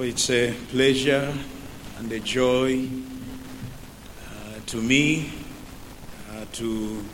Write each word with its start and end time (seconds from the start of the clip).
So 0.00 0.04
it's 0.04 0.30
a 0.30 0.54
pleasure 0.70 1.30
and 1.98 2.10
a 2.10 2.20
joy 2.20 2.88
uh, 2.88 4.60
to 4.68 4.78
me 4.78 5.30
uh, 6.32 6.46
to 6.52 7.04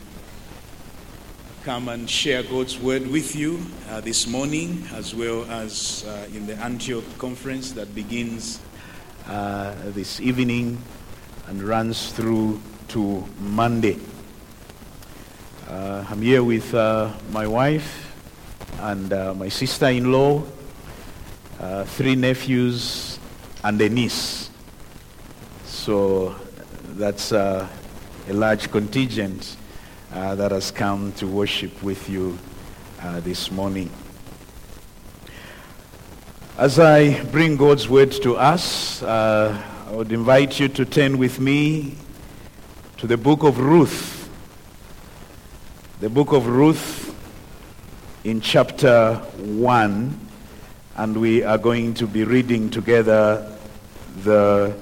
come 1.65 1.89
and 1.89 2.09
share 2.09 2.43
God's 2.43 2.79
word 2.79 3.05
with 3.05 3.35
you 3.35 3.59
uh, 3.89 3.99
this 3.99 4.25
morning, 4.25 4.87
as 4.93 5.13
well 5.13 5.43
as 5.51 6.05
uh, 6.07 6.29
in 6.33 6.47
the 6.47 6.55
Antioch 6.63 7.03
conference 7.17 7.73
that 7.73 7.93
begins 7.93 8.61
uh, 9.27 9.75
this 9.87 10.21
evening 10.21 10.81
and 11.47 11.61
runs 11.61 12.13
through 12.13 12.61
to 12.87 13.27
Monday. 13.41 13.99
Uh, 15.67 16.05
I'm 16.09 16.21
here 16.21 16.41
with 16.41 16.71
my 16.71 17.47
wife 17.47 18.15
and 18.79 19.09
my 19.37 19.49
sister 19.49 19.87
in 19.87 20.09
law 20.09 20.41
uh, 21.59 21.83
three 21.83 22.15
nephews 22.15 23.19
and 23.63 23.81
a 23.81 23.89
niece. 23.89 24.49
So 25.65 26.35
that's 26.89 27.31
uh, 27.31 27.67
a 28.29 28.33
large 28.33 28.71
contingent 28.71 29.57
uh, 30.13 30.35
that 30.35 30.51
has 30.51 30.71
come 30.71 31.11
to 31.13 31.27
worship 31.27 31.81
with 31.81 32.09
you 32.09 32.37
uh, 33.01 33.19
this 33.21 33.51
morning. 33.51 33.89
As 36.57 36.79
I 36.79 37.23
bring 37.25 37.55
God's 37.55 37.87
word 37.87 38.11
to 38.23 38.35
us, 38.35 39.03
uh, 39.03 39.61
I 39.87 39.91
would 39.91 40.11
invite 40.11 40.59
you 40.59 40.67
to 40.69 40.85
turn 40.85 41.17
with 41.17 41.39
me 41.39 41.95
to 42.97 43.07
the 43.07 43.17
book 43.17 43.43
of 43.43 43.59
Ruth. 43.59 44.29
The 45.99 46.09
book 46.09 46.33
of 46.33 46.47
Ruth 46.47 47.15
in 48.23 48.41
chapter 48.41 49.15
1 49.37 50.26
and 50.97 51.15
we 51.15 51.43
are 51.43 51.59
going 51.59 51.93
to 51.93 52.07
be 52.07 52.23
reading 52.23 52.71
together 52.71 53.55
the 54.23 54.75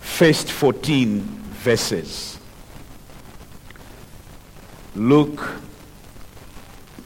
first 0.00 0.50
14 0.50 1.20
verses. 1.20 2.38
Luke, 4.94 5.46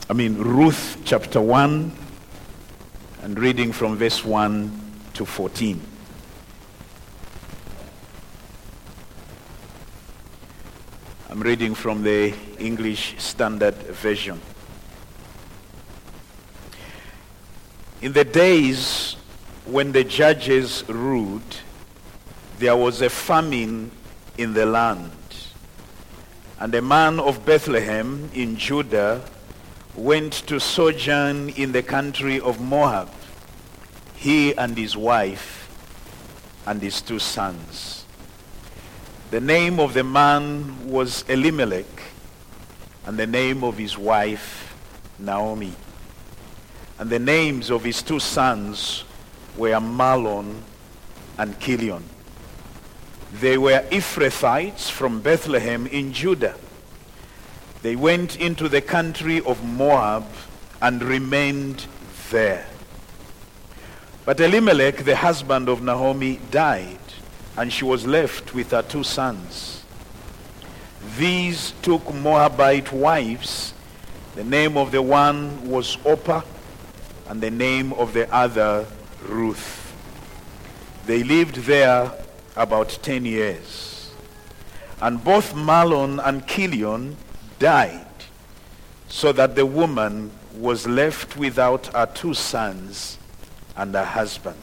I 0.08 0.12
mean, 0.12 0.38
Ruth 0.38 0.98
chapter 1.04 1.40
1, 1.40 1.92
and 3.22 3.38
reading 3.38 3.72
from 3.72 3.96
verse 3.96 4.24
1 4.24 4.80
to 5.14 5.24
14. 5.26 5.80
I'm 11.30 11.40
reading 11.40 11.74
from 11.74 12.04
the 12.04 12.32
English 12.58 13.16
Standard 13.18 13.74
Version. 13.74 14.40
In 18.02 18.12
the 18.14 18.24
days 18.24 19.14
when 19.64 19.92
the 19.92 20.02
judges 20.02 20.82
ruled, 20.88 21.60
there 22.58 22.74
was 22.74 23.00
a 23.00 23.08
famine 23.08 23.92
in 24.36 24.54
the 24.54 24.66
land. 24.66 25.12
And 26.58 26.74
a 26.74 26.82
man 26.82 27.20
of 27.20 27.46
Bethlehem 27.46 28.28
in 28.34 28.56
Judah 28.56 29.22
went 29.94 30.32
to 30.48 30.58
sojourn 30.58 31.50
in 31.50 31.70
the 31.70 31.82
country 31.84 32.40
of 32.40 32.60
Moab, 32.60 33.08
he 34.16 34.52
and 34.56 34.76
his 34.76 34.96
wife 34.96 35.70
and 36.66 36.82
his 36.82 37.00
two 37.02 37.20
sons. 37.20 38.04
The 39.30 39.40
name 39.40 39.78
of 39.78 39.94
the 39.94 40.02
man 40.02 40.88
was 40.88 41.24
Elimelech, 41.28 42.02
and 43.06 43.16
the 43.16 43.28
name 43.28 43.62
of 43.62 43.78
his 43.78 43.96
wife 43.96 44.74
Naomi. 45.20 45.74
And 47.02 47.10
the 47.10 47.18
names 47.18 47.68
of 47.68 47.82
his 47.82 48.00
two 48.00 48.20
sons 48.20 49.02
were 49.56 49.80
Mahlon 49.80 50.60
and 51.36 51.58
Chilion. 51.58 52.04
They 53.40 53.58
were 53.58 53.84
Ephrathites 53.90 54.88
from 54.88 55.20
Bethlehem 55.20 55.88
in 55.88 56.12
Judah. 56.12 56.54
They 57.82 57.96
went 57.96 58.36
into 58.36 58.68
the 58.68 58.80
country 58.80 59.40
of 59.40 59.64
Moab 59.64 60.26
and 60.80 61.02
remained 61.02 61.86
there. 62.30 62.68
But 64.24 64.38
Elimelech, 64.38 64.98
the 64.98 65.16
husband 65.16 65.68
of 65.68 65.82
Naomi, 65.82 66.38
died, 66.52 67.00
and 67.56 67.72
she 67.72 67.84
was 67.84 68.06
left 68.06 68.54
with 68.54 68.70
her 68.70 68.82
two 68.82 69.02
sons. 69.02 69.82
These 71.18 71.74
took 71.82 72.14
Moabite 72.14 72.92
wives. 72.92 73.74
The 74.36 74.44
name 74.44 74.76
of 74.76 74.92
the 74.92 75.02
one 75.02 75.68
was 75.68 75.98
Orpah, 76.04 76.42
and 77.32 77.40
the 77.40 77.50
name 77.50 77.94
of 77.94 78.12
the 78.12 78.30
other 78.30 78.84
Ruth. 79.26 79.96
They 81.06 81.22
lived 81.22 81.54
there 81.64 82.12
about 82.56 82.98
10 83.00 83.24
years. 83.24 84.12
And 85.00 85.24
both 85.24 85.54
Mahlon 85.54 86.20
and 86.22 86.46
Chilion 86.46 87.16
died, 87.58 88.04
so 89.08 89.32
that 89.32 89.54
the 89.54 89.64
woman 89.64 90.30
was 90.58 90.86
left 90.86 91.38
without 91.38 91.86
her 91.94 92.04
two 92.04 92.34
sons 92.34 93.16
and 93.78 93.94
her 93.94 94.04
husband. 94.04 94.58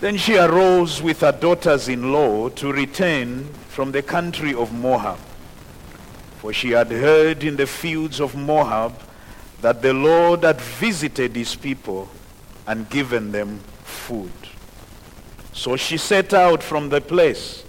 Then 0.00 0.16
she 0.16 0.38
arose 0.38 1.02
with 1.02 1.20
her 1.20 1.32
daughters-in-law 1.32 2.48
to 2.48 2.72
return 2.72 3.52
from 3.68 3.92
the 3.92 4.00
country 4.00 4.54
of 4.54 4.72
Moab. 4.72 5.18
For 6.38 6.54
she 6.54 6.70
had 6.70 6.90
heard 6.90 7.44
in 7.44 7.56
the 7.56 7.66
fields 7.66 8.18
of 8.18 8.34
Moab 8.34 8.98
that 9.62 9.80
the 9.80 9.94
Lord 9.94 10.42
had 10.42 10.60
visited 10.60 11.36
his 11.36 11.54
people 11.54 12.08
and 12.66 12.90
given 12.90 13.32
them 13.32 13.60
food. 13.84 14.32
So 15.52 15.76
she 15.76 15.96
set 15.96 16.34
out 16.34 16.62
from 16.62 16.88
the 16.88 17.00
place 17.00 17.62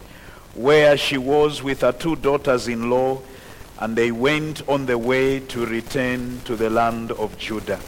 where 0.55 0.97
she 0.97 1.17
was 1.17 1.61
with 1.61 1.81
her 1.81 1.91
two 1.91 2.15
daughters-in-law, 2.15 3.21
and 3.79 3.95
they 3.95 4.11
went 4.11 4.67
on 4.67 4.87
the 4.87 4.97
way 4.97 5.39
to 5.39 5.65
return 5.65 6.41
to 6.45 6.55
the 6.55 6.69
land 6.69 7.11
of 7.11 7.37
Judah. 7.37 7.79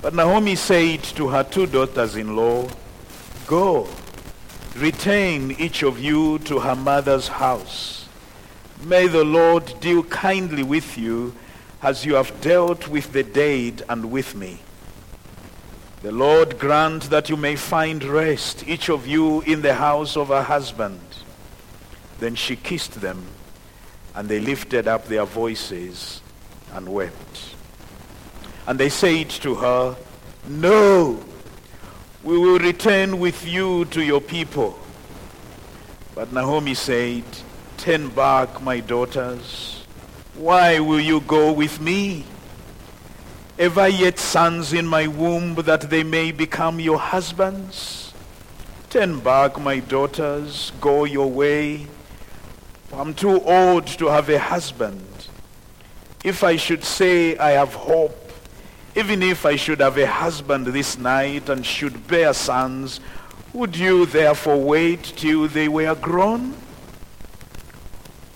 But 0.00 0.14
Naomi 0.14 0.54
said 0.54 1.02
to 1.04 1.28
her 1.28 1.42
two 1.42 1.66
daughters-in-law, 1.66 2.68
Go, 3.46 3.88
return 4.76 5.50
each 5.52 5.82
of 5.82 5.98
you 5.98 6.38
to 6.40 6.60
her 6.60 6.76
mother's 6.76 7.28
house. 7.28 8.08
May 8.84 9.08
the 9.08 9.24
Lord 9.24 9.74
deal 9.80 10.02
kindly 10.04 10.62
with 10.62 10.96
you 10.96 11.34
as 11.82 12.06
you 12.06 12.14
have 12.14 12.40
dealt 12.40 12.86
with 12.86 13.12
the 13.12 13.24
dead 13.24 13.82
and 13.88 14.10
with 14.10 14.36
me. 14.36 14.60
The 16.02 16.12
Lord 16.12 16.58
grant 16.58 17.10
that 17.10 17.28
you 17.28 17.36
may 17.36 17.56
find 17.56 18.02
rest, 18.04 18.66
each 18.66 18.88
of 18.88 19.06
you 19.06 19.40
in 19.42 19.62
the 19.62 19.74
house 19.74 20.16
of 20.16 20.28
her 20.28 20.42
husband. 20.42 21.00
Then 22.20 22.36
she 22.36 22.54
kissed 22.54 23.00
them, 23.00 23.24
and 24.14 24.28
they 24.28 24.38
lifted 24.38 24.86
up 24.86 25.06
their 25.06 25.24
voices 25.24 26.20
and 26.72 26.88
wept. 26.88 27.54
And 28.66 28.78
they 28.78 28.88
said 28.88 29.30
to 29.30 29.56
her, 29.56 29.96
No, 30.48 31.22
we 32.22 32.38
will 32.38 32.58
return 32.58 33.18
with 33.18 33.44
you 33.44 33.86
to 33.86 34.04
your 34.04 34.20
people. 34.20 34.78
But 36.14 36.32
Naomi 36.32 36.74
said, 36.74 37.24
Turn 37.76 38.08
back, 38.10 38.62
my 38.62 38.78
daughters 38.78 39.81
why 40.34 40.80
will 40.80 41.00
you 41.00 41.20
go 41.20 41.52
with 41.52 41.80
me? 41.80 42.24
Have 43.58 43.78
I 43.78 43.88
yet 43.88 44.18
sons 44.18 44.72
in 44.72 44.86
my 44.86 45.06
womb 45.06 45.54
that 45.56 45.82
they 45.82 46.02
may 46.02 46.32
become 46.32 46.80
your 46.80 46.98
husbands? 46.98 48.14
Turn 48.88 49.20
back, 49.20 49.60
my 49.60 49.78
daughters, 49.78 50.72
go 50.80 51.04
your 51.04 51.30
way. 51.30 51.86
I'm 52.92 53.14
too 53.14 53.40
old 53.42 53.86
to 53.86 54.06
have 54.06 54.28
a 54.28 54.38
husband. 54.38 55.06
If 56.24 56.42
I 56.44 56.56
should 56.56 56.84
say 56.84 57.36
I 57.36 57.50
have 57.52 57.74
hope, 57.74 58.32
even 58.94 59.22
if 59.22 59.46
I 59.46 59.56
should 59.56 59.80
have 59.80 59.96
a 59.96 60.06
husband 60.06 60.66
this 60.66 60.98
night 60.98 61.48
and 61.48 61.64
should 61.64 62.06
bear 62.06 62.32
sons, 62.32 63.00
would 63.52 63.76
you 63.76 64.06
therefore 64.06 64.58
wait 64.58 65.02
till 65.02 65.48
they 65.48 65.68
were 65.68 65.94
grown? 65.94 66.54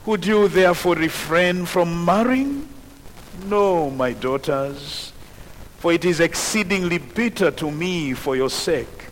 Would 0.06 0.24
you 0.24 0.46
therefore 0.46 0.94
refrain 0.94 1.66
from 1.66 2.04
marrying? 2.04 2.68
No, 3.46 3.90
my 3.90 4.12
daughters, 4.12 5.12
for 5.78 5.92
it 5.92 6.04
is 6.04 6.20
exceedingly 6.20 6.98
bitter 6.98 7.50
to 7.50 7.72
me 7.72 8.14
for 8.14 8.36
your 8.36 8.48
sake 8.48 9.08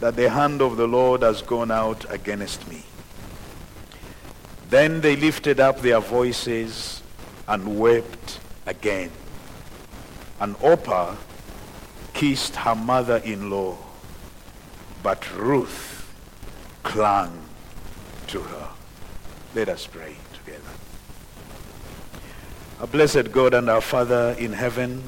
that 0.00 0.16
the 0.16 0.28
hand 0.28 0.60
of 0.60 0.76
the 0.76 0.86
Lord 0.86 1.22
has 1.22 1.40
gone 1.40 1.70
out 1.70 2.04
against 2.12 2.68
me. 2.68 2.82
Then 4.68 5.00
they 5.00 5.16
lifted 5.16 5.60
up 5.60 5.80
their 5.80 5.98
voices 5.98 7.02
and 7.46 7.78
wept 7.78 8.38
again. 8.66 9.10
And 10.40 10.56
Orpah 10.60 11.16
kissed 12.12 12.54
her 12.56 12.74
mother-in-law, 12.74 13.78
but 15.02 15.34
Ruth 15.34 16.14
clung 16.82 17.44
to 18.26 18.40
her. 18.40 18.68
Let 19.54 19.70
us 19.70 19.86
pray. 19.86 20.17
Our 22.80 22.86
blessed 22.86 23.32
God 23.32 23.54
and 23.54 23.68
our 23.68 23.80
Father 23.80 24.36
in 24.38 24.52
heaven, 24.52 25.02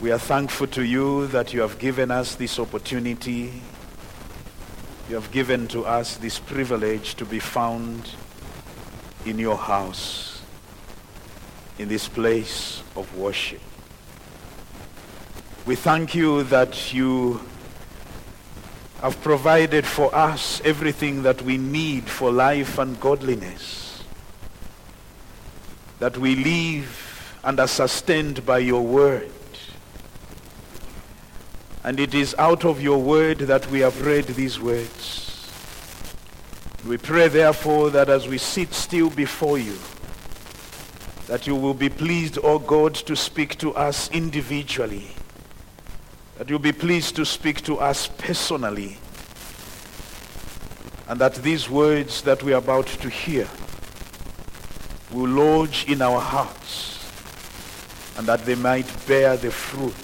We 0.00 0.10
are 0.12 0.18
thankful 0.18 0.66
to 0.68 0.82
you 0.82 1.26
that 1.26 1.52
you 1.52 1.60
have 1.60 1.78
given 1.78 2.10
us 2.10 2.34
this 2.34 2.58
opportunity. 2.58 3.52
You 5.10 5.14
have 5.16 5.30
given 5.30 5.68
to 5.68 5.84
us 5.84 6.16
this 6.16 6.38
privilege 6.38 7.16
to 7.16 7.26
be 7.26 7.38
found 7.38 8.08
in 9.26 9.38
your 9.38 9.58
house, 9.58 10.40
in 11.78 11.88
this 11.88 12.08
place 12.08 12.82
of 12.96 13.14
worship. 13.14 13.60
We 15.66 15.76
thank 15.76 16.14
you 16.14 16.44
that 16.44 16.94
you 16.94 17.42
have 19.02 19.20
provided 19.20 19.86
for 19.86 20.14
us 20.14 20.62
everything 20.64 21.24
that 21.24 21.42
we 21.42 21.58
need 21.58 22.08
for 22.08 22.32
life 22.32 22.78
and 22.78 22.98
godliness. 22.98 23.79
That 26.00 26.18
we 26.18 26.34
live 26.34 27.38
and 27.44 27.60
are 27.60 27.68
sustained 27.68 28.44
by 28.44 28.58
your 28.58 28.82
word. 28.82 29.30
And 31.82 31.98
it 31.98 32.14
is 32.14 32.34
out 32.38 32.64
of 32.64 32.82
your 32.82 32.98
word 32.98 33.38
that 33.38 33.70
we 33.70 33.80
have 33.80 34.04
read 34.04 34.24
these 34.24 34.60
words. 34.60 35.50
We 36.86 36.98
pray 36.98 37.28
therefore 37.28 37.90
that 37.90 38.08
as 38.08 38.26
we 38.26 38.38
sit 38.38 38.74
still 38.74 39.10
before 39.10 39.58
you, 39.58 39.78
that 41.26 41.46
you 41.46 41.54
will 41.54 41.74
be 41.74 41.88
pleased, 41.88 42.38
O 42.42 42.58
God, 42.58 42.94
to 42.94 43.14
speak 43.14 43.56
to 43.58 43.74
us 43.74 44.10
individually. 44.10 45.08
That 46.38 46.48
you'll 46.48 46.58
be 46.58 46.72
pleased 46.72 47.16
to 47.16 47.24
speak 47.24 47.60
to 47.62 47.78
us 47.78 48.08
personally. 48.08 48.96
And 51.08 51.20
that 51.20 51.34
these 51.36 51.68
words 51.68 52.22
that 52.22 52.42
we 52.42 52.52
are 52.52 52.58
about 52.58 52.86
to 52.86 53.08
hear 53.08 53.46
will 55.12 55.28
lodge 55.28 55.84
in 55.88 56.02
our 56.02 56.20
hearts 56.20 56.98
and 58.16 58.26
that 58.26 58.44
they 58.44 58.54
might 58.54 59.06
bear 59.06 59.36
the 59.36 59.50
fruit 59.50 59.94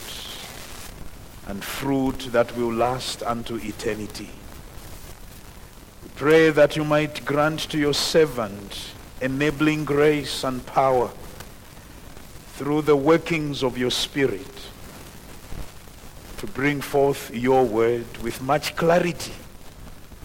and 1.46 1.62
fruit 1.62 2.32
that 2.32 2.56
will 2.56 2.72
last 2.72 3.22
unto 3.22 3.56
eternity. 3.56 4.30
We 6.02 6.08
pray 6.16 6.50
that 6.50 6.76
you 6.76 6.84
might 6.84 7.24
grant 7.24 7.60
to 7.70 7.78
your 7.78 7.94
servant 7.94 8.92
enabling 9.20 9.84
grace 9.84 10.44
and 10.44 10.64
power 10.66 11.10
through 12.54 12.82
the 12.82 12.96
workings 12.96 13.62
of 13.62 13.78
your 13.78 13.90
spirit 13.90 14.46
to 16.38 16.46
bring 16.46 16.80
forth 16.80 17.34
your 17.34 17.64
word 17.64 18.16
with 18.18 18.42
much 18.42 18.76
clarity, 18.76 19.32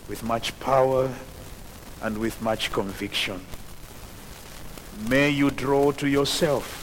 with 0.09 0.23
much 0.23 0.57
power, 0.59 1.09
and 2.01 2.17
with 2.17 2.41
much 2.41 2.71
conviction. 2.71 3.39
May 5.09 5.29
you 5.29 5.51
draw 5.51 5.91
to 5.93 6.07
yourself 6.07 6.77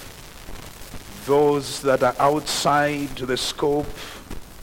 those 1.26 1.82
that 1.82 2.02
are 2.02 2.16
outside 2.18 3.16
the 3.16 3.36
scope 3.36 3.86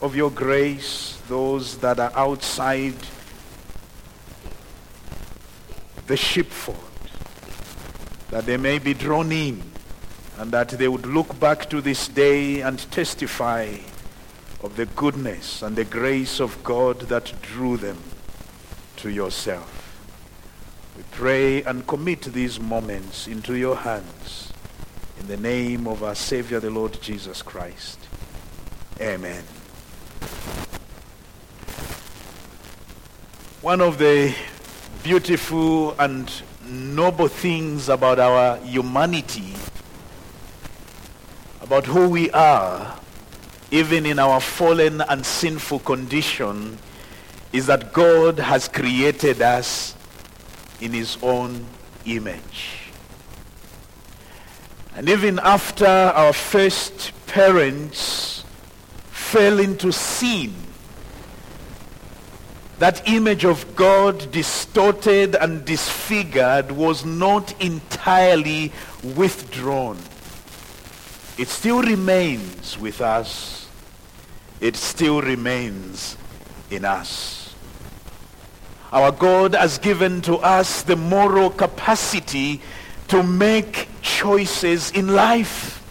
of 0.02 0.16
your 0.16 0.30
grace, 0.30 1.18
those 1.28 1.78
that 1.78 1.98
are 1.98 2.12
outside 2.14 2.94
the 6.06 6.16
sheepfold, 6.16 6.76
that 8.30 8.46
they 8.46 8.56
may 8.56 8.78
be 8.78 8.94
drawn 8.94 9.32
in 9.32 9.62
and 10.38 10.52
that 10.52 10.70
they 10.70 10.88
would 10.88 11.06
look 11.06 11.38
back 11.40 11.70
to 11.70 11.80
this 11.80 12.08
day 12.08 12.60
and 12.60 12.90
testify 12.90 13.76
of 14.62 14.76
the 14.76 14.86
goodness 14.86 15.62
and 15.62 15.76
the 15.76 15.84
grace 15.84 16.40
of 16.40 16.62
God 16.62 17.00
that 17.02 17.32
drew 17.42 17.76
them 17.76 17.98
to 18.96 19.10
yourself. 19.10 19.75
We 20.96 21.02
pray 21.10 21.62
and 21.64 21.86
commit 21.86 22.22
these 22.22 22.58
moments 22.58 23.26
into 23.26 23.54
your 23.54 23.76
hands 23.76 24.52
in 25.20 25.26
the 25.26 25.36
name 25.36 25.86
of 25.86 26.02
our 26.02 26.14
Savior, 26.14 26.58
the 26.58 26.70
Lord 26.70 27.00
Jesus 27.02 27.42
Christ. 27.42 27.98
Amen. 28.98 29.42
One 33.60 33.82
of 33.82 33.98
the 33.98 34.34
beautiful 35.02 35.92
and 36.00 36.32
noble 36.66 37.28
things 37.28 37.90
about 37.90 38.18
our 38.18 38.56
humanity, 38.58 39.52
about 41.60 41.84
who 41.84 42.08
we 42.08 42.30
are, 42.30 42.98
even 43.70 44.06
in 44.06 44.18
our 44.18 44.40
fallen 44.40 45.02
and 45.02 45.26
sinful 45.26 45.80
condition, 45.80 46.78
is 47.52 47.66
that 47.66 47.92
God 47.92 48.38
has 48.38 48.68
created 48.68 49.42
us 49.42 49.95
in 50.80 50.92
his 50.92 51.16
own 51.22 51.64
image. 52.04 52.90
And 54.94 55.08
even 55.08 55.38
after 55.40 55.86
our 55.86 56.32
first 56.32 57.12
parents 57.26 58.44
fell 59.10 59.58
into 59.58 59.92
sin, 59.92 60.54
that 62.78 63.08
image 63.08 63.44
of 63.44 63.74
God 63.74 64.30
distorted 64.32 65.34
and 65.34 65.64
disfigured 65.64 66.72
was 66.72 67.04
not 67.04 67.58
entirely 67.60 68.72
withdrawn. 69.02 69.98
It 71.38 71.48
still 71.48 71.82
remains 71.82 72.78
with 72.78 73.00
us. 73.00 73.68
It 74.60 74.76
still 74.76 75.20
remains 75.20 76.16
in 76.70 76.84
us. 76.84 77.45
Our 78.92 79.12
God 79.12 79.54
has 79.54 79.78
given 79.78 80.20
to 80.22 80.36
us 80.36 80.82
the 80.82 80.96
moral 80.96 81.50
capacity 81.50 82.60
to 83.08 83.22
make 83.22 83.88
choices 84.02 84.90
in 84.92 85.08
life. 85.08 85.82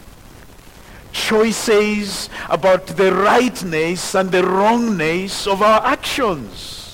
Choices 1.12 2.30
about 2.50 2.88
the 2.88 3.14
rightness 3.14 4.16
and 4.16 4.32
the 4.32 4.46
wrongness 4.46 5.48
of 5.48 5.62
our 5.62 5.86
actions 5.86 6.86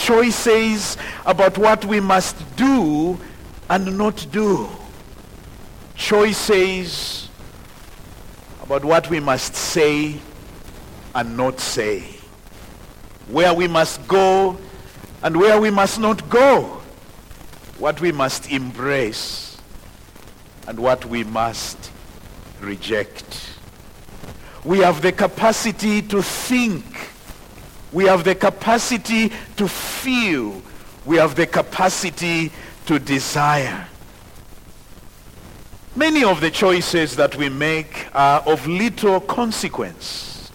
choices 0.00 0.96
about 1.26 1.58
what 1.58 1.84
we 1.84 2.00
must 2.00 2.36
do 2.56 3.18
and 3.68 3.96
not 3.96 4.26
do. 4.32 4.68
Choices 5.94 7.28
about 8.62 8.84
what 8.84 9.08
we 9.10 9.20
must 9.20 9.54
say 9.54 10.16
and 11.14 11.36
not 11.36 11.60
say. 11.60 12.04
Where 13.28 13.54
we 13.54 13.68
must 13.68 14.06
go 14.08 14.58
and 15.22 15.36
where 15.36 15.60
we 15.60 15.70
must 15.70 15.98
not 15.98 16.28
go. 16.28 16.80
What 17.78 18.00
we 18.00 18.12
must 18.12 18.50
embrace 18.50 19.58
and 20.66 20.78
what 20.78 21.06
we 21.06 21.24
must 21.24 21.90
reject. 22.60 23.56
We 24.64 24.80
have 24.80 25.00
the 25.00 25.12
capacity 25.12 26.02
to 26.02 26.22
think 26.22 26.84
we 27.92 28.04
have 28.04 28.24
the 28.24 28.34
capacity 28.34 29.32
to 29.56 29.68
feel. 29.68 30.62
We 31.04 31.16
have 31.16 31.34
the 31.34 31.46
capacity 31.46 32.52
to 32.86 32.98
desire. 32.98 33.86
Many 35.96 36.22
of 36.22 36.40
the 36.40 36.50
choices 36.50 37.16
that 37.16 37.34
we 37.34 37.48
make 37.48 38.06
are 38.14 38.40
of 38.40 38.66
little 38.66 39.20
consequence. 39.20 40.52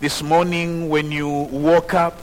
This 0.00 0.20
morning 0.20 0.88
when 0.88 1.12
you 1.12 1.28
woke 1.28 1.94
up, 1.94 2.18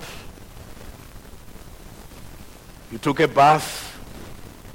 you 2.91 2.97
took 2.97 3.19
a 3.19 3.27
bath, 3.27 3.97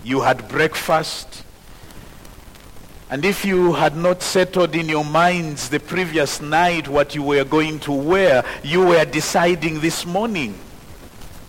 you 0.03 0.21
had 0.21 0.49
breakfast, 0.49 1.45
and 3.09 3.25
if 3.25 3.45
you 3.45 3.73
had 3.73 3.97
not 3.97 4.21
settled 4.21 4.75
in 4.75 4.89
your 4.89 5.05
minds 5.05 5.69
the 5.69 5.79
previous 5.79 6.41
night 6.41 6.89
what 6.89 7.15
you 7.15 7.23
were 7.23 7.45
going 7.45 7.79
to 7.81 7.93
wear, 7.93 8.45
you 8.65 8.85
were 8.85 9.05
deciding 9.05 9.81
this 9.81 10.05
morning. 10.05 10.59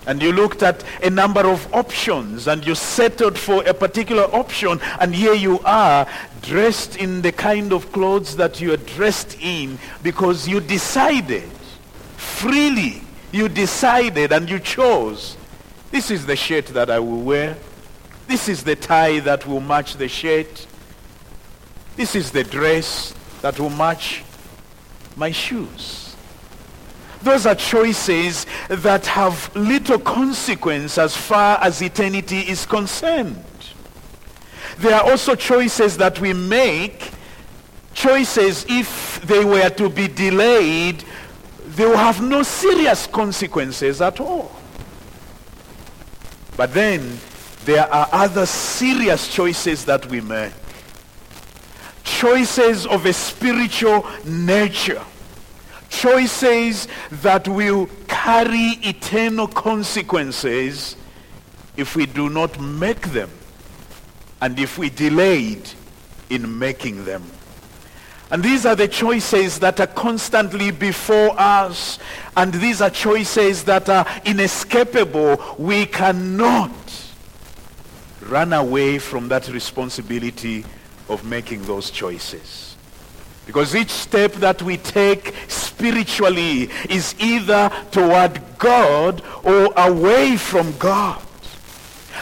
And 0.06 0.22
you 0.22 0.32
looked 0.32 0.62
at 0.62 0.84
a 1.04 1.10
number 1.10 1.42
of 1.42 1.74
options 1.74 2.48
and 2.48 2.66
you 2.66 2.76
settled 2.76 3.38
for 3.38 3.64
a 3.64 3.74
particular 3.74 4.24
option 4.24 4.80
and 5.00 5.14
here 5.14 5.34
you 5.34 5.60
are 5.66 6.08
dressed 6.42 6.96
in 6.96 7.24
the 7.24 7.32
kind 7.32 7.74
of 7.74 7.92
clothes 7.92 8.38
that 8.38 8.62
you 8.62 8.72
are 8.74 8.78
dressed 8.78 9.36
in 9.42 9.80
because 10.04 10.48
you 10.48 10.62
decided 10.62 11.50
freely. 12.16 13.02
You 13.32 13.50
decided 13.50 14.32
and 14.32 14.48
you 14.48 14.60
chose. 14.60 15.36
This 15.92 16.12
is 16.12 16.26
the 16.26 16.36
shirt 16.36 16.68
that 16.68 16.90
I 16.90 17.00
will 17.00 17.22
wear. 17.22 17.58
This 18.28 18.50
is 18.50 18.64
the 18.64 18.76
tie 18.76 19.20
that 19.22 19.48
will 19.48 19.62
match 19.62 19.96
the 19.96 20.08
shirt. 20.08 20.68
This 21.96 22.16
is 22.16 22.32
the 22.32 22.44
dress 22.44 23.14
that 23.42 23.60
will 23.60 23.70
match 23.70 24.24
my 25.16 25.32
shoes. 25.32 26.16
Those 27.24 27.46
are 27.46 27.56
choices 27.56 28.46
that 28.70 29.06
have 29.08 29.54
little 29.56 29.98
consequence 29.98 30.98
as 30.98 31.16
far 31.16 31.58
as 31.62 31.82
eternity 31.82 32.40
is 32.40 32.66
concerned. 32.66 33.44
There 34.78 34.94
are 34.94 35.10
also 35.10 35.34
choices 35.34 35.98
that 35.98 36.20
we 36.20 36.34
make, 36.34 37.12
choices 37.94 38.66
if 38.70 39.22
they 39.22 39.44
were 39.44 39.70
to 39.70 39.90
be 39.90 40.08
delayed, 40.08 41.04
they 41.66 41.86
will 41.86 41.98
have 41.98 42.22
no 42.22 42.44
serious 42.44 43.08
consequences 43.08 44.02
at 44.02 44.20
all. 44.20 44.52
But 46.58 46.74
then 46.74 47.20
there 47.64 47.92
are 47.94 48.10
other 48.12 48.46
serious 48.46 49.34
choices 49.34 49.86
that 49.86 50.06
we 50.08 50.20
make 50.20 50.52
choices 52.18 52.88
of 52.88 53.06
a 53.06 53.14
spiritual 53.14 54.06
nature. 54.26 55.02
Choices 55.90 56.88
that 57.12 57.48
will 57.48 57.88
carry 58.08 58.80
eternal 58.82 59.48
consequences 59.48 60.96
if 61.76 61.96
we 61.96 62.06
do 62.06 62.30
not 62.30 62.60
make 62.60 63.02
them 63.10 63.30
and 64.42 64.60
if 64.60 64.78
we 64.78 64.90
delayed 64.90 65.70
in 66.30 66.58
making 66.58 67.06
them. 67.06 67.24
And 68.32 68.44
these 68.44 68.66
are 68.66 68.76
the 68.76 68.88
choices 68.88 69.60
that 69.60 69.80
are 69.80 69.88
constantly 69.88 70.72
before 70.72 71.40
us. 71.40 72.00
And 72.38 72.54
these 72.54 72.82
are 72.82 72.92
choices 72.92 73.64
that 73.64 73.90
are 73.90 74.06
inescapable. 74.24 75.56
We 75.58 75.88
cannot 75.88 76.72
run 78.22 78.54
away 78.54 79.00
from 79.00 79.28
that 79.30 79.48
responsibility 79.48 80.64
of 81.10 81.26
making 81.26 81.64
those 81.64 81.90
choices. 81.90 82.76
Because 83.48 83.76
each 83.76 83.90
step 83.90 84.34
that 84.34 84.62
we 84.62 84.78
take 84.78 85.34
spiritually 85.48 86.70
is 86.92 87.16
either 87.18 87.72
toward 87.90 88.40
God 88.60 89.24
or 89.44 89.74
away 89.76 90.38
from 90.38 90.78
God. 90.78 91.24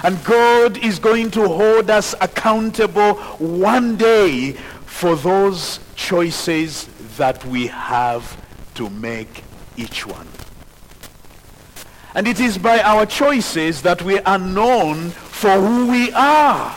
And 0.02 0.24
God 0.24 0.78
is 0.78 0.98
going 0.98 1.30
to 1.32 1.46
hold 1.46 1.90
us 1.90 2.16
accountable 2.22 3.16
one 3.38 3.98
day 3.98 4.54
for 4.86 5.18
those 5.18 5.82
choices 5.96 6.88
that 7.18 7.44
we 7.46 7.68
have 7.68 8.42
to 8.76 8.90
make 8.90 9.44
each 9.78 10.06
one. 10.06 10.28
And 12.14 12.28
it 12.28 12.40
is 12.40 12.58
by 12.58 12.80
our 12.80 13.06
choices 13.06 13.82
that 13.82 14.02
we 14.02 14.20
are 14.20 14.40
known 14.40 15.10
for 15.10 15.52
who 15.52 15.92
we 15.92 16.12
are. 16.14 16.76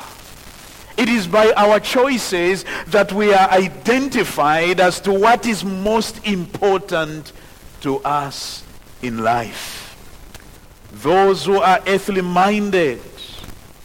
It 0.96 1.08
is 1.08 1.28
by 1.28 1.52
our 1.52 1.78
choices 1.78 2.64
that 2.88 3.12
we 3.12 3.32
are 3.32 3.48
identified 3.50 4.80
as 4.80 5.00
to 5.02 5.12
what 5.12 5.46
is 5.46 5.64
most 5.64 6.26
important 6.26 7.32
to 7.82 7.98
us 8.00 8.64
in 9.00 9.18
life. 9.22 9.96
Those 10.92 11.44
who 11.44 11.60
are 11.60 11.80
earthly 11.86 12.22
minded, 12.22 13.00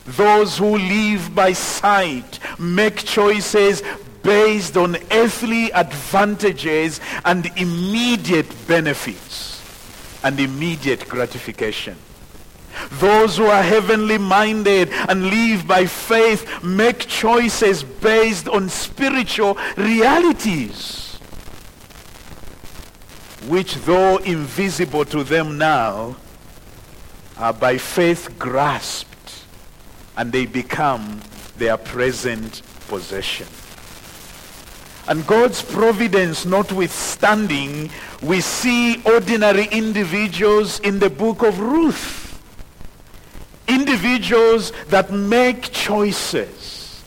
those 0.06 0.58
who 0.58 0.76
live 0.76 1.36
by 1.36 1.54
sight, 1.54 2.40
make 2.58 2.98
choices 2.98 3.84
based 4.24 4.78
on 4.78 4.98
earthly 5.12 5.72
advantages 5.74 7.00
and 7.26 7.46
immediate 7.58 8.52
benefits 8.68 9.62
and 10.24 10.40
immediate 10.40 11.08
gratification. 11.08 11.98
Those 12.94 13.38
who 13.38 13.46
are 13.46 13.62
heavenly 13.62 14.18
minded 14.18 14.90
and 14.92 15.26
live 15.26 15.68
by 15.68 15.86
faith 15.86 16.64
make 16.64 17.00
choices 17.00 17.84
based 17.84 18.48
on 18.48 18.70
spiritual 18.70 19.58
realities, 19.78 21.18
which 23.48 23.76
though 23.86 24.18
invisible 24.18 25.06
to 25.06 25.24
them 25.24 25.58
now, 25.58 26.16
are 27.38 27.54
by 27.54 27.78
faith 27.78 28.38
grasped 28.40 29.44
and 30.18 30.32
they 30.32 30.46
become 30.46 31.22
their 31.58 31.78
present 31.78 32.62
possession. 32.88 33.48
And 35.08 35.28
God's 35.28 35.62
providence 35.62 36.46
notwithstanding, 36.46 37.90
we 38.22 38.40
see 38.40 39.02
ordinary 39.04 39.66
individuals 39.66 40.80
in 40.80 41.00
the 41.00 41.10
book 41.10 41.44
of 41.44 41.60
Ruth. 41.60 42.22
Individuals 43.68 44.72
that 44.88 45.12
make 45.12 45.72
choices 45.72 47.04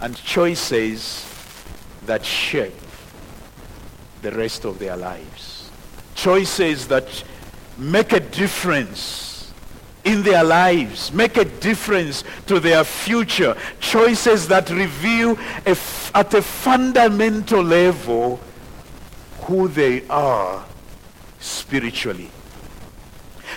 and 0.00 0.16
choices 0.16 1.24
that 2.06 2.24
shape 2.24 2.74
the 4.22 4.32
rest 4.32 4.64
of 4.64 4.78
their 4.78 4.96
lives. 4.96 5.70
Choices 6.14 6.88
that 6.88 7.24
make 7.76 8.12
a 8.12 8.20
difference 8.20 9.25
in 10.06 10.22
their 10.22 10.44
lives, 10.44 11.12
make 11.12 11.36
a 11.36 11.44
difference 11.44 12.22
to 12.46 12.60
their 12.60 12.84
future. 12.84 13.56
Choices 13.80 14.48
that 14.48 14.70
reveal 14.70 15.36
at 15.66 16.32
a 16.32 16.40
fundamental 16.40 17.62
level 17.62 18.40
who 19.42 19.68
they 19.68 20.06
are 20.08 20.64
spiritually. 21.40 22.30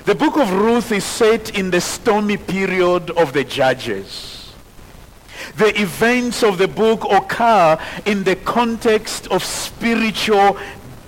The 0.05 0.15
book 0.15 0.37
of 0.37 0.51
Ruth 0.51 0.91
is 0.91 1.03
set 1.03 1.57
in 1.57 1.69
the 1.69 1.81
stormy 1.81 2.37
period 2.37 3.11
of 3.11 3.31
the 3.31 3.43
judges. 3.43 4.51
The 5.55 5.79
events 5.79 6.43
of 6.43 6.57
the 6.57 6.67
book 6.67 7.05
occur 7.09 7.77
in 8.05 8.23
the 8.23 8.35
context 8.35 9.27
of 9.27 9.43
spiritual 9.43 10.57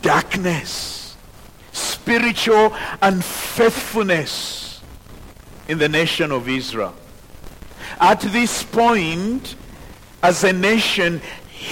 darkness, 0.02 1.16
spiritual 1.72 2.76
unfaithfulness 3.02 4.61
in 5.72 5.78
the 5.78 5.88
nation 5.88 6.34
of 6.34 6.50
Israel. 6.50 6.94
At 7.98 8.20
this 8.20 8.62
point, 8.62 9.56
as 10.22 10.44
a 10.44 10.52
nation, 10.52 11.22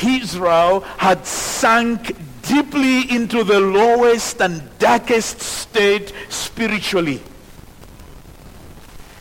Israel 0.01 0.79
had 0.97 1.25
sunk 1.25 2.15
deeply 2.43 3.11
into 3.11 3.43
the 3.43 3.59
lowest 3.59 4.41
and 4.41 4.63
darkest 4.79 5.41
state 5.41 6.13
spiritually. 6.29 7.21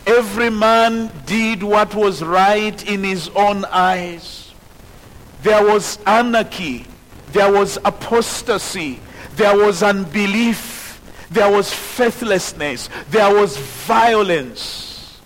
Every 0.07 0.49
man 0.49 1.11
did 1.25 1.61
what 1.61 1.93
was 1.93 2.23
right 2.23 2.79
in 2.87 3.03
his 3.03 3.27
own 3.35 3.65
eyes. 3.65 4.53
There 5.43 5.65
was 5.65 5.99
anarchy. 6.07 6.85
There 7.33 7.51
was 7.51 7.77
apostasy. 7.83 9.01
There 9.35 9.57
was 9.57 9.83
unbelief. 9.83 10.68
There 11.31 11.51
was 11.51 11.73
faithlessness. 11.73 12.89
There 13.09 13.33
was 13.33 13.57
violence. 13.57 15.19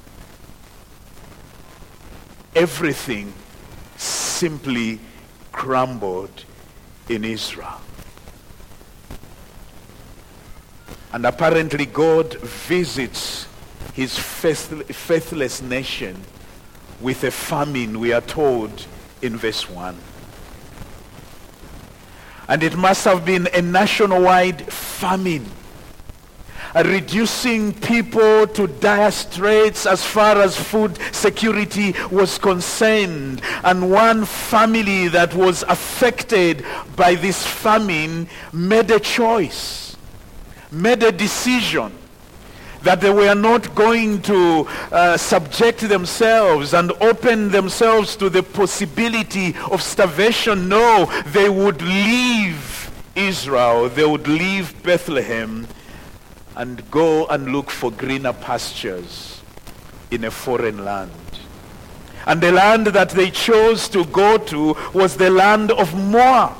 Everything 2.55 3.33
simply 3.97 4.99
crumbled 5.51 6.45
in 7.09 7.23
Israel. 7.23 7.79
And 11.13 11.25
apparently 11.25 11.85
God 11.85 12.33
visits 12.39 13.47
his 13.93 14.17
faithless 14.17 15.61
nation 15.61 16.19
with 16.99 17.23
a 17.23 17.31
famine, 17.31 17.99
we 17.99 18.11
are 18.13 18.21
told 18.21 18.87
in 19.21 19.37
verse 19.37 19.69
1. 19.69 19.95
And 22.47 22.63
it 22.63 22.75
must 22.75 23.05
have 23.05 23.25
been 23.25 23.47
a 23.53 23.61
nationwide 23.61 24.71
famine 24.71 25.45
reducing 26.75 27.73
people 27.73 28.47
to 28.47 28.67
dire 28.67 29.11
straits 29.11 29.85
as 29.85 30.03
far 30.03 30.37
as 30.37 30.57
food 30.57 30.97
security 31.11 31.93
was 32.11 32.37
concerned. 32.37 33.41
And 33.63 33.91
one 33.91 34.25
family 34.25 35.07
that 35.09 35.33
was 35.33 35.63
affected 35.63 36.65
by 36.95 37.15
this 37.15 37.45
famine 37.45 38.27
made 38.51 38.89
a 38.91 38.99
choice, 38.99 39.95
made 40.71 41.03
a 41.03 41.11
decision 41.11 41.91
that 42.81 42.99
they 42.99 43.09
were 43.09 43.35
not 43.35 43.73
going 43.75 44.21
to 44.21 44.67
uh, 44.91 45.15
subject 45.15 45.79
themselves 45.79 46.73
and 46.73 46.91
open 47.01 47.49
themselves 47.49 48.17
to 48.17 48.29
the 48.29 48.43
possibility 48.43 49.55
of 49.71 49.81
starvation. 49.81 50.67
No, 50.67 51.05
they 51.27 51.49
would 51.49 51.81
leave 51.81 52.91
Israel. 53.15 53.87
They 53.87 54.05
would 54.05 54.27
leave 54.27 54.83
Bethlehem 54.83 55.65
and 56.55 56.89
go 56.91 57.25
and 57.27 57.51
look 57.51 57.69
for 57.69 57.91
greener 57.91 58.33
pastures 58.33 59.41
in 60.11 60.23
a 60.25 60.31
foreign 60.31 60.85
land. 60.85 61.11
And 62.25 62.39
the 62.41 62.51
land 62.51 62.87
that 62.87 63.09
they 63.09 63.31
chose 63.31 63.89
to 63.89 64.05
go 64.05 64.37
to 64.37 64.75
was 64.93 65.17
the 65.17 65.29
land 65.29 65.71
of 65.71 65.93
Moab. 65.95 66.55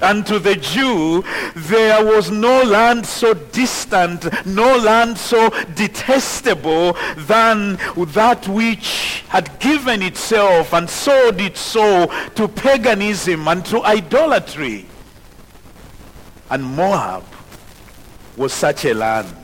And 0.00 0.24
to 0.26 0.38
the 0.38 0.54
Jew, 0.54 1.24
there 1.56 2.04
was 2.04 2.30
no 2.30 2.62
land 2.62 3.04
so 3.04 3.34
distant, 3.34 4.28
no 4.46 4.76
land 4.76 5.18
so 5.18 5.50
detestable 5.74 6.96
than 7.16 7.78
that 7.96 8.46
which 8.46 9.24
had 9.28 9.58
given 9.58 10.02
itself 10.02 10.72
and 10.72 10.88
sold 10.88 11.40
its 11.40 11.60
soul 11.60 12.06
to 12.36 12.46
paganism 12.46 13.48
and 13.48 13.64
to 13.66 13.82
idolatry. 13.82 14.86
And 16.50 16.62
Moab 16.62 17.24
was 18.38 18.52
such 18.52 18.84
a 18.84 18.94
land. 18.94 19.34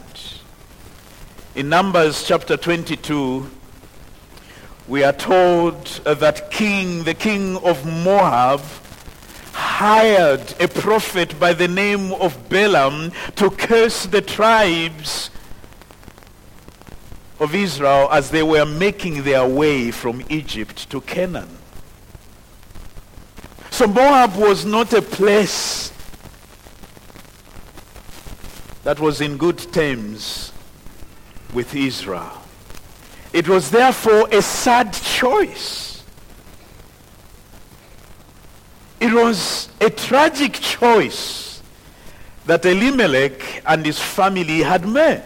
In 1.56 1.68
Numbers 1.68 2.22
chapter 2.22 2.56
22, 2.56 3.50
we 4.86 5.02
are 5.02 5.12
told 5.12 5.84
that 6.04 6.52
king, 6.52 7.02
the 7.02 7.14
king 7.14 7.56
of 7.64 7.84
Moab, 7.84 8.60
hired 9.52 10.54
a 10.60 10.68
prophet 10.68 11.38
by 11.40 11.52
the 11.52 11.66
name 11.66 12.12
of 12.14 12.48
Balaam 12.48 13.10
to 13.34 13.50
curse 13.50 14.06
the 14.06 14.22
tribes 14.22 15.28
of 17.40 17.52
Israel 17.52 18.08
as 18.12 18.30
they 18.30 18.44
were 18.44 18.64
making 18.64 19.24
their 19.24 19.44
way 19.44 19.90
from 19.90 20.22
Egypt 20.28 20.88
to 20.90 21.00
Canaan. 21.00 21.58
So 23.70 23.88
Moab 23.88 24.36
was 24.36 24.64
not 24.64 24.92
a 24.92 25.02
place 25.02 25.90
that 28.84 29.00
was 29.00 29.20
in 29.20 29.36
good 29.36 29.58
terms 29.72 30.52
with 31.52 31.74
Israel. 31.74 32.42
It 33.32 33.48
was 33.48 33.70
therefore 33.70 34.28
a 34.30 34.40
sad 34.40 34.92
choice. 34.92 36.04
It 39.00 39.12
was 39.12 39.68
a 39.80 39.90
tragic 39.90 40.52
choice 40.52 41.60
that 42.46 42.64
Elimelech 42.64 43.62
and 43.66 43.84
his 43.84 43.98
family 43.98 44.62
had 44.62 44.86
made. 44.86 45.22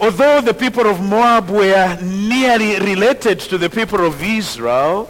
Although 0.00 0.40
the 0.40 0.54
people 0.54 0.86
of 0.86 1.00
Moab 1.00 1.48
were 1.48 1.98
nearly 2.02 2.78
related 2.80 3.38
to 3.40 3.58
the 3.58 3.70
people 3.70 4.04
of 4.04 4.20
Israel, 4.22 5.08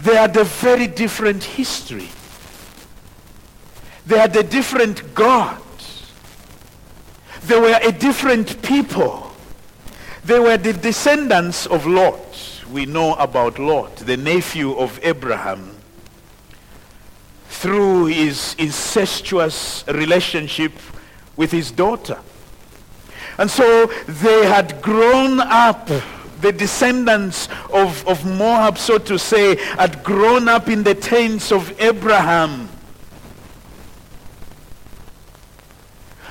they 0.00 0.16
had 0.16 0.36
a 0.36 0.44
very 0.44 0.88
different 0.88 1.44
history. 1.44 2.08
They 4.06 4.18
had 4.18 4.34
a 4.36 4.42
different 4.42 5.14
God. 5.14 5.58
They 7.44 7.58
were 7.58 7.78
a 7.82 7.92
different 7.92 8.62
people. 8.62 9.32
They 10.24 10.38
were 10.38 10.56
the 10.56 10.72
descendants 10.72 11.66
of 11.66 11.86
Lot. 11.86 12.62
We 12.70 12.86
know 12.86 13.14
about 13.14 13.58
Lot, 13.58 13.96
the 13.96 14.16
nephew 14.16 14.78
of 14.78 14.98
Abraham, 15.02 15.76
through 17.48 18.06
his 18.06 18.54
incestuous 18.58 19.84
relationship 19.88 20.72
with 21.36 21.50
his 21.50 21.70
daughter. 21.70 22.18
And 23.38 23.50
so 23.50 23.86
they 24.06 24.46
had 24.46 24.80
grown 24.80 25.40
up, 25.40 25.88
the 26.40 26.52
descendants 26.52 27.48
of, 27.72 28.06
of 28.06 28.24
Moab, 28.24 28.78
so 28.78 28.98
to 28.98 29.18
say, 29.18 29.56
had 29.56 30.04
grown 30.04 30.48
up 30.48 30.68
in 30.68 30.82
the 30.82 30.94
tents 30.94 31.50
of 31.50 31.78
Abraham. 31.80 32.68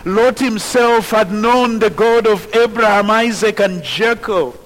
Lot 0.05 0.39
himself 0.39 1.12
had 1.12 1.31
known 1.31 1.79
the 1.79 1.89
God 1.89 2.27
of 2.27 2.53
Abraham, 2.55 3.10
Isaac, 3.10 3.60
and 3.60 3.84
Jacob. 3.84 4.58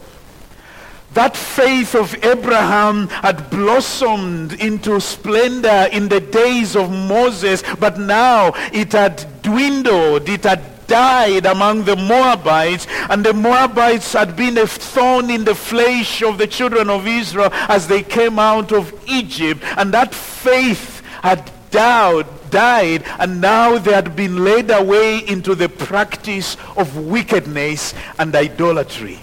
That 1.13 1.37
faith 1.37 1.95
of 1.95 2.13
Abraham 2.25 3.07
had 3.07 3.49
blossomed 3.49 4.53
into 4.53 4.99
splendor 4.99 5.87
in 5.91 6.09
the 6.09 6.19
days 6.19 6.75
of 6.75 6.91
Moses, 6.91 7.63
but 7.79 7.97
now 7.97 8.51
it 8.73 8.91
had 8.91 9.25
dwindled, 9.41 10.27
it 10.27 10.43
had 10.43 10.75
died 10.87 11.45
among 11.45 11.85
the 11.85 11.95
Moabites, 11.95 12.85
and 13.09 13.25
the 13.25 13.33
Moabites 13.33 14.13
had 14.13 14.35
been 14.35 14.57
a 14.57 14.67
thorn 14.67 15.29
in 15.29 15.45
the 15.45 15.55
flesh 15.55 16.21
of 16.21 16.37
the 16.37 16.47
children 16.47 16.89
of 16.89 17.07
Israel 17.07 17.49
as 17.69 17.87
they 17.87 18.03
came 18.03 18.37
out 18.37 18.71
of 18.71 18.93
Egypt, 19.07 19.63
and 19.77 19.93
that 19.93 20.13
faith 20.13 21.01
had 21.21 21.49
died, 21.71 22.27
died, 22.49 23.03
and 23.19 23.41
now 23.41 23.77
they 23.77 23.93
had 23.93 24.15
been 24.15 24.43
led 24.43 24.71
away 24.71 25.19
into 25.19 25.55
the 25.55 25.69
practice 25.69 26.57
of 26.77 26.97
wickedness 26.97 27.93
and 28.17 28.35
idolatry. 28.35 29.19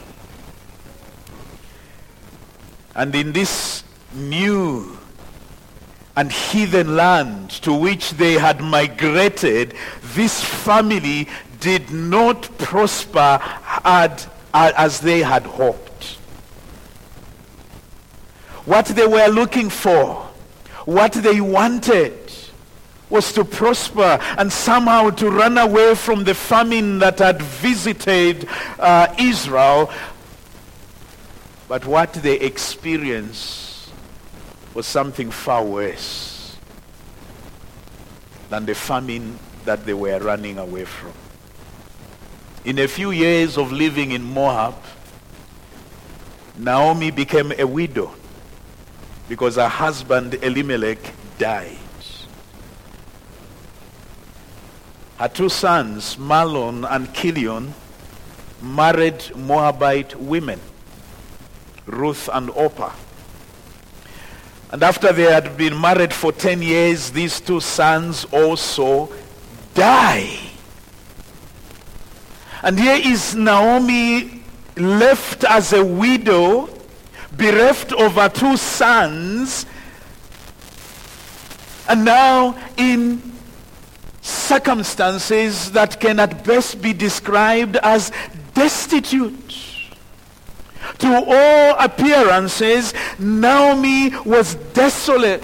And 2.95 3.15
in 3.15 3.33
this 3.33 3.85
new 4.15 4.99
and 6.15 6.31
heathen 6.31 6.95
land 6.95 7.51
to 7.51 7.73
which 7.73 8.11
they 8.13 8.35
had 8.35 8.61
migrated, 8.61 9.75
this 10.15 10.45
family 10.45 11.27
did 11.61 11.91
not 11.91 12.43
prosper 12.59 13.41
as 13.85 15.01
they 15.01 15.21
had 15.21 15.45
hoped. 15.45 16.19
What 18.67 18.87
they 18.87 19.07
were 19.07 19.29
looking 19.29 19.71
for, 19.71 20.17
what 20.85 21.13
they 21.13 21.41
wanted, 21.41 22.22
was 23.13 23.31
to 23.35 23.45
prosper 23.45 24.19
and 24.39 24.51
somehow 24.51 25.11
to 25.11 25.31
run 25.31 25.59
away 25.59 25.95
from 25.95 26.25
the 26.25 26.35
famine 26.35 26.99
that 26.99 27.19
had 27.19 27.43
visited 27.43 28.49
uh, 28.79 29.15
Israel. 29.19 29.91
But 31.69 31.85
what 31.85 32.15
they 32.15 32.41
experienced 32.41 33.91
was 34.73 34.87
something 34.87 35.31
far 35.31 35.63
worse 35.63 36.57
than 38.49 38.65
the 38.65 38.75
famine 38.75 39.39
that 39.67 39.85
they 39.85 39.95
were 39.95 40.19
running 40.19 40.59
away 40.59 40.87
from. 40.87 41.13
In 42.65 42.79
a 42.79 42.89
few 42.89 43.11
years 43.11 43.59
of 43.59 43.73
living 43.73 44.13
in 44.13 44.23
Moab, 44.23 44.75
Naomi 46.57 47.11
became 47.11 47.53
a 47.59 47.67
widow 47.67 48.15
because 49.29 49.57
her 49.57 49.69
husband 49.69 50.35
Elimelech 50.43 50.99
died. 51.37 51.82
Her 55.23 55.29
two 55.29 55.49
sons, 55.51 56.17
Mahlon 56.17 56.85
and 56.91 57.15
Chilion, 57.15 57.75
married 58.61 59.23
Moabite 59.37 60.19
women, 60.19 60.59
Ruth 61.87 62.29
and 62.33 62.51
Orpah. 62.51 62.93
And 64.73 64.83
after 64.83 65.13
they 65.13 65.33
had 65.33 65.57
been 65.57 65.81
married 65.81 66.13
for 66.13 66.33
10 66.33 66.61
years, 66.63 67.13
these 67.13 67.41
two 67.41 67.61
sons 67.61 68.25
also 68.33 69.13
die. 69.75 70.41
And 72.65 72.77
here 72.77 73.01
is 73.01 73.37
Naomi 73.37 74.43
left 74.77 75.45
as 75.45 75.73
a 75.73 75.85
widow, 75.85 76.69
bereft 77.31 77.93
of 77.93 78.15
her 78.15 78.29
two 78.29 78.57
sons, 78.57 79.67
and 81.89 82.05
now 82.05 82.59
in 82.77 83.32
circumstances 84.23 85.73
that 85.73 86.01
can 86.01 86.19
at 86.21 86.45
best 86.45 86.81
be 86.81 86.93
described 86.93 87.77
as 87.83 88.11
destitute. 88.55 89.57
To 90.99 91.25
all 91.27 91.77
appearances, 91.79 92.95
Naomi 93.19 94.11
was 94.25 94.55
desolate. 94.73 95.43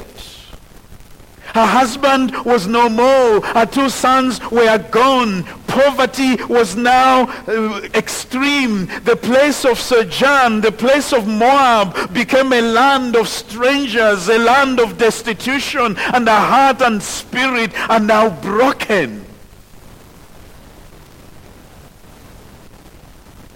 Her 1.54 1.66
husband 1.66 2.32
was 2.44 2.66
no 2.66 2.88
more. 2.88 3.40
Her 3.40 3.66
two 3.66 3.88
sons 3.88 4.40
were 4.50 4.78
gone. 4.90 5.44
Poverty 5.68 6.42
was 6.44 6.74
now 6.74 7.28
uh, 7.46 7.80
extreme. 7.94 8.86
The 9.04 9.16
place 9.16 9.64
of 9.64 9.78
sojourn, 9.78 10.60
the 10.60 10.72
place 10.72 11.12
of 11.12 11.28
Moab 11.28 12.12
became 12.12 12.52
a 12.52 12.60
land 12.60 13.14
of 13.14 13.28
strangers, 13.28 14.28
a 14.28 14.38
land 14.38 14.80
of 14.80 14.98
destitution, 14.98 15.96
and 15.98 16.26
her 16.26 16.34
heart 16.34 16.82
and 16.82 17.00
spirit 17.02 17.72
are 17.88 18.00
now 18.00 18.30
broken. 18.40 19.24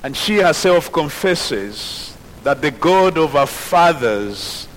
And 0.04 0.16
she 0.16 0.36
herself 0.36 0.92
confesses 0.92 2.16
that 2.44 2.62
the 2.62 2.70
God 2.70 3.18
of 3.18 3.32
her 3.32 3.46
fathers 3.46 4.68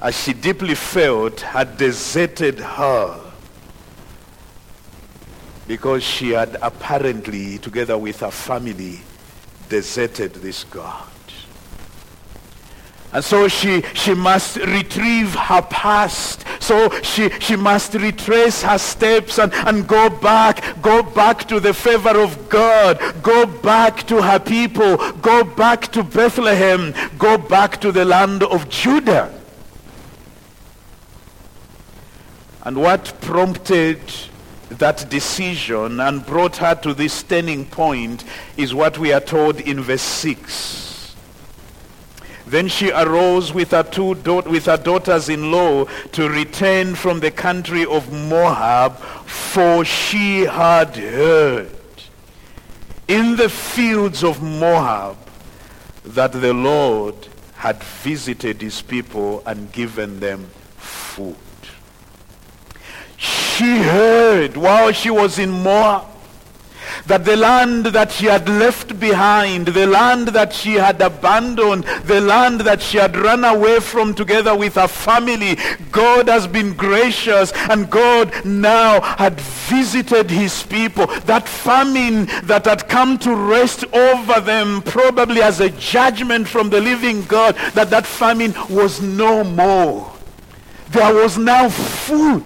as 0.00 0.16
she 0.16 0.32
deeply 0.32 0.74
felt, 0.74 1.40
had 1.40 1.76
deserted 1.76 2.60
her 2.60 3.27
because 5.68 6.02
she 6.02 6.30
had 6.30 6.56
apparently, 6.62 7.58
together 7.58 7.96
with 7.96 8.20
her 8.20 8.30
family, 8.30 9.00
deserted 9.68 10.32
this 10.34 10.64
God. 10.64 11.04
And 13.12 13.24
so 13.24 13.48
she, 13.48 13.82
she 13.94 14.14
must 14.14 14.56
retrieve 14.56 15.34
her 15.34 15.62
past. 15.62 16.44
So 16.60 16.90
she, 17.02 17.30
she 17.38 17.56
must 17.56 17.94
retrace 17.94 18.62
her 18.62 18.78
steps 18.78 19.38
and, 19.38 19.52
and 19.54 19.86
go 19.86 20.10
back, 20.10 20.82
go 20.82 21.02
back 21.02 21.46
to 21.48 21.60
the 21.60 21.72
favor 21.72 22.20
of 22.20 22.48
God. 22.48 22.98
Go 23.22 23.46
back 23.46 24.06
to 24.08 24.20
her 24.20 24.38
people. 24.38 24.96
Go 25.12 25.44
back 25.44 25.90
to 25.92 26.02
Bethlehem. 26.02 26.94
Go 27.18 27.38
back 27.38 27.80
to 27.80 27.92
the 27.92 28.04
land 28.04 28.42
of 28.42 28.68
Judah. 28.68 29.34
And 32.64 32.76
what 32.76 33.14
prompted 33.22 34.00
that 34.70 35.08
decision 35.08 36.00
and 36.00 36.24
brought 36.24 36.56
her 36.58 36.74
to 36.74 36.94
this 36.94 37.22
turning 37.22 37.64
point 37.66 38.24
is 38.56 38.74
what 38.74 38.98
we 38.98 39.12
are 39.12 39.20
told 39.20 39.60
in 39.60 39.80
verse 39.80 40.02
6. 40.02 41.14
Then 42.46 42.68
she 42.68 42.90
arose 42.90 43.52
with 43.52 43.72
her 43.72 43.82
two 43.82 44.14
with 44.14 44.66
her 44.66 44.78
daughters-in-law 44.78 45.84
to 46.12 46.28
return 46.30 46.94
from 46.94 47.20
the 47.20 47.30
country 47.30 47.84
of 47.84 48.10
Moab, 48.10 48.96
for 48.96 49.84
she 49.84 50.40
had 50.46 50.96
heard 50.96 51.70
in 53.06 53.36
the 53.36 53.50
fields 53.50 54.24
of 54.24 54.42
Moab 54.42 55.16
that 56.04 56.32
the 56.32 56.54
Lord 56.54 57.28
had 57.54 57.82
visited 57.82 58.62
his 58.62 58.80
people 58.80 59.42
and 59.44 59.70
given 59.72 60.20
them 60.20 60.46
food. 60.76 61.36
She 63.18 63.78
heard 63.78 64.56
while 64.56 64.92
she 64.92 65.10
was 65.10 65.38
in 65.40 65.50
Moab 65.50 66.06
that 67.06 67.24
the 67.24 67.36
land 67.36 67.86
that 67.86 68.12
she 68.12 68.26
had 68.26 68.48
left 68.48 69.00
behind, 69.00 69.66
the 69.68 69.86
land 69.86 70.28
that 70.28 70.52
she 70.52 70.74
had 70.74 71.00
abandoned, 71.00 71.84
the 72.04 72.20
land 72.20 72.60
that 72.60 72.80
she 72.80 72.98
had 72.98 73.16
run 73.16 73.44
away 73.44 73.80
from 73.80 74.14
together 74.14 74.56
with 74.56 74.74
her 74.74 74.86
family, 74.86 75.56
God 75.90 76.28
has 76.28 76.46
been 76.46 76.74
gracious 76.74 77.52
and 77.68 77.90
God 77.90 78.32
now 78.44 79.00
had 79.00 79.40
visited 79.40 80.30
his 80.30 80.62
people. 80.62 81.06
That 81.26 81.48
famine 81.48 82.26
that 82.44 82.66
had 82.66 82.88
come 82.88 83.18
to 83.18 83.34
rest 83.34 83.84
over 83.92 84.40
them 84.40 84.82
probably 84.82 85.42
as 85.42 85.60
a 85.60 85.70
judgment 85.70 86.46
from 86.46 86.70
the 86.70 86.80
living 86.80 87.24
God, 87.24 87.56
that 87.74 87.90
that 87.90 88.06
famine 88.06 88.54
was 88.70 89.00
no 89.02 89.42
more. 89.42 90.12
There 90.90 91.14
was 91.14 91.36
now 91.36 91.68
food 91.68 92.44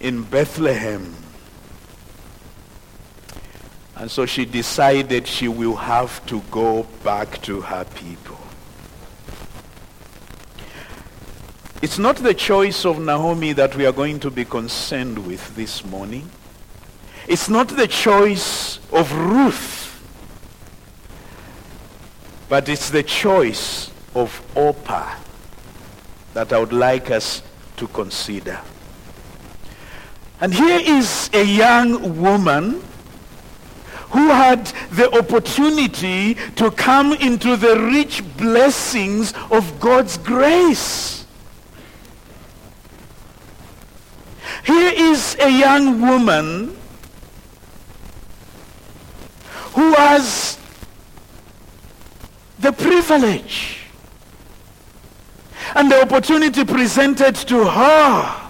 in 0.00 0.22
Bethlehem. 0.22 1.14
And 3.96 4.10
so 4.10 4.26
she 4.26 4.44
decided 4.44 5.26
she 5.26 5.48
will 5.48 5.76
have 5.76 6.24
to 6.26 6.40
go 6.50 6.84
back 7.02 7.42
to 7.42 7.60
her 7.62 7.84
people. 7.84 8.38
It's 11.82 11.98
not 11.98 12.16
the 12.16 12.34
choice 12.34 12.84
of 12.84 13.00
Naomi 13.00 13.52
that 13.52 13.76
we 13.76 13.86
are 13.86 13.92
going 13.92 14.20
to 14.20 14.30
be 14.30 14.44
concerned 14.44 15.26
with 15.26 15.54
this 15.56 15.84
morning. 15.84 16.30
It's 17.26 17.48
not 17.48 17.68
the 17.68 17.86
choice 17.86 18.78
of 18.92 19.12
Ruth. 19.12 19.84
But 22.48 22.68
it's 22.68 22.90
the 22.90 23.02
choice 23.02 23.90
of 24.14 24.42
Orpah 24.56 25.16
that 26.34 26.52
I 26.52 26.58
would 26.58 26.72
like 26.72 27.10
us 27.10 27.42
to 27.76 27.86
consider. 27.88 28.60
And 30.40 30.54
here 30.54 30.80
is 30.80 31.30
a 31.32 31.42
young 31.42 32.20
woman 32.20 32.82
who 34.10 34.28
had 34.28 34.66
the 34.92 35.10
opportunity 35.18 36.34
to 36.56 36.70
come 36.70 37.12
into 37.12 37.56
the 37.56 37.78
rich 37.92 38.22
blessings 38.36 39.34
of 39.50 39.80
God's 39.80 40.16
grace. 40.16 41.26
Here 44.64 44.92
is 44.94 45.36
a 45.40 45.50
young 45.50 46.00
woman 46.00 46.76
who 49.72 49.92
has 49.94 50.58
the 52.58 52.72
privilege 52.72 53.80
and 55.74 55.90
the 55.90 56.00
opportunity 56.02 56.64
presented 56.64 57.34
to 57.34 57.64
her 57.64 58.47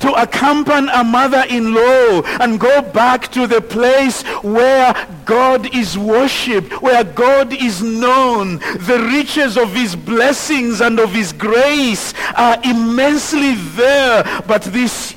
to 0.00 0.12
accompany 0.12 0.88
a 0.92 1.04
mother-in-law 1.04 2.22
and 2.40 2.60
go 2.60 2.82
back 2.82 3.28
to 3.32 3.46
the 3.46 3.60
place 3.60 4.22
where 4.42 4.94
God 5.24 5.74
is 5.74 5.96
worshipped, 5.96 6.82
where 6.82 7.04
God 7.04 7.52
is 7.52 7.82
known. 7.82 8.58
The 8.58 9.08
riches 9.12 9.56
of 9.56 9.72
his 9.72 9.96
blessings 9.96 10.80
and 10.80 10.98
of 10.98 11.12
his 11.12 11.32
grace 11.32 12.14
are 12.36 12.58
immensely 12.64 13.54
there. 13.54 14.24
But 14.46 14.62
this 14.62 15.14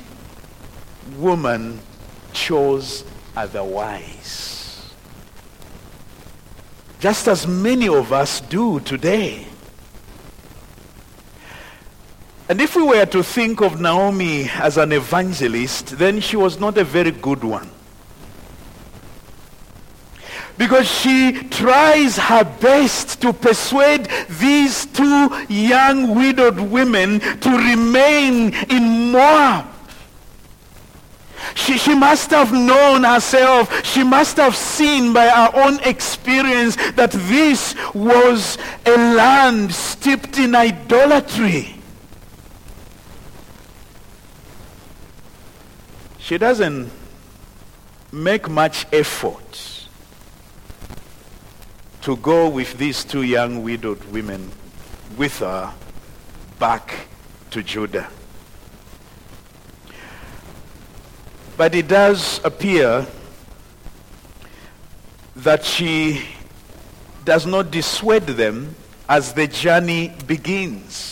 woman 1.18 1.80
chose 2.32 3.04
otherwise. 3.36 4.92
Just 7.00 7.26
as 7.26 7.46
many 7.46 7.88
of 7.88 8.12
us 8.12 8.40
do 8.40 8.80
today. 8.80 9.46
And 12.52 12.60
if 12.60 12.76
we 12.76 12.82
were 12.82 13.06
to 13.06 13.22
think 13.22 13.62
of 13.62 13.80
Naomi 13.80 14.46
as 14.56 14.76
an 14.76 14.92
evangelist, 14.92 15.96
then 15.96 16.20
she 16.20 16.36
was 16.36 16.60
not 16.60 16.76
a 16.76 16.84
very 16.84 17.10
good 17.10 17.42
one. 17.42 17.70
Because 20.58 20.86
she 20.86 21.48
tries 21.48 22.18
her 22.18 22.44
best 22.44 23.22
to 23.22 23.32
persuade 23.32 24.06
these 24.38 24.84
two 24.84 25.30
young 25.48 26.14
widowed 26.14 26.60
women 26.60 27.20
to 27.20 27.48
remain 27.48 28.52
in 28.68 29.12
Moab. 29.12 29.64
She, 31.54 31.78
she 31.78 31.94
must 31.94 32.30
have 32.32 32.52
known 32.52 33.04
herself, 33.04 33.82
she 33.82 34.04
must 34.04 34.36
have 34.36 34.54
seen 34.54 35.14
by 35.14 35.26
her 35.26 35.52
own 35.54 35.80
experience 35.84 36.76
that 36.96 37.12
this 37.12 37.74
was 37.94 38.58
a 38.84 38.90
land 38.90 39.72
steeped 39.72 40.38
in 40.38 40.54
idolatry. 40.54 41.76
She 46.32 46.38
doesn't 46.38 46.90
make 48.10 48.48
much 48.48 48.86
effort 48.90 49.86
to 52.00 52.16
go 52.16 52.48
with 52.48 52.78
these 52.78 53.04
two 53.04 53.22
young 53.22 53.62
widowed 53.62 54.02
women 54.04 54.50
with 55.18 55.40
her 55.40 55.74
back 56.58 57.06
to 57.50 57.62
Judah. 57.62 58.08
But 61.58 61.74
it 61.74 61.86
does 61.88 62.40
appear 62.42 63.06
that 65.36 65.66
she 65.66 66.24
does 67.26 67.44
not 67.44 67.70
dissuade 67.70 68.26
them 68.26 68.74
as 69.06 69.34
the 69.34 69.46
journey 69.48 70.14
begins 70.26 71.11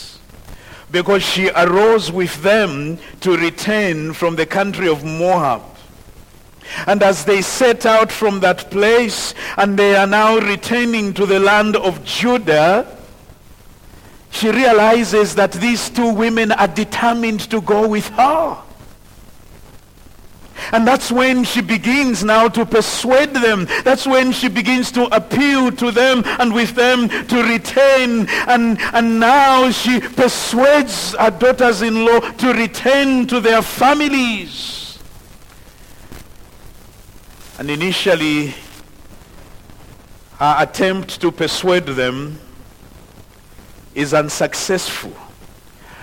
because 0.91 1.23
she 1.23 1.51
arose 1.51 2.11
with 2.11 2.43
them 2.43 2.99
to 3.21 3.37
return 3.37 4.13
from 4.13 4.37
the 4.37 4.47
country 4.47 4.89
of 4.89 5.05
Moab. 5.05 5.63
And 6.87 7.03
as 7.03 7.25
they 7.25 7.43
set 7.43 7.87
out 7.87 8.13
from 8.13 8.41
that 8.41 8.71
place 8.71 9.35
and 9.57 9.79
they 9.79 9.97
are 9.97 10.07
now 10.07 10.39
returning 10.39 11.13
to 11.15 11.27
the 11.27 11.41
land 11.41 11.77
of 11.77 12.05
Judah, 12.05 12.97
she 14.31 14.51
realizes 14.51 15.35
that 15.35 15.53
these 15.53 15.91
two 15.91 16.13
women 16.13 16.53
are 16.53 16.69
determined 16.69 17.41
to 17.51 17.61
go 17.61 17.89
with 17.89 18.09
her. 18.11 18.63
And 20.73 20.87
that's 20.87 21.11
when 21.11 21.45
she 21.45 21.61
begins 21.61 22.25
now 22.25 22.49
to 22.49 22.65
persuade 22.65 23.35
them. 23.35 23.67
That's 23.85 24.07
when 24.07 24.33
she 24.33 24.49
begins 24.49 24.93
to 24.93 25.05
appeal 25.15 25.73
to 25.73 25.91
them 25.91 26.23
and 26.25 26.53
with 26.53 26.75
them 26.75 27.09
to 27.09 27.43
return. 27.43 28.29
And, 28.49 28.81
and 28.93 29.21
now 29.21 29.71
she 29.71 30.01
persuades 30.01 31.15
her 31.17 31.31
daughters-in-law 31.31 32.21
to 32.21 32.53
return 32.53 33.27
to 33.29 33.41
their 33.41 33.63
families. 33.63 34.99
And 37.59 37.71
initially, 37.71 38.55
her 40.39 40.57
attempt 40.59 41.21
to 41.21 41.31
persuade 41.31 41.85
them 41.85 42.39
is 43.95 44.15
unsuccessful. 44.15 45.13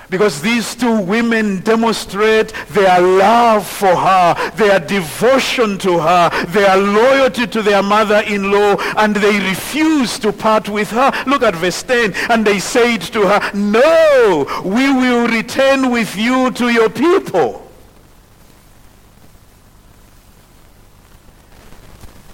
Because 0.10 0.42
these 0.42 0.74
two 0.74 1.02
women 1.02 1.60
demonstrate 1.62 2.54
their 2.70 3.02
love 3.02 3.68
for 3.68 3.94
her, 3.94 4.52
their 4.56 4.80
devotion 4.80 5.78
to 5.80 6.00
her, 6.00 6.30
their 6.48 6.78
loyalty 6.78 7.46
to 7.48 7.62
their 7.62 7.84
mother-in-law, 7.84 8.78
and 8.98 9.16
they 9.16 9.40
refuse 9.40 10.18
to 10.20 10.32
part 10.32 10.70
with 10.70 10.90
her. 10.92 11.12
Look 11.26 11.44
at 11.44 11.56
verse 11.56 11.84
10. 11.84 12.14
And 12.30 12.46
they 12.46 12.60
said 12.60 13.02
to 13.14 13.28
her, 13.28 13.52
No, 13.54 14.46
we 14.64 14.94
will 14.94 15.28
return 15.28 15.92
with 15.92 16.16
you 16.16 16.52
to 16.52 16.70
your 16.70 16.90
people. 16.90 17.70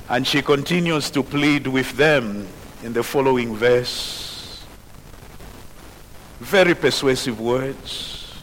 And 0.10 0.28
she 0.28 0.44
continues 0.44 1.10
to 1.10 1.24
plead 1.24 1.66
with 1.66 1.98
them 1.98 2.48
in 2.84 2.94
the 2.94 3.02
following 3.02 3.56
verse. 3.56 4.33
Very 6.44 6.76
persuasive 6.76 7.40
words. 7.40 8.34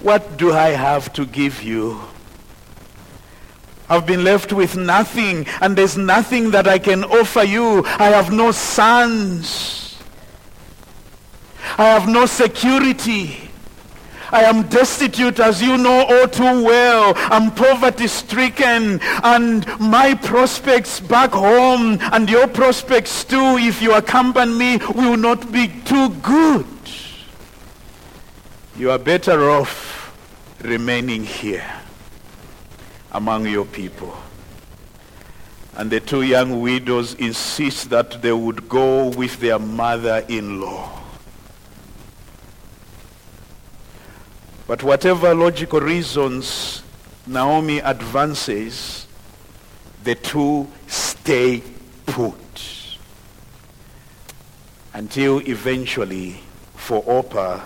What 0.00 0.38
do 0.38 0.52
I 0.52 0.70
have 0.70 1.12
to 1.12 1.26
give 1.26 1.62
you? 1.62 2.00
I've 3.86 4.06
been 4.06 4.24
left 4.24 4.54
with 4.54 4.78
nothing 4.78 5.46
and 5.60 5.76
there's 5.76 5.98
nothing 5.98 6.52
that 6.52 6.66
I 6.66 6.78
can 6.78 7.04
offer 7.04 7.42
you. 7.42 7.84
I 7.84 8.06
have 8.06 8.32
no 8.32 8.52
sons. 8.52 9.98
I 11.76 11.84
have 11.88 12.08
no 12.08 12.24
security. 12.24 13.49
I 14.32 14.44
am 14.44 14.68
destitute, 14.68 15.40
as 15.40 15.60
you 15.60 15.76
know 15.76 16.04
all 16.08 16.28
too 16.28 16.64
well. 16.64 17.14
I'm 17.16 17.50
poverty 17.50 18.06
stricken. 18.06 19.00
And 19.22 19.66
my 19.80 20.14
prospects 20.14 21.00
back 21.00 21.32
home 21.32 21.98
and 22.12 22.28
your 22.28 22.46
prospects 22.46 23.24
too, 23.24 23.56
if 23.58 23.82
you 23.82 23.94
accompany 23.94 24.52
me, 24.52 24.76
will 24.94 25.16
not 25.16 25.50
be 25.50 25.68
too 25.84 26.10
good. 26.22 26.66
You 28.76 28.90
are 28.90 28.98
better 28.98 29.50
off 29.50 30.16
remaining 30.62 31.24
here 31.24 31.64
among 33.12 33.46
your 33.46 33.64
people. 33.64 34.16
And 35.74 35.90
the 35.90 36.00
two 36.00 36.22
young 36.22 36.60
widows 36.60 37.14
insist 37.14 37.90
that 37.90 38.22
they 38.22 38.32
would 38.32 38.68
go 38.68 39.08
with 39.08 39.40
their 39.40 39.58
mother-in-law. 39.58 40.99
But 44.70 44.84
whatever 44.84 45.34
logical 45.34 45.80
reasons 45.80 46.84
Naomi 47.26 47.78
advances, 47.80 49.08
the 50.04 50.14
two 50.14 50.68
stay 50.86 51.64
put. 52.06 52.36
Until 54.94 55.40
eventually, 55.40 56.40
for 56.76 57.02
Orpah, 57.02 57.62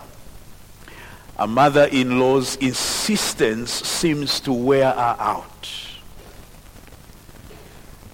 a 1.37 1.47
mother-in-law's 1.47 2.57
insistence 2.57 3.71
seems 3.71 4.41
to 4.41 4.55
wear 4.55 4.91
her 4.91 5.17
out. 5.19 5.69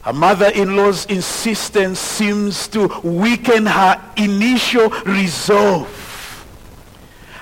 Her 0.03 0.12
mother-in-law's 0.12 1.07
insistence 1.07 2.00
seems 2.00 2.66
to 2.66 2.88
weaken 3.05 3.66
her 3.66 4.03
initial 4.16 4.88
resolve. 5.07 5.99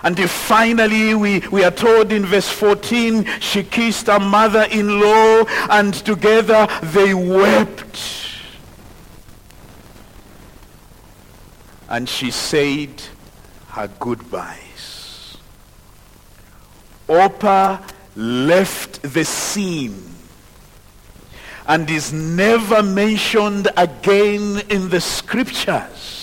And 0.02 0.18
finally, 0.30 1.14
we, 1.14 1.40
we 1.50 1.64
are 1.64 1.70
told 1.70 2.12
in 2.12 2.24
verse 2.24 2.48
14, 2.48 3.24
she 3.40 3.64
kissed 3.64 4.06
her 4.06 4.20
mother-in-law 4.20 5.44
and 5.70 5.92
together 5.92 6.68
they 6.82 7.14
wept. 7.14 7.98
And 11.88 12.08
she 12.08 12.30
said 12.30 13.02
her 13.68 13.88
goodbyes. 13.98 15.36
Orpah 17.08 17.82
left 18.14 19.02
the 19.02 19.24
scene 19.24 20.14
and 21.66 21.88
is 21.90 22.12
never 22.12 22.82
mentioned 22.82 23.68
again 23.76 24.60
in 24.68 24.88
the 24.88 25.00
scriptures. 25.00 26.17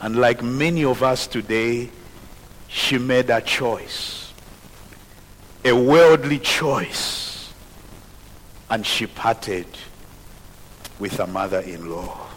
And 0.00 0.16
like 0.16 0.42
many 0.42 0.84
of 0.84 1.02
us 1.02 1.26
today, 1.26 1.90
she 2.68 2.96
made 2.98 3.28
a 3.30 3.40
choice, 3.40 4.32
a 5.64 5.72
worldly 5.72 6.38
choice, 6.38 7.52
and 8.70 8.86
she 8.86 9.06
parted 9.06 9.66
with 10.98 11.16
her 11.18 11.26
mother-in-law. 11.26 12.28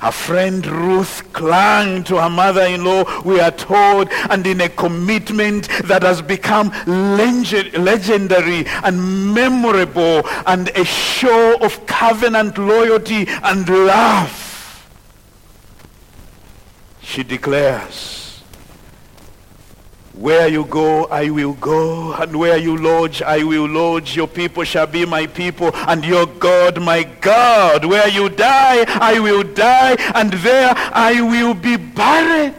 Her 0.00 0.12
friend 0.12 0.64
Ruth 0.64 1.24
clung 1.32 2.04
to 2.04 2.18
her 2.22 2.30
mother-in-law, 2.30 3.22
we 3.22 3.40
are 3.40 3.50
told, 3.50 4.08
and 4.30 4.46
in 4.46 4.60
a 4.60 4.68
commitment 4.68 5.68
that 5.84 6.04
has 6.04 6.22
become 6.22 6.70
legendary 6.86 8.64
and 8.84 9.34
memorable 9.34 10.22
and 10.46 10.68
a 10.76 10.84
show 10.84 11.56
of 11.60 11.84
covenant 11.86 12.58
loyalty 12.58 13.26
and 13.42 13.68
love. 13.68 14.47
She 17.08 17.22
declares, 17.22 18.42
where 20.12 20.46
you 20.46 20.66
go, 20.66 21.06
I 21.06 21.30
will 21.30 21.54
go, 21.54 22.12
and 22.12 22.38
where 22.38 22.58
you 22.58 22.76
lodge, 22.76 23.22
I 23.22 23.44
will 23.44 23.66
lodge. 23.66 24.14
Your 24.14 24.28
people 24.28 24.62
shall 24.64 24.86
be 24.86 25.06
my 25.06 25.26
people, 25.26 25.70
and 25.74 26.04
your 26.04 26.26
God 26.26 26.82
my 26.82 27.04
God. 27.04 27.86
Where 27.86 28.08
you 28.08 28.28
die, 28.28 28.84
I 29.00 29.18
will 29.20 29.42
die, 29.42 29.96
and 30.14 30.34
there 30.34 30.74
I 30.76 31.22
will 31.22 31.54
be 31.54 31.76
buried. 31.76 32.54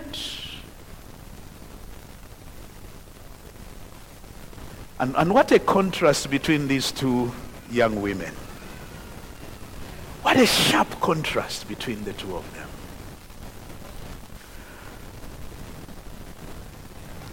And, 5.00 5.16
and 5.16 5.32
what 5.32 5.52
a 5.52 5.60
contrast 5.60 6.32
between 6.32 6.68
these 6.68 6.92
two 6.92 7.32
young 7.70 8.02
women. 8.02 8.34
What 10.24 10.38
a 10.38 10.48
sharp 10.48 11.00
contrast 11.02 11.68
between 11.68 12.04
the 12.04 12.14
two 12.14 12.36
of 12.36 12.52
them. 12.56 12.59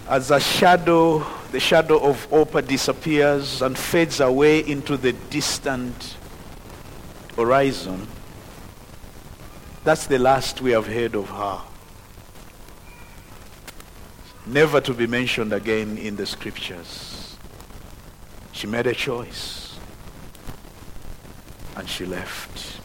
As 0.08 0.30
a 0.30 0.38
shadow, 0.38 1.26
the 1.50 1.60
shadow 1.60 1.98
of 1.98 2.32
Orpah 2.32 2.60
disappears 2.60 3.62
and 3.62 3.76
fades 3.76 4.20
away 4.20 4.60
into 4.60 4.96
the 4.96 5.12
distant 5.12 6.16
horizon, 7.36 8.06
that's 9.84 10.06
the 10.06 10.18
last 10.18 10.60
we 10.60 10.72
have 10.72 10.86
heard 10.86 11.14
of 11.14 11.28
her. 11.28 11.60
Never 14.46 14.80
to 14.80 14.94
be 14.94 15.06
mentioned 15.06 15.52
again 15.52 15.98
in 15.98 16.16
the 16.16 16.26
scriptures. 16.26 17.36
She 18.52 18.66
made 18.66 18.86
a 18.86 18.94
choice 18.94 19.78
and 21.76 21.88
she 21.88 22.06
left. 22.06 22.80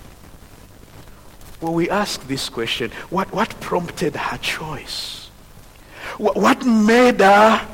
Well, 1.62 1.74
we 1.74 1.90
ask 1.90 2.28
this 2.28 2.50
question, 2.50 2.92
what, 3.10 3.32
what 3.32 3.60
prompted 3.62 4.16
her 4.16 4.38
choice? 4.40 5.31
What 6.22 6.64
made 6.68 7.20
her 7.20 7.68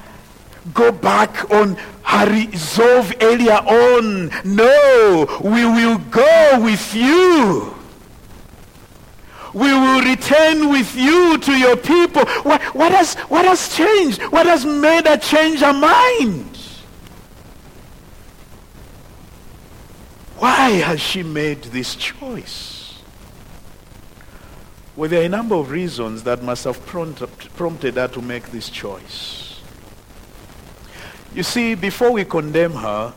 go 0.74 0.94
back 0.94 1.52
on 1.52 1.76
her 2.04 2.32
resolve 2.32 3.14
earlier 3.20 3.58
on? 3.58 4.32
No, 4.46 5.28
we 5.44 5.66
will 5.66 5.98
go 5.98 6.62
with 6.64 6.96
you. 6.96 7.74
We 9.54 9.74
will 9.74 10.02
return 10.02 10.70
with 10.70 10.96
you 10.96 11.38
to 11.40 11.52
your 11.58 11.76
people. 11.76 12.26
What, 12.44 12.62
what, 12.74 12.94
has, 12.94 13.16
what 13.16 13.44
has 13.44 13.76
changed? 13.76 14.22
What 14.22 14.46
has 14.46 14.66
made 14.66 15.08
her 15.08 15.18
change 15.18 15.60
her 15.60 15.74
mind? 15.74 16.58
Why 20.38 20.70
has 20.70 21.02
she 21.02 21.22
made 21.22 21.64
this 21.64 21.96
choice? 21.96 22.77
Well, 24.98 25.08
there 25.08 25.22
are 25.22 25.26
a 25.26 25.30
number 25.30 25.54
of 25.54 25.70
reasons 25.70 26.24
that 26.24 26.42
must 26.42 26.64
have 26.64 26.84
prompted 26.88 27.96
her 27.96 28.08
to 28.08 28.20
make 28.20 28.50
this 28.50 28.68
choice. 28.68 29.62
You 31.36 31.44
see, 31.44 31.76
before 31.76 32.12
we 32.12 32.26
condemn 32.26 32.74
her, 32.74 33.14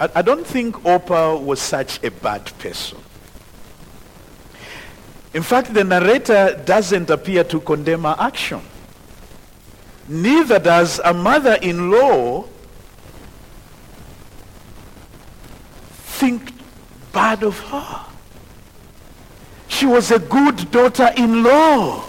I, 0.00 0.10
I 0.16 0.22
don't 0.22 0.44
think 0.44 0.84
Orpah 0.84 1.36
was 1.36 1.60
such 1.60 2.02
a 2.02 2.10
bad 2.10 2.50
person. 2.58 2.98
In 5.32 5.44
fact, 5.44 5.72
the 5.72 5.84
narrator 5.84 6.60
doesn't 6.64 7.08
appear 7.08 7.44
to 7.44 7.60
condemn 7.60 8.02
her 8.02 8.16
action. 8.18 8.60
Neither 10.08 10.58
does 10.58 11.00
a 11.04 11.14
mother-in-law 11.14 12.44
think 15.90 16.50
bad 17.12 17.44
of 17.44 17.60
her. 17.60 18.13
She 19.74 19.86
was 19.86 20.12
a 20.12 20.20
good 20.20 20.70
daughter-in-law 20.70 22.00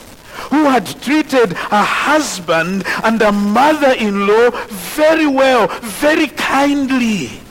who 0.51 0.65
had 0.65 0.86
treated 1.01 1.54
her 1.54 1.84
husband 1.84 2.84
and 3.04 3.19
her 3.19 3.32
mother-in-law 3.32 4.51
very 4.67 5.25
well, 5.25 5.67
very 5.82 6.28
kindly. 6.28 7.41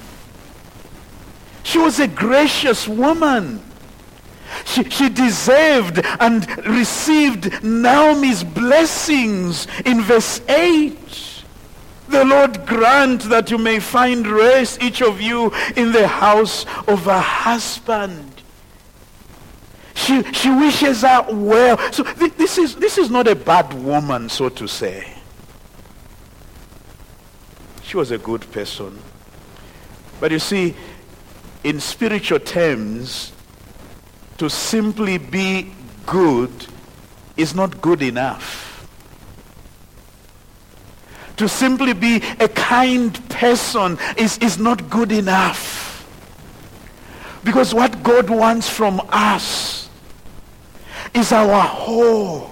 She 1.64 1.78
was 1.78 1.98
a 1.98 2.06
gracious 2.06 2.86
woman. 2.86 3.60
She, 4.64 4.84
she 4.84 5.08
deserved 5.08 6.00
and 6.20 6.46
received 6.64 7.64
Naomi's 7.64 8.44
blessings 8.44 9.66
in 9.84 10.00
verse 10.00 10.40
8. 10.48 11.42
The 12.08 12.24
Lord 12.24 12.64
grant 12.66 13.22
that 13.22 13.50
you 13.50 13.58
may 13.58 13.80
find 13.80 14.24
rest, 14.28 14.80
each 14.80 15.02
of 15.02 15.20
you, 15.20 15.52
in 15.74 15.90
the 15.90 16.06
house 16.06 16.66
of 16.86 17.08
a 17.08 17.20
husband. 17.20 18.33
She, 19.94 20.22
she 20.32 20.50
wishes 20.50 21.02
her 21.02 21.24
well. 21.30 21.78
So 21.92 22.02
th- 22.02 22.34
this, 22.34 22.58
is, 22.58 22.74
this 22.76 22.98
is 22.98 23.10
not 23.10 23.28
a 23.28 23.34
bad 23.34 23.72
woman, 23.72 24.28
so 24.28 24.48
to 24.48 24.66
say. 24.66 25.14
She 27.82 27.96
was 27.96 28.10
a 28.10 28.18
good 28.18 28.50
person. 28.52 28.98
But 30.20 30.32
you 30.32 30.38
see, 30.38 30.74
in 31.62 31.80
spiritual 31.80 32.40
terms, 32.40 33.32
to 34.38 34.50
simply 34.50 35.18
be 35.18 35.72
good 36.06 36.50
is 37.36 37.54
not 37.54 37.80
good 37.80 38.02
enough. 38.02 38.88
To 41.36 41.48
simply 41.48 41.92
be 41.94 42.16
a 42.38 42.48
kind 42.48 43.28
person 43.28 43.98
is, 44.16 44.38
is 44.38 44.58
not 44.58 44.88
good 44.90 45.10
enough. 45.10 45.82
Because 47.42 47.74
what 47.74 48.02
God 48.02 48.30
wants 48.30 48.68
from 48.68 49.00
us 49.10 49.73
is 51.14 51.32
our 51.32 51.62
whole. 51.62 52.50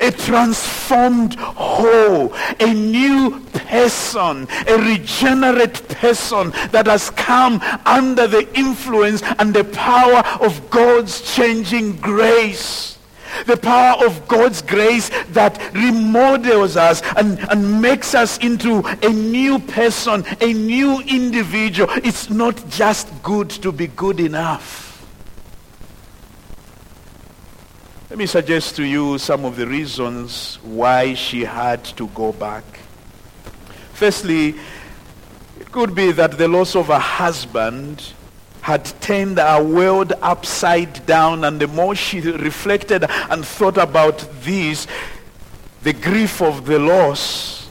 A 0.00 0.10
transformed 0.10 1.36
whole, 1.36 2.34
a 2.58 2.74
new 2.74 3.40
person, 3.52 4.48
a 4.66 4.78
regenerate 4.78 5.88
person 5.88 6.50
that 6.72 6.86
has 6.86 7.10
come 7.10 7.60
under 7.86 8.26
the 8.26 8.52
influence 8.58 9.22
and 9.38 9.54
the 9.54 9.62
power 9.62 10.24
of 10.40 10.70
God's 10.70 11.34
changing 11.34 11.96
grace. 11.98 12.98
The 13.46 13.56
power 13.56 14.04
of 14.04 14.26
God's 14.26 14.62
grace 14.62 15.10
that 15.30 15.60
remodels 15.72 16.76
us 16.76 17.02
and, 17.16 17.38
and 17.50 17.80
makes 17.80 18.14
us 18.14 18.38
into 18.38 18.82
a 19.02 19.12
new 19.12 19.58
person, 19.58 20.24
a 20.40 20.52
new 20.52 21.00
individual. 21.00 21.88
It's 21.96 22.30
not 22.30 22.68
just 22.70 23.10
good 23.22 23.50
to 23.50 23.70
be 23.70 23.88
good 23.88 24.20
enough. 24.20 24.85
Let 28.16 28.20
me 28.20 28.26
suggest 28.28 28.76
to 28.76 28.82
you 28.82 29.18
some 29.18 29.44
of 29.44 29.56
the 29.56 29.66
reasons 29.66 30.58
why 30.62 31.12
she 31.12 31.44
had 31.44 31.84
to 31.98 32.06
go 32.14 32.32
back. 32.32 32.64
Firstly, 33.92 34.54
it 35.60 35.70
could 35.70 35.94
be 35.94 36.12
that 36.12 36.38
the 36.38 36.48
loss 36.48 36.74
of 36.74 36.86
her 36.86 36.98
husband 36.98 38.14
had 38.62 38.86
turned 39.02 39.36
her 39.36 39.62
world 39.62 40.14
upside 40.22 41.04
down 41.04 41.44
and 41.44 41.60
the 41.60 41.66
more 41.66 41.94
she 41.94 42.22
reflected 42.22 43.04
and 43.04 43.44
thought 43.44 43.76
about 43.76 44.26
this, 44.40 44.86
the 45.82 45.92
grief 45.92 46.40
of 46.40 46.64
the 46.64 46.78
loss 46.78 47.68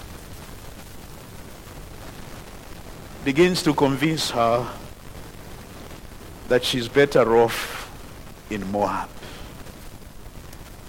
begins 3.23 3.63
to 3.63 3.73
convince 3.73 4.29
her 4.29 4.71
that 6.49 6.63
she's 6.63 6.88
better 6.88 7.36
off 7.36 7.89
in 8.51 8.71
Moab. 8.71 9.10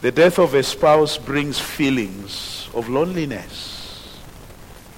The 0.06 0.12
death 0.12 0.38
of 0.38 0.54
a 0.54 0.62
spouse 0.62 1.18
brings 1.18 1.58
feelings 1.58 2.68
of 2.74 2.88
loneliness, 2.88 4.16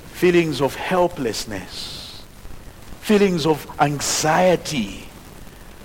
feelings 0.09 0.61
of 0.61 0.75
helplessness, 0.75 2.23
feelings 3.01 3.47
of 3.47 3.67
anxiety, 3.81 5.09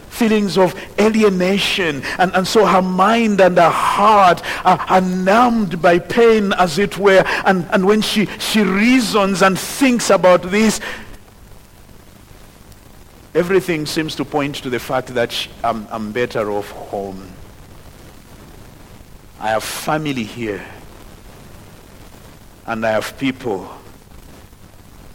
feelings 0.09 0.57
of 0.57 0.75
alienation. 0.99 2.03
And, 2.19 2.35
and 2.35 2.45
so 2.45 2.65
her 2.65 2.81
mind 2.81 3.39
and 3.39 3.57
her 3.57 3.69
heart 3.69 4.41
are, 4.65 4.81
are 4.89 4.99
numbed 4.99 5.81
by 5.81 5.99
pain, 5.99 6.51
as 6.51 6.77
it 6.77 6.97
were. 6.97 7.23
And, 7.45 7.65
and 7.71 7.85
when 7.85 8.01
she, 8.01 8.25
she 8.39 8.61
reasons 8.63 9.41
and 9.41 9.57
thinks 9.57 10.09
about 10.09 10.41
this, 10.51 10.81
everything 13.33 13.85
seems 13.85 14.15
to 14.15 14.25
point 14.25 14.55
to 14.55 14.69
the 14.69 14.79
fact 14.79 15.13
that 15.13 15.31
she, 15.31 15.49
I'm, 15.63 15.87
I'm 15.91 16.11
better 16.11 16.51
off 16.51 16.71
home. 16.71 17.25
I 19.43 19.49
have 19.49 19.63
family 19.65 20.23
here. 20.23 20.65
And 22.65 22.85
I 22.85 22.91
have 22.91 23.17
people 23.17 23.69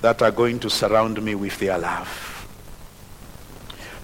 that 0.02 0.20
are 0.20 0.30
going 0.30 0.60
to 0.60 0.68
surround 0.68 1.22
me 1.22 1.34
with 1.34 1.58
their 1.58 1.78
love. 1.78 2.46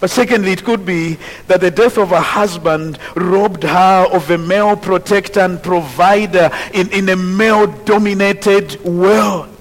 But 0.01 0.09
secondly, 0.09 0.53
it 0.53 0.65
could 0.65 0.87
be 0.87 1.19
that 1.47 1.61
the 1.61 1.71
death 1.71 1.99
of 1.99 2.09
her 2.09 2.21
husband 2.21 2.99
robbed 3.15 3.65
her 3.65 4.07
of 4.11 4.31
a 4.31 4.39
male 4.39 4.79
protector 4.79 5.41
and 5.41 5.63
provider 5.63 6.51
in, 6.73 6.91
in 6.91 7.07
a 7.11 7.17
male-dominated 7.17 8.83
world. 8.83 9.54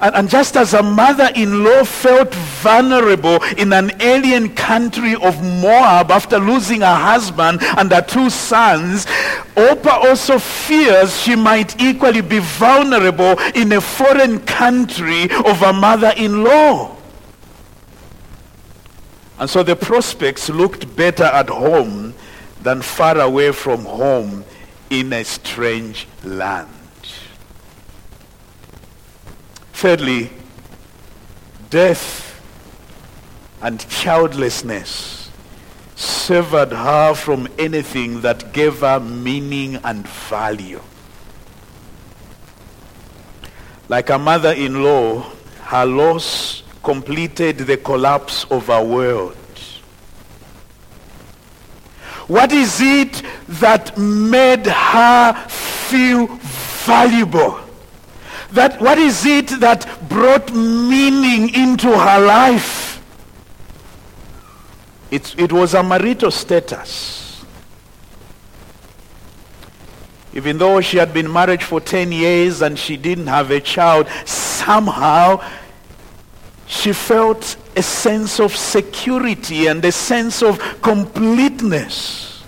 And, 0.00 0.14
and 0.14 0.28
just 0.28 0.56
as 0.56 0.74
a 0.74 0.82
mother-in-law 0.82 1.84
felt 1.84 2.34
vulnerable 2.34 3.42
in 3.56 3.72
an 3.72 3.92
alien 4.00 4.54
country 4.54 5.14
of 5.14 5.42
Moab 5.42 6.10
after 6.10 6.38
losing 6.38 6.80
her 6.80 6.94
husband 6.94 7.60
and 7.62 7.90
her 7.92 8.02
two 8.02 8.30
sons, 8.30 9.06
Orpah 9.56 10.08
also 10.08 10.38
fears 10.38 11.20
she 11.20 11.36
might 11.36 11.80
equally 11.80 12.20
be 12.20 12.38
vulnerable 12.38 13.38
in 13.54 13.72
a 13.72 13.80
foreign 13.80 14.40
country 14.40 15.24
of 15.44 15.62
a 15.62 15.72
mother-in-law. 15.72 16.96
And 19.38 19.50
so 19.50 19.62
the 19.62 19.74
prospects 19.74 20.48
looked 20.48 20.94
better 20.94 21.24
at 21.24 21.48
home 21.48 22.14
than 22.62 22.80
far 22.80 23.18
away 23.18 23.50
from 23.52 23.84
home 23.84 24.44
in 24.88 25.12
a 25.12 25.24
strange 25.24 26.06
land. 26.22 26.68
Thirdly, 29.82 30.30
death 31.68 32.40
and 33.60 33.80
childlessness 33.88 35.28
severed 35.96 36.70
her 36.70 37.14
from 37.14 37.48
anything 37.58 38.20
that 38.20 38.52
gave 38.52 38.78
her 38.78 39.00
meaning 39.00 39.80
and 39.82 40.06
value. 40.06 40.80
Like 43.88 44.10
a 44.10 44.18
mother-in-law, 44.18 45.28
her 45.62 45.84
loss 45.84 46.62
completed 46.84 47.58
the 47.58 47.76
collapse 47.76 48.44
of 48.52 48.68
her 48.68 48.84
world. 48.84 49.36
What 52.28 52.52
is 52.52 52.80
it 52.80 53.20
that 53.48 53.98
made 53.98 54.64
her 54.64 55.34
feel 55.48 56.28
valuable? 56.86 57.58
That 58.52 58.80
what 58.80 58.98
is 58.98 59.24
it 59.26 59.48
that 59.60 60.08
brought 60.08 60.52
meaning 60.54 61.54
into 61.54 61.88
her 61.88 62.20
life? 62.24 63.02
It, 65.10 65.34
it 65.38 65.52
was 65.52 65.74
a 65.74 65.82
marital 65.82 66.30
status. 66.30 67.44
Even 70.34 70.56
though 70.56 70.80
she 70.80 70.96
had 70.96 71.12
been 71.12 71.30
married 71.30 71.62
for 71.62 71.80
10 71.80 72.12
years 72.12 72.62
and 72.62 72.78
she 72.78 72.96
didn't 72.96 73.26
have 73.26 73.50
a 73.50 73.60
child, 73.60 74.08
somehow 74.24 75.42
she 76.66 76.92
felt 76.92 77.56
a 77.76 77.82
sense 77.82 78.40
of 78.40 78.56
security 78.56 79.66
and 79.66 79.84
a 79.84 79.92
sense 79.92 80.42
of 80.42 80.58
completeness. 80.80 82.42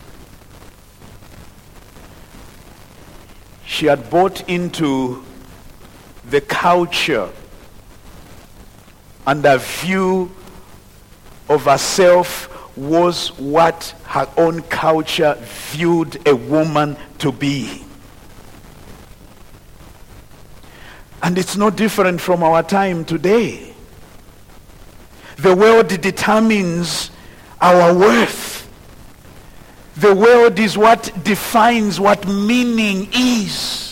She 3.67 3.87
had 3.87 4.09
bought 4.09 4.49
into 4.49 5.24
the 6.31 6.41
culture 6.41 7.31
and 9.27 9.43
the 9.43 9.59
view 9.59 10.31
of 11.49 11.65
herself 11.65 12.51
was 12.77 13.29
what 13.39 13.95
her 14.05 14.29
own 14.37 14.63
culture 14.63 15.37
viewed 15.71 16.27
a 16.27 16.35
woman 16.35 16.97
to 17.19 17.31
be. 17.31 17.85
And 21.23 21.39
it's 21.39 21.57
no 21.57 21.71
different 21.71 22.21
from 22.21 22.43
our 22.43 22.63
time 22.63 23.05
today. 23.05 23.73
The 25.37 25.55
world 25.55 25.89
determines 25.89 27.11
our 27.61 27.95
worth. 27.95 28.69
The 29.97 30.15
world 30.15 30.59
is 30.59 30.77
what 30.77 31.11
defines 31.23 31.99
what 31.99 32.27
meaning 32.27 33.09
is. 33.15 33.84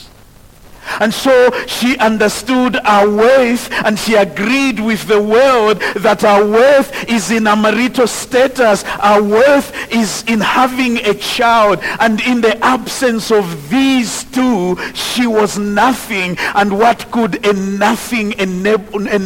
And 1.01 1.13
so 1.13 1.51
she 1.67 1.97
understood 1.99 2.77
our 2.85 3.09
worth 3.09 3.71
and 3.85 3.99
she 3.99 4.15
agreed 4.15 4.81
with 4.81 5.07
the 5.07 5.21
world 5.21 5.81
that 5.97 6.25
our 6.25 6.45
worth 6.45 7.09
is 7.09 7.31
in 7.31 7.47
a 7.47 7.57
marital 7.57 8.07
status. 8.07 8.85
Our 9.01 9.23
worth 9.23 9.93
is 9.93 10.25
in 10.27 10.41
having 10.41 10.99
a 10.99 11.15
child. 11.15 11.81
And 12.01 12.21
in 12.23 12.41
the 12.41 12.57
absence 12.65 13.31
of 13.31 13.71
these 13.71 14.25
two, 14.25 14.77
she 14.95 15.27
was 15.27 15.59
nothing. 15.59 16.37
And 16.55 16.79
what 16.79 17.11
could 17.11 17.45
a 17.47 17.53
nothing, 17.53 18.35
and, 18.35 18.63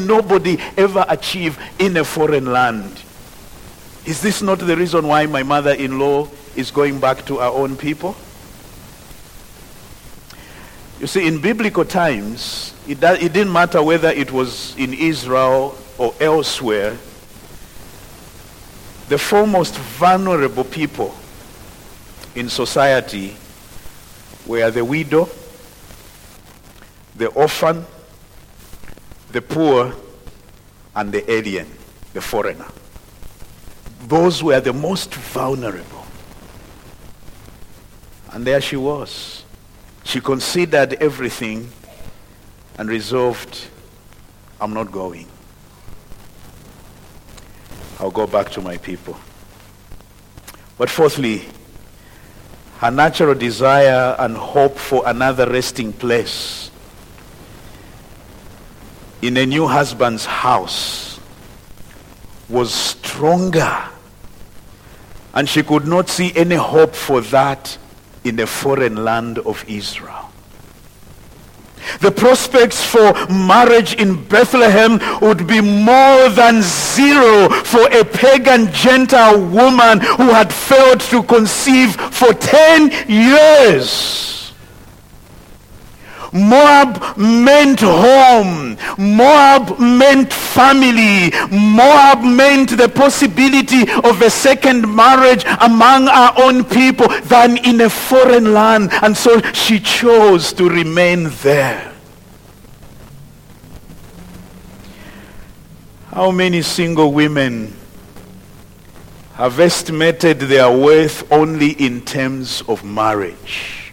nobody 0.07 0.59
ever 0.76 1.05
achieve 1.09 1.59
in 1.79 1.96
a 1.96 2.05
foreign 2.05 2.52
land? 2.52 3.02
Is 4.05 4.22
this 4.22 4.40
not 4.42 4.61
the 4.61 4.76
reason 4.76 5.07
why 5.09 5.26
my 5.26 5.42
mother-in-law 5.42 6.29
is 6.55 6.70
going 6.70 7.00
back 7.00 7.24
to 7.26 7.40
our 7.40 7.52
own 7.52 7.76
people? 7.76 8.16
You 10.98 11.06
see, 11.06 11.26
in 11.26 11.40
biblical 11.40 11.85
times, 11.85 12.72
it, 12.88 13.02
it 13.02 13.32
didn't 13.32 13.52
matter 13.52 13.82
whether 13.82 14.09
it 14.09 14.32
was 14.32 14.74
in 14.76 14.94
Israel 14.94 15.76
or 15.98 16.14
elsewhere. 16.20 16.96
The 19.09 19.18
foremost 19.18 19.76
vulnerable 19.76 20.64
people 20.64 21.14
in 22.35 22.48
society 22.48 23.37
were 24.46 24.70
the 24.70 24.85
widow, 24.85 25.28
the 27.14 27.26
orphan, 27.28 27.85
the 29.32 29.42
poor, 29.42 29.94
and 30.94 31.12
the 31.12 31.30
alien, 31.30 31.66
the 32.14 32.22
foreigner. 32.22 32.66
Those 34.09 34.42
were 34.42 34.61
the 34.61 34.72
most 34.72 35.14
vulnerable. 35.14 36.06
And 38.32 38.47
there 38.47 38.61
she 38.61 38.76
was 38.76 39.45
she 40.07 40.20
considered 40.20 40.94
everything 40.94 41.68
and 42.78 42.88
resolved, 42.88 43.66
I'm 44.61 44.72
not 44.72 44.92
going. 44.92 45.26
I'll 47.98 48.12
go 48.12 48.26
back 48.26 48.50
to 48.50 48.61
my 48.61 48.76
people. 48.76 49.16
But 50.78 50.90
fourthly, 50.90 51.42
her 52.78 52.90
natural 52.92 53.34
desire 53.34 54.14
and 54.18 54.36
hope 54.36 54.78
for 54.78 55.02
another 55.09 55.50
resting 55.50 55.92
place 55.92 56.70
in 59.22 59.36
a 59.38 59.44
new 59.44 59.66
husband's 59.66 60.24
house 60.24 61.18
was 62.48 62.72
stronger. 62.72 63.88
And 65.34 65.48
she 65.48 65.64
could 65.64 65.86
not 65.86 66.09
see 66.09 66.32
any 66.36 66.54
hope 66.54 66.94
for 66.94 67.20
that 67.22 67.76
in 68.27 68.37
the 68.37 68.47
foreign 68.47 69.05
land 69.05 69.39
of 69.39 69.64
Israel. 69.68 70.33
The 72.01 72.11
prospects 72.11 72.85
for 72.85 73.12
marriage 73.29 73.95
in 73.95 74.24
Bethlehem 74.24 74.99
would 75.20 75.47
be 75.47 75.61
more 75.61 76.29
than 76.31 76.61
zero 76.62 77.49
for 77.49 77.87
a 77.93 78.05
pagan 78.05 78.72
Gentile 78.72 79.41
woman 79.41 80.01
who 80.01 80.29
had 80.31 80.53
failed 80.53 81.01
to 81.12 81.22
conceive 81.22 81.95
for 81.95 82.33
10 82.35 82.91
years. 83.09 84.36
Moab 86.33 87.16
meant 87.16 87.81
home. 87.81 88.77
Moab 88.99 89.79
meant 89.79 90.33
family. 90.33 91.31
Moab 91.51 92.22
meant 92.24 92.77
the 92.77 92.89
possibility 92.89 93.83
of 94.05 94.20
a 94.22 94.31
second 94.31 94.93
marriage 94.95 95.45
among 95.61 96.09
our 96.09 96.33
own 96.39 96.64
people 96.64 97.09
than 97.24 97.57
in 97.59 97.81
a 97.81 97.91
foreign 97.91 98.53
land. 98.53 98.91
And 99.03 99.16
so 99.16 99.41
she 99.53 99.81
chose 99.81 100.53
to 100.55 100.68
remain 100.68 101.31
there. 101.43 101.93
How 106.11 106.31
many 106.31 106.62
single 106.62 107.12
women 107.12 107.77
have 109.35 109.61
estimated 109.61 110.41
their 110.41 110.74
worth 110.74 111.31
only 111.31 111.72
in 111.72 112.01
terms 112.01 112.62
of 112.68 112.83
marriage? 112.83 113.86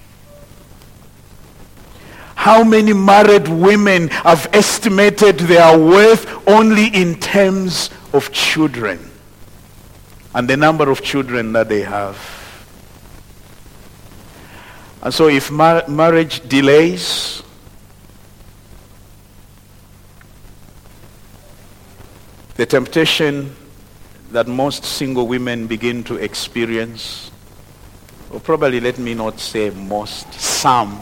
How 2.44 2.62
many 2.62 2.92
married 2.92 3.48
women 3.48 4.10
have 4.10 4.50
estimated 4.52 5.38
their 5.40 5.80
worth 5.80 6.28
only 6.46 6.88
in 6.88 7.16
terms 7.16 7.90
of 8.12 8.34
children 8.34 9.00
and 10.36 10.50
the 10.50 10.58
number 10.58 10.90
of 10.90 11.02
children 11.02 11.54
that 11.54 11.70
they 11.70 11.84
have? 11.84 12.18
And 15.02 15.14
so 15.14 15.30
if 15.30 15.50
mar- 15.50 15.88
marriage 15.88 16.46
delays, 16.50 17.42
the 22.58 22.66
temptation 22.66 23.56
that 24.34 24.50
most 24.50 24.84
single 24.84 25.28
women 25.28 25.68
begin 25.68 26.04
to 26.04 26.18
experience, 26.18 27.32
or 28.30 28.42
probably 28.42 28.82
let 28.82 28.98
me 28.98 29.14
not 29.14 29.40
say 29.40 29.70
most, 29.70 30.34
some, 30.34 31.02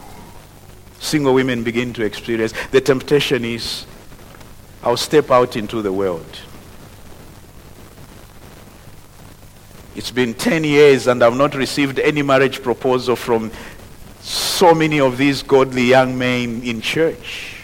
single 1.01 1.33
women 1.33 1.63
begin 1.63 1.91
to 1.93 2.05
experience. 2.05 2.53
The 2.69 2.79
temptation 2.79 3.43
is, 3.43 3.85
I'll 4.83 4.95
step 4.95 5.31
out 5.31 5.57
into 5.57 5.81
the 5.81 5.91
world. 5.91 6.39
It's 9.95 10.11
been 10.11 10.33
10 10.33 10.63
years 10.63 11.07
and 11.07 11.21
I've 11.21 11.35
not 11.35 11.53
received 11.53 11.99
any 11.99 12.21
marriage 12.21 12.61
proposal 12.61 13.15
from 13.15 13.51
so 14.21 14.73
many 14.73 15.01
of 15.01 15.17
these 15.17 15.43
godly 15.43 15.83
young 15.83 16.17
men 16.17 16.61
in 16.63 16.79
church. 16.79 17.60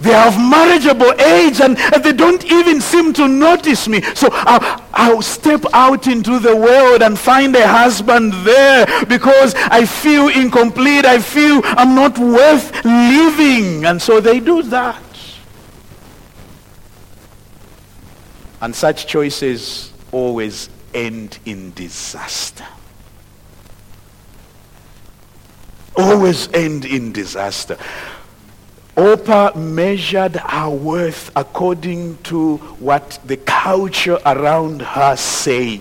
They 0.00 0.12
are 0.12 0.28
of 0.28 0.38
marriageable 0.38 1.12
age 1.20 1.60
and, 1.60 1.76
they 2.02 2.12
don't 2.12 2.44
even 2.44 2.80
seem 2.80 3.12
to 3.14 3.28
notice 3.28 3.88
me. 3.88 4.02
So 4.14 4.28
I'll, 4.32 4.84
I'll 4.92 5.22
step 5.22 5.64
out 5.72 6.06
into 6.06 6.38
the 6.38 6.54
world 6.54 7.02
and 7.02 7.18
find 7.18 7.54
a 7.56 7.66
husband 7.66 8.32
there 8.44 8.86
because 9.06 9.54
I 9.56 9.86
feel 9.86 10.28
incomplete. 10.28 11.06
I 11.06 11.20
feel 11.20 11.62
I'm 11.64 11.94
not 11.94 12.18
worth 12.18 12.84
living. 12.84 13.86
And 13.86 14.02
so 14.02 14.20
they 14.20 14.40
do 14.40 14.62
that. 14.64 15.02
And 18.60 18.74
such 18.74 19.06
choices 19.06 19.92
always 20.10 20.68
end 20.92 21.38
in 21.44 21.72
disaster. 21.72 22.66
Always 25.96 26.48
end 26.52 26.84
in 26.84 27.12
disaster. 27.12 27.76
Orpah 28.96 29.56
measured 29.56 30.36
her 30.36 30.70
worth 30.70 31.32
according 31.34 32.18
to 32.24 32.58
what 32.78 33.18
the 33.24 33.36
culture 33.36 34.20
around 34.24 34.82
her 34.82 35.16
said. 35.16 35.80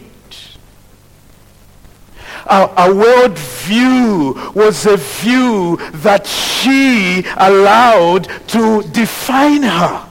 A, 2.45 2.93
world 2.93 3.37
view 3.37 4.33
was 4.55 4.85
a 4.85 4.97
view 4.97 5.77
that 5.93 6.25
she 6.27 7.23
allowed 7.37 8.23
to 8.49 8.81
define 8.91 9.63
her. 9.63 10.09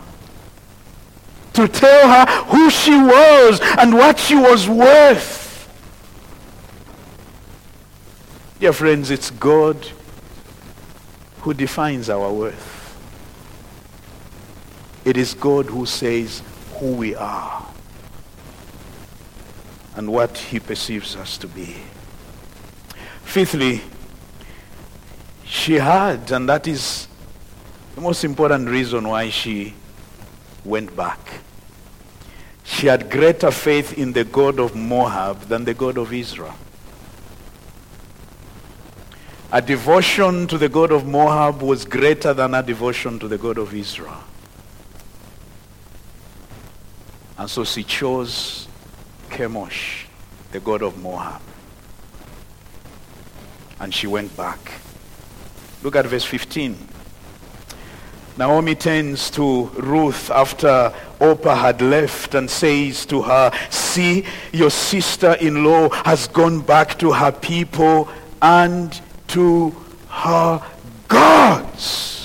To 1.55 1.69
tell 1.69 2.09
her 2.09 2.43
who 2.45 2.71
she 2.71 2.97
was 2.97 3.61
and 3.79 3.93
what 3.95 4.19
she 4.19 4.35
was 4.35 4.69
worth. 4.69 5.69
Dear 8.61 8.73
friends, 8.73 9.11
it's 9.11 9.31
God 9.31 9.89
who 11.41 11.53
defines 11.53 12.09
our 12.09 12.33
worth. 12.33 12.82
It 15.05 15.17
is 15.17 15.35
God 15.35 15.67
who 15.67 15.87
says 15.87 16.43
who 16.75 16.95
we 16.95 17.15
are 17.15 17.67
and 19.97 20.11
what 20.11 20.39
he 20.39 20.61
perceives 20.61 21.17
us 21.17 21.37
to 21.39 21.49
be. 21.49 21.77
Fifthly, 23.25 23.81
she 25.45 25.75
had, 25.75 26.31
and 26.33 26.49
that 26.49 26.67
is 26.67 27.09
the 27.95 28.01
most 28.01 28.25
important 28.25 28.69
reason 28.69 29.09
why 29.09 29.29
she 29.29 29.75
went 30.65 30.95
back. 30.97 31.19
She 32.65 32.87
had 32.87 33.11
greater 33.11 33.51
faith 33.51 33.99
in 33.99 34.13
the 34.13 34.25
God 34.25 34.59
of 34.59 34.75
Moab 34.75 35.43
than 35.43 35.65
the 35.65 35.75
God 35.75 35.99
of 35.99 36.13
Israel. 36.13 36.55
A 39.51 39.61
devotion 39.61 40.47
to 40.47 40.57
the 40.57 40.69
God 40.69 40.93
of 40.93 41.07
Moab 41.07 41.61
was 41.61 41.85
greater 41.85 42.33
than 42.33 42.55
a 42.55 42.63
devotion 42.63 43.19
to 43.19 43.29
the 43.29 43.37
God 43.37 43.59
of 43.59 43.75
Israel. 43.75 44.23
And 47.43 47.51
so 47.51 47.65
she 47.65 47.83
chose 47.83 48.69
Chemosh, 49.31 50.05
the 50.53 50.61
god 50.61 50.81
of 50.81 50.97
Moab. 51.03 51.43
And 53.81 53.93
she 53.93 54.07
went 54.07 54.37
back. 54.37 54.75
Look 55.83 55.97
at 55.97 56.07
verse 56.07 56.25
15. 56.25 56.77
Naomi 58.39 58.77
turns 58.77 59.29
to 59.31 59.65
Ruth 59.71 60.31
after 60.31 60.95
Orpah 61.19 61.57
had 61.57 61.83
left 61.83 62.37
and 62.37 62.49
says 62.49 63.05
to 63.07 63.23
her, 63.23 63.51
See, 63.71 64.25
your 64.53 64.71
sister-in-law 64.71 65.89
has 66.05 66.29
gone 66.29 66.61
back 66.61 66.97
to 67.01 67.11
her 67.11 67.33
people 67.33 68.09
and 68.41 69.01
to 69.27 69.75
her 70.11 70.63
gods. 71.09 72.22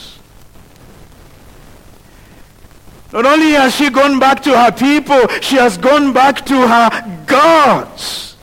Not 3.18 3.26
only 3.26 3.54
has 3.54 3.76
she 3.76 3.90
gone 3.90 4.20
back 4.20 4.44
to 4.44 4.56
her 4.56 4.72
people, 4.72 5.28
she 5.42 5.56
has 5.56 5.76
gone 5.76 6.14
back 6.14 6.46
to 6.46 6.68
her 6.68 7.24
gods. 7.26 8.36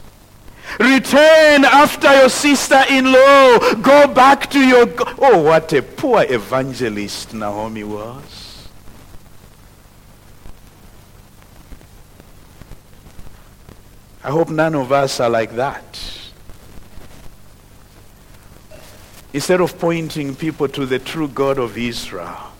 Return 0.81 1.65
after 1.65 2.13
your 2.13 2.29
sister-in-law. 2.29 3.75
Go 3.75 4.09
back 4.09 4.51
to 4.51 4.59
your... 4.59 4.87
Go- 4.87 5.05
oh, 5.19 5.43
what 5.43 5.73
a 5.75 5.81
poor 5.81 6.27
evangelist 6.29 7.35
Naomi 7.35 7.85
was. 7.85 8.69
I 14.25 14.31
hope 14.31 14.49
none 14.49 14.75
of 14.75 14.91
us 14.91 15.21
are 15.21 15.31
like 15.31 15.55
that. 15.55 16.01
Instead 19.33 19.61
of 19.61 19.79
pointing 19.79 20.35
people 20.35 20.67
to 20.67 20.85
the 20.85 20.99
true 20.99 21.29
God 21.29 21.59
of 21.59 21.79
Israel, 21.79 22.54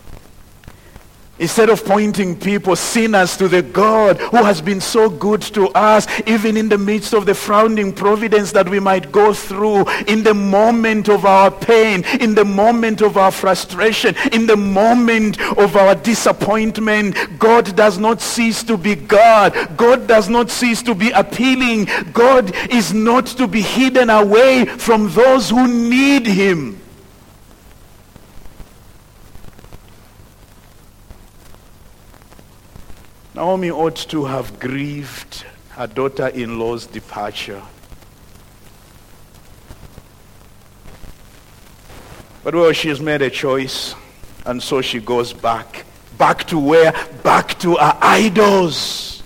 Instead 1.39 1.69
of 1.69 1.85
pointing 1.85 2.39
people, 2.39 2.77
sinners, 2.77 3.37
to 3.37 3.49
the 3.49 3.61
God 3.61 4.19
who 4.19 4.37
has 4.37 4.61
been 4.61 4.81
so 4.81 5.11
good 5.11 5.43
to 5.43 5.69
us, 5.71 6.07
even 6.29 6.57
in 6.57 6.69
the 6.69 6.79
midst 6.79 7.13
of 7.13 7.27
the 7.27 7.35
frowning 7.35 7.93
providence 7.93 8.53
that 8.53 8.69
we 8.69 8.79
might 8.79 9.11
go 9.11 9.33
through, 9.33 9.85
in 10.07 10.23
the 10.23 10.35
moment 10.35 11.09
of 11.09 11.25
our 11.25 11.51
pain, 11.51 12.05
in 12.21 12.37
the 12.37 12.45
moment 12.45 13.03
of 13.03 13.17
our 13.17 13.33
frustration, 13.33 14.15
in 14.33 14.47
the 14.47 14.57
moment 14.57 15.41
of 15.59 15.77
our 15.77 15.97
disappointment, 15.97 17.17
God 17.39 17.75
does 17.75 17.99
not 17.99 18.21
cease 18.21 18.63
to 18.65 18.77
be 18.77 18.95
God. 18.95 19.77
God 19.77 20.07
does 20.07 20.29
not 20.29 20.51
cease 20.51 20.83
to 20.83 20.95
be 20.95 21.11
appealing. 21.11 21.89
God 22.13 22.55
is 22.71 22.95
not 22.95 23.27
to 23.27 23.49
be 23.49 23.61
hidden 23.61 24.09
away 24.09 24.67
from 24.67 25.11
those 25.11 25.51
who 25.51 25.67
need 25.67 26.27
him. 26.27 26.81
Naomi 33.35 33.71
ought 33.71 33.97
to 33.97 34.27
have 34.27 34.61
grieved 34.61 35.45
her 35.71 35.89
daughter-in-law's 35.89 36.87
departure. 36.87 37.63
But 42.45 42.55
well, 42.55 42.73
she's 42.73 43.01
made 43.01 43.23
a 43.23 43.31
choice, 43.31 43.97
and 44.47 44.63
so 44.63 44.81
she 44.83 45.01
goes 45.01 45.33
back. 45.33 45.85
Back 46.17 46.45
to 46.45 46.59
where? 46.59 46.93
Back 47.25 47.59
to 47.61 47.75
her 47.75 47.99
idols. 48.01 49.23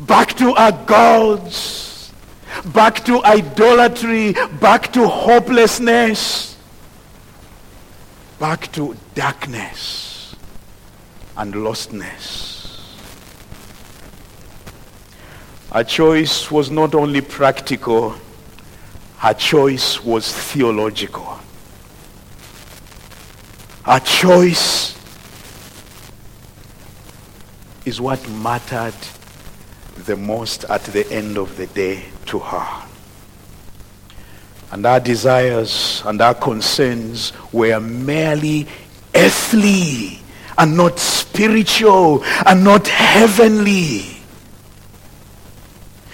Back 0.00 0.34
to 0.38 0.54
her 0.54 0.72
gods. 0.86 2.12
Back 2.64 3.04
to 3.04 3.22
idolatry. 3.24 4.34
Back 4.58 4.92
to 4.94 5.06
hopelessness. 5.06 6.56
back 8.38 8.72
to 8.72 8.96
darkness 9.14 10.11
and 11.36 11.54
lostness. 11.54 12.52
Her 15.72 15.84
choice 15.84 16.50
was 16.50 16.70
not 16.70 16.94
only 16.94 17.22
practical, 17.22 18.14
her 19.18 19.34
choice 19.34 20.04
was 20.04 20.30
theological. 20.30 21.38
Her 23.84 24.00
choice 24.00 24.98
is 27.84 28.00
what 28.00 28.28
mattered 28.28 28.94
the 30.04 30.16
most 30.16 30.64
at 30.64 30.82
the 30.84 31.10
end 31.10 31.38
of 31.38 31.56
the 31.56 31.66
day 31.68 32.04
to 32.26 32.38
her. 32.38 32.86
And 34.70 34.86
our 34.86 35.00
desires 35.00 36.02
and 36.06 36.20
our 36.20 36.34
concerns 36.34 37.32
were 37.52 37.80
merely 37.80 38.66
earthly 39.14 40.20
and 40.56 40.76
not 40.76 40.98
spiritual 41.32 42.22
and 42.46 42.62
not 42.62 42.86
heavenly. 42.88 44.04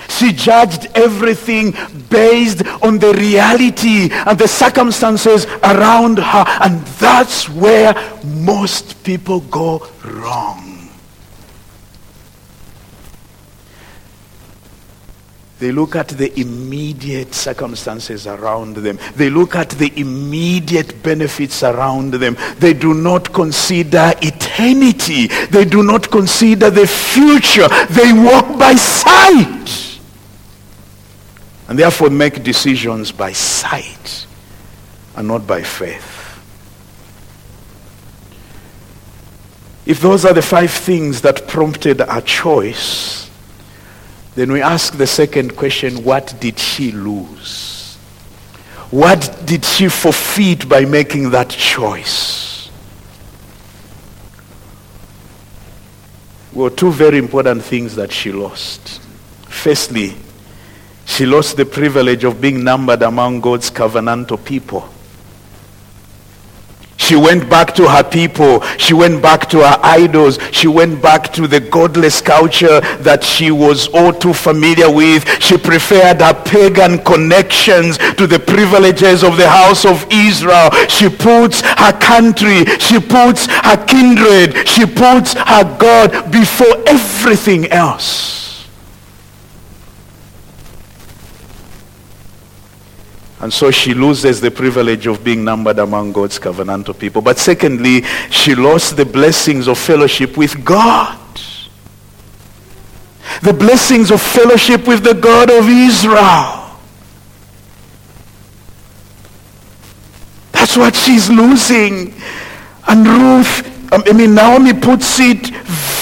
She 0.08 0.32
judged 0.32 0.88
everything 0.94 1.74
based 2.08 2.64
on 2.82 2.98
the 2.98 3.12
reality 3.14 4.10
and 4.12 4.38
the 4.38 4.48
circumstances 4.48 5.46
around 5.62 6.18
her. 6.18 6.44
And 6.60 6.80
that's 6.98 7.48
where 7.48 7.94
most 8.24 9.02
people 9.04 9.40
go 9.40 9.86
wrong. 10.04 10.77
They 15.59 15.72
look 15.72 15.96
at 15.96 16.09
the 16.09 16.38
immediate 16.40 17.34
circumstances 17.34 18.28
around 18.28 18.76
them. 18.76 18.98
They 19.16 19.28
look 19.28 19.56
at 19.56 19.70
the 19.70 19.92
immediate 19.98 21.02
benefits 21.02 21.64
around 21.64 22.14
them. 22.14 22.36
They 22.59 22.74
do 22.74 22.94
not 22.94 23.32
consider 23.32 24.12
eternity. 24.22 25.26
They 25.26 25.64
do 25.64 25.82
not 25.82 26.11
consider 26.11 26.70
the 26.70 26.86
future. 26.86 27.66
They 27.90 28.12
walk 28.12 28.56
by 28.56 28.74
sight. 28.74 29.98
And 31.68 31.78
therefore 31.78 32.11
make 32.11 32.44
decisions 32.44 33.11
by 33.11 33.32
sight 33.32 34.26
and 35.16 35.26
not 35.26 35.46
by 35.46 35.62
faith. 35.62 36.14
If 39.84 40.00
those 40.00 40.24
are 40.24 40.34
the 40.34 40.42
five 40.42 40.70
things 40.70 41.22
that 41.22 41.48
prompted 41.48 42.00
our 42.02 42.20
choice, 42.20 43.27
then 44.39 44.53
we 44.53 44.62
ask 44.62 44.97
the 44.97 45.07
second 45.07 45.57
question, 45.57 46.05
what 46.05 46.32
did 46.39 46.61
she 46.61 46.93
lose? 46.93 47.97
What 48.91 49.43
did 49.45 49.64
she 49.64 49.89
forfeit 49.89 50.68
by 50.68 50.84
making 50.84 51.30
that 51.30 51.51
choice? 51.51 52.70
Well, 56.53 56.70
two 56.70 56.93
very 56.93 57.18
important 57.18 57.64
things 57.64 57.97
that 57.97 58.12
she 58.12 58.30
lost. 58.30 59.01
Firstly, 59.49 60.14
she 61.05 61.26
lost 61.26 61.57
the 61.57 61.66
privilege 61.66 62.22
of 62.22 62.41
being 62.41 62.62
numbered 62.62 63.03
among 63.03 63.41
God's 63.41 63.72
covenantal 63.72 64.45
people. 64.45 64.89
She 66.99 67.16
went 67.16 67.49
back 67.49 67.74
to 67.76 67.88
her 67.88 68.03
people. 68.03 68.61
She 68.76 68.92
went 68.92 69.22
back 69.22 69.49
to 69.51 69.59
her 69.59 69.78
idols. 69.82 70.38
She 70.53 70.68
went 70.68 71.01
back 71.01 71.32
to 71.34 71.46
the 71.46 71.61
godless 71.61 72.20
culture 72.20 72.80
that 73.01 73.24
she 73.24 73.51
was 73.51 73.88
all 73.88 74.12
too 74.12 74.34
familiar 74.34 74.92
with. 74.92 75.26
She 75.40 75.57
preferred 75.57 76.20
her 76.20 76.34
pagan 76.44 76.99
connections 77.05 77.96
to 77.99 78.26
the 78.26 78.38
privileges 78.38 79.22
of 79.24 79.36
the 79.36 79.49
house 79.49 79.86
of 79.86 80.07
Israel. 80.11 80.70
She 80.88 81.09
puts 81.09 81.62
her 81.62 81.99
country, 81.99 82.66
she 82.78 83.01
puts 83.01 83.46
her 83.46 83.82
kindred, 83.86 84.68
she 84.68 84.84
puts 84.84 85.32
her 85.34 85.64
God 85.78 86.30
before 86.30 86.76
everything 86.86 87.70
else. 87.72 88.47
And 93.41 93.53
so 93.53 93.70
she 93.70 93.95
loses 93.95 94.41
the 94.41 94.51
privilege 94.51 95.07
of 95.07 95.22
being 95.22 95.45
numbered 95.45 95.78
among 95.78 96.12
God's 96.12 96.39
covenantal 96.39 96.99
people. 96.99 97.22
But 97.22 97.39
secondly, 97.39 98.03
she 98.30 98.55
lost 98.55 98.97
the 98.97 99.05
blessings 99.05 99.68
of 99.68 99.78
fellowship 99.78 100.36
with 100.36 100.64
God. 100.64 101.16
The 103.43 103.53
blessings 103.53 104.11
of 104.11 104.20
fellowship 104.20 104.89
with 104.89 105.05
the 105.05 105.14
God 105.14 105.51
of 105.51 105.68
Israel. 105.68 106.76
That's 110.51 110.76
what 110.76 110.97
she's 110.97 111.30
losing. 111.30 112.14
And 112.89 113.07
Ruth, 113.07 113.93
um, 113.93 114.03
I 114.07 114.12
mean, 114.12 114.34
Naomi 114.34 114.72
puts 114.72 115.20
it 115.20 115.47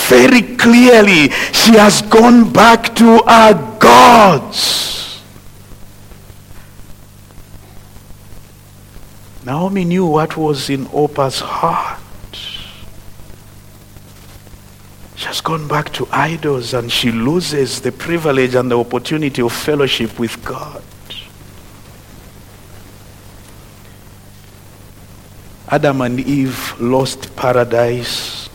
very 0.09 0.57
clearly. 0.57 1.29
She 1.53 1.73
has 1.73 2.01
gone 2.03 2.51
back 2.51 2.95
to 2.97 3.23
our 3.25 3.53
gods. 3.79 4.96
Naomi 9.47 9.85
knew 9.85 10.05
what 10.05 10.37
was 10.37 10.69
in 10.69 10.87
Orpah's 10.87 11.39
heart. 11.39 12.01
She 15.15 15.27
has 15.27 15.41
gone 15.41 15.69
back 15.69 15.93
to 15.93 16.09
idols 16.11 16.75
and 16.75 16.91
she 16.91 17.13
loses 17.13 17.81
the 17.81 17.93
privilege 17.93 18.57
and 18.57 18.69
the 18.69 18.77
opportunity 18.77 19.41
of 19.41 19.53
fellowship 19.53 20.19
with 20.19 20.45
God. 20.45 20.83
Adam 25.69 26.01
and 26.01 26.19
Eve 26.19 26.75
lost 26.81 27.37
paradise 27.37 28.49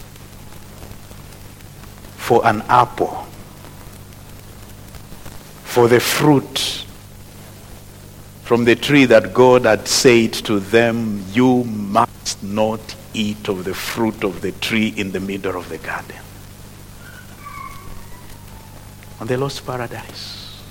for 2.18 2.46
an 2.46 2.64
apple, 2.68 3.26
for 5.64 5.88
the 5.88 6.02
fruit 6.02 6.86
from 8.52 8.66
the 8.66 8.76
tree 8.76 9.06
that 9.06 9.34
God 9.34 9.64
had 9.64 9.88
said 9.88 10.34
to 10.34 10.60
them, 10.60 11.24
you 11.32 11.64
must 11.64 12.43
not 12.43 12.82
eat 13.14 13.47
of 13.47 13.64
the 13.64 13.74
fruit 13.74 14.26
of 14.26 14.41
the 14.41 14.52
tree 14.52 14.93
in 14.97 15.14
the 15.14 15.22
middle 15.22 15.58
of 15.58 15.70
the 15.70 15.78
garden. 15.78 16.18
And 19.22 19.30
they 19.30 19.38
lost 19.38 19.66
paradise. 19.66 20.62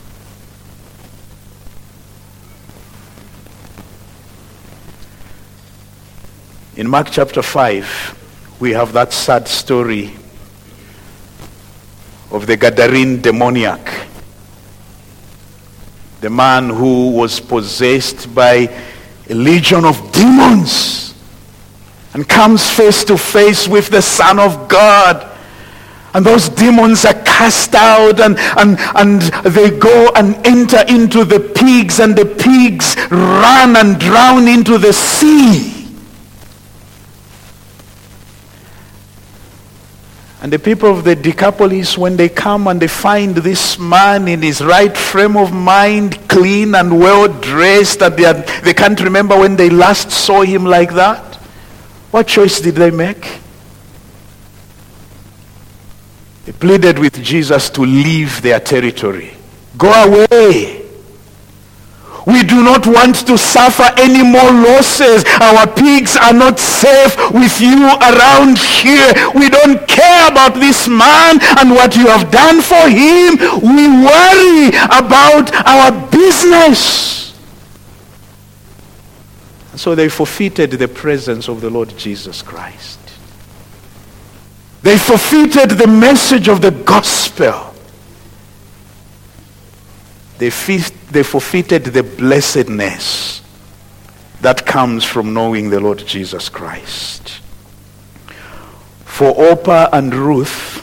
In 6.76 6.86
Mark 6.86 7.08
chapter 7.10 7.40
5, 7.40 8.58
we 8.60 8.72
have 8.72 8.92
that 8.92 9.14
sad 9.14 9.48
story 9.48 10.12
of 12.30 12.46
the 12.46 12.58
Gadarene 12.58 13.22
demoniac 13.22 14.09
the 16.20 16.30
man 16.30 16.68
who 16.68 17.10
was 17.10 17.40
possessed 17.40 18.34
by 18.34 18.68
a 19.28 19.34
legion 19.34 19.84
of 19.84 20.12
demons 20.12 21.14
and 22.12 22.28
comes 22.28 22.68
face 22.70 23.04
to 23.04 23.16
face 23.16 23.66
with 23.66 23.88
the 23.88 24.02
Son 24.02 24.38
of 24.38 24.68
God. 24.68 25.26
And 26.12 26.26
those 26.26 26.48
demons 26.48 27.04
are 27.04 27.14
cast 27.14 27.74
out 27.74 28.20
and, 28.20 28.36
and, 28.58 28.76
and 28.96 29.22
they 29.44 29.70
go 29.70 30.10
and 30.16 30.34
enter 30.46 30.84
into 30.88 31.24
the 31.24 31.40
pigs 31.40 32.00
and 32.00 32.16
the 32.16 32.26
pigs 32.26 32.96
run 33.10 33.76
and 33.76 33.98
drown 33.98 34.48
into 34.48 34.76
the 34.76 34.92
sea. 34.92 35.79
And 40.42 40.50
the 40.50 40.58
people 40.58 40.90
of 40.90 41.04
the 41.04 41.14
Decapolis, 41.14 41.98
when 41.98 42.16
they 42.16 42.30
come 42.30 42.66
and 42.66 42.80
they 42.80 42.88
find 42.88 43.36
this 43.36 43.78
man 43.78 44.26
in 44.26 44.40
his 44.40 44.64
right 44.64 44.96
frame 44.96 45.36
of 45.36 45.52
mind, 45.52 46.28
clean 46.28 46.74
and 46.74 46.98
well 46.98 47.28
dressed, 47.28 48.00
and 48.02 48.16
they, 48.16 48.24
are, 48.24 48.42
they 48.62 48.72
can't 48.72 48.98
remember 49.00 49.38
when 49.38 49.56
they 49.56 49.68
last 49.68 50.10
saw 50.10 50.40
him 50.40 50.64
like 50.64 50.94
that, 50.94 51.36
what 52.10 52.26
choice 52.26 52.60
did 52.60 52.76
they 52.76 52.90
make? 52.90 53.38
They 56.46 56.52
pleaded 56.52 56.98
with 56.98 57.22
Jesus 57.22 57.68
to 57.70 57.82
leave 57.82 58.40
their 58.40 58.60
territory. 58.60 59.34
Go 59.76 59.92
away. 59.92 60.79
We 62.26 62.42
do 62.42 62.62
not 62.62 62.86
want 62.86 63.26
to 63.26 63.38
suffer 63.38 63.88
any 63.96 64.22
more 64.22 64.50
losses. 64.50 65.24
Our 65.40 65.66
pigs 65.66 66.16
are 66.16 66.32
not 66.32 66.58
safe 66.58 67.16
with 67.32 67.60
you 67.60 67.86
around 67.86 68.58
here. 68.58 69.12
We 69.34 69.48
don't 69.48 69.86
care 69.88 70.28
about 70.30 70.54
this 70.54 70.88
man 70.88 71.38
and 71.58 71.70
what 71.70 71.96
you 71.96 72.06
have 72.06 72.30
done 72.30 72.60
for 72.60 72.88
him. 72.88 73.38
We 73.62 73.88
worry 73.88 74.68
about 74.90 75.50
our 75.66 75.92
business. 76.10 77.34
So 79.76 79.94
they 79.94 80.08
forfeited 80.08 80.72
the 80.72 80.88
presence 80.88 81.48
of 81.48 81.60
the 81.60 81.70
Lord 81.70 81.96
Jesus 81.96 82.42
Christ. 82.42 82.98
They 84.82 84.98
forfeited 84.98 85.70
the 85.70 85.86
message 85.86 86.48
of 86.48 86.60
the 86.60 86.70
gospel. 86.70 87.69
They, 90.40 90.48
they 90.48 91.22
forfeited 91.22 91.84
the 91.84 92.02
blessedness 92.02 93.42
that 94.40 94.64
comes 94.64 95.04
from 95.04 95.34
knowing 95.34 95.68
the 95.68 95.80
Lord 95.80 95.98
Jesus 95.98 96.48
Christ. 96.48 97.40
For 99.04 99.34
Orpah 99.34 99.90
and 99.92 100.14
Ruth, 100.14 100.82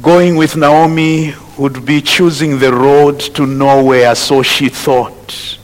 going 0.00 0.36
with 0.36 0.54
Naomi 0.54 1.34
would 1.58 1.84
be 1.84 2.00
choosing 2.00 2.60
the 2.60 2.72
road 2.72 3.18
to 3.18 3.48
nowhere, 3.48 4.14
so 4.14 4.44
she 4.44 4.68
thought. 4.68 5.58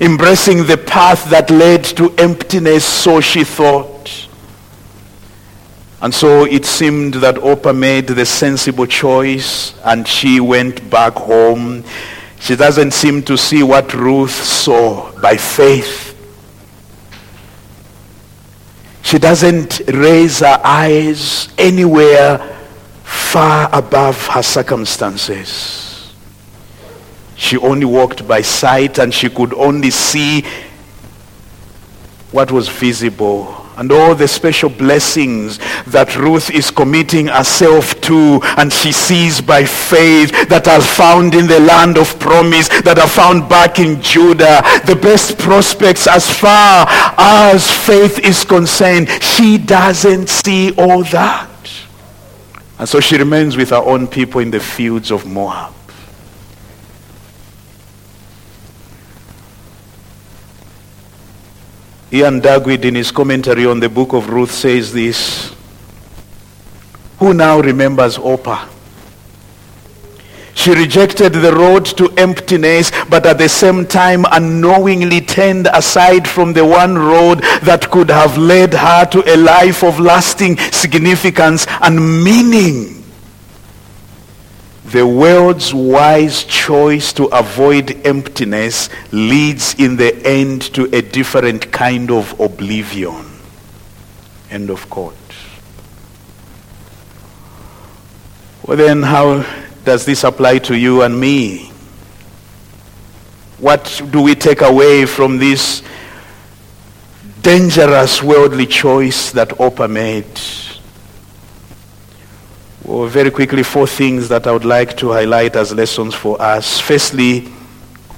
Embracing 0.00 0.64
the 0.64 0.78
path 0.78 1.28
that 1.28 1.50
led 1.50 1.84
to 1.84 2.14
emptiness, 2.16 2.82
so 2.82 3.20
she 3.20 3.44
thought. 3.44 3.93
And 6.04 6.14
so 6.14 6.44
it 6.44 6.66
seemed 6.66 7.14
that 7.14 7.38
Orpah 7.38 7.72
made 7.72 8.08
the 8.08 8.26
sensible 8.26 8.84
choice 8.84 9.72
and 9.84 10.06
she 10.06 10.38
went 10.38 10.90
back 10.90 11.14
home. 11.14 11.82
She 12.40 12.56
doesn't 12.56 12.90
seem 12.90 13.22
to 13.22 13.38
see 13.38 13.62
what 13.62 13.94
Ruth 13.94 14.30
saw 14.30 15.18
by 15.18 15.38
faith. 15.38 16.14
She 19.00 19.18
doesn't 19.18 19.80
raise 19.88 20.40
her 20.40 20.60
eyes 20.62 21.48
anywhere 21.56 22.54
far 23.02 23.70
above 23.72 24.26
her 24.26 24.42
circumstances. 24.42 26.12
She 27.34 27.56
only 27.56 27.86
walked 27.86 28.28
by 28.28 28.42
sight 28.42 28.98
and 28.98 29.14
she 29.14 29.30
could 29.30 29.54
only 29.54 29.90
see 29.90 30.44
what 32.30 32.52
was 32.52 32.68
visible 32.68 33.63
and 33.76 33.90
all 33.92 34.14
the 34.14 34.28
special 34.28 34.68
blessings 34.68 35.58
that 35.86 36.16
Ruth 36.16 36.50
is 36.50 36.70
committing 36.70 37.26
herself 37.26 38.00
to 38.02 38.40
and 38.56 38.72
she 38.72 38.92
sees 38.92 39.40
by 39.40 39.64
faith 39.64 40.48
that 40.48 40.68
are 40.68 40.80
found 40.80 41.34
in 41.34 41.46
the 41.46 41.60
land 41.60 41.98
of 41.98 42.18
promise, 42.18 42.68
that 42.82 42.98
are 42.98 43.08
found 43.08 43.48
back 43.48 43.78
in 43.78 44.00
Judah, 44.00 44.62
the 44.86 44.98
best 45.00 45.38
prospects 45.38 46.06
as 46.06 46.30
far 46.30 46.86
as 47.18 47.70
faith 47.70 48.18
is 48.20 48.44
concerned, 48.44 49.08
she 49.20 49.58
doesn't 49.58 50.28
see 50.28 50.72
all 50.76 51.04
that. 51.04 51.50
And 52.78 52.88
so 52.88 53.00
she 53.00 53.16
remains 53.16 53.56
with 53.56 53.70
her 53.70 53.76
own 53.76 54.08
people 54.08 54.40
in 54.40 54.50
the 54.50 54.60
fields 54.60 55.10
of 55.10 55.26
Moab. 55.26 55.72
Iain 62.14 62.40
Duguid 62.40 62.84
in 62.84 62.94
his 62.94 63.10
commentary 63.10 63.66
on 63.66 63.80
the 63.80 63.88
book 63.88 64.12
of 64.12 64.30
Ruth 64.30 64.52
says 64.52 64.92
this. 64.92 65.52
Who 67.18 67.34
now 67.34 67.58
remembers 67.58 68.18
Orpah? 68.18 68.68
She 70.54 70.70
rejected 70.70 71.32
the 71.32 71.52
road 71.52 71.84
to 71.96 72.08
emptiness, 72.16 72.92
but 73.10 73.26
at 73.26 73.38
the 73.38 73.48
same 73.48 73.84
time 73.84 74.24
unknowingly 74.30 75.22
turned 75.22 75.66
aside 75.66 76.28
from 76.28 76.52
the 76.52 76.64
one 76.64 76.96
road 76.96 77.40
that 77.62 77.90
could 77.90 78.10
have 78.10 78.38
led 78.38 78.74
her 78.74 79.04
to 79.06 79.34
a 79.34 79.36
life 79.36 79.82
of 79.82 79.98
lasting 79.98 80.56
significance 80.70 81.66
and 81.82 82.22
meaning. 82.22 83.03
The 84.94 85.04
world's 85.04 85.74
wise 85.74 86.44
choice 86.44 87.12
to 87.14 87.24
avoid 87.24 88.06
emptiness 88.06 88.88
leads 89.10 89.74
in 89.74 89.96
the 89.96 90.14
end 90.24 90.72
to 90.74 90.84
a 90.96 91.02
different 91.02 91.72
kind 91.72 92.12
of 92.12 92.38
oblivion. 92.38 93.26
End 94.50 94.70
of 94.70 94.88
quote. 94.88 95.16
Well 98.64 98.76
then, 98.76 99.02
how 99.02 99.44
does 99.84 100.04
this 100.04 100.22
apply 100.22 100.58
to 100.58 100.78
you 100.78 101.02
and 101.02 101.18
me? 101.18 101.72
What 103.58 104.00
do 104.12 104.22
we 104.22 104.36
take 104.36 104.60
away 104.60 105.06
from 105.06 105.38
this 105.38 105.82
dangerous 107.42 108.22
worldly 108.22 108.66
choice 108.66 109.32
that 109.32 109.58
Orpah 109.58 109.88
made? 109.88 110.38
Well, 112.84 113.06
very 113.06 113.30
quickly, 113.30 113.62
four 113.62 113.86
things 113.86 114.28
that 114.28 114.46
I 114.46 114.52
would 114.52 114.66
like 114.66 114.94
to 114.98 115.12
highlight 115.12 115.56
as 115.56 115.72
lessons 115.72 116.14
for 116.14 116.40
us. 116.40 116.78
Firstly, 116.78 117.48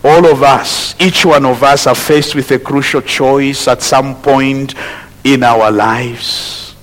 all 0.02 0.26
of 0.26 0.42
us, 0.42 1.00
each 1.00 1.24
one 1.24 1.44
of 1.44 1.62
us 1.62 1.86
are 1.86 1.94
faced 1.94 2.34
with 2.34 2.50
a 2.50 2.58
crucial 2.58 3.00
choice 3.00 3.68
at 3.68 3.80
some 3.80 4.20
point 4.20 4.74
in 5.22 5.44
our 5.44 5.70
lives. 5.70 6.74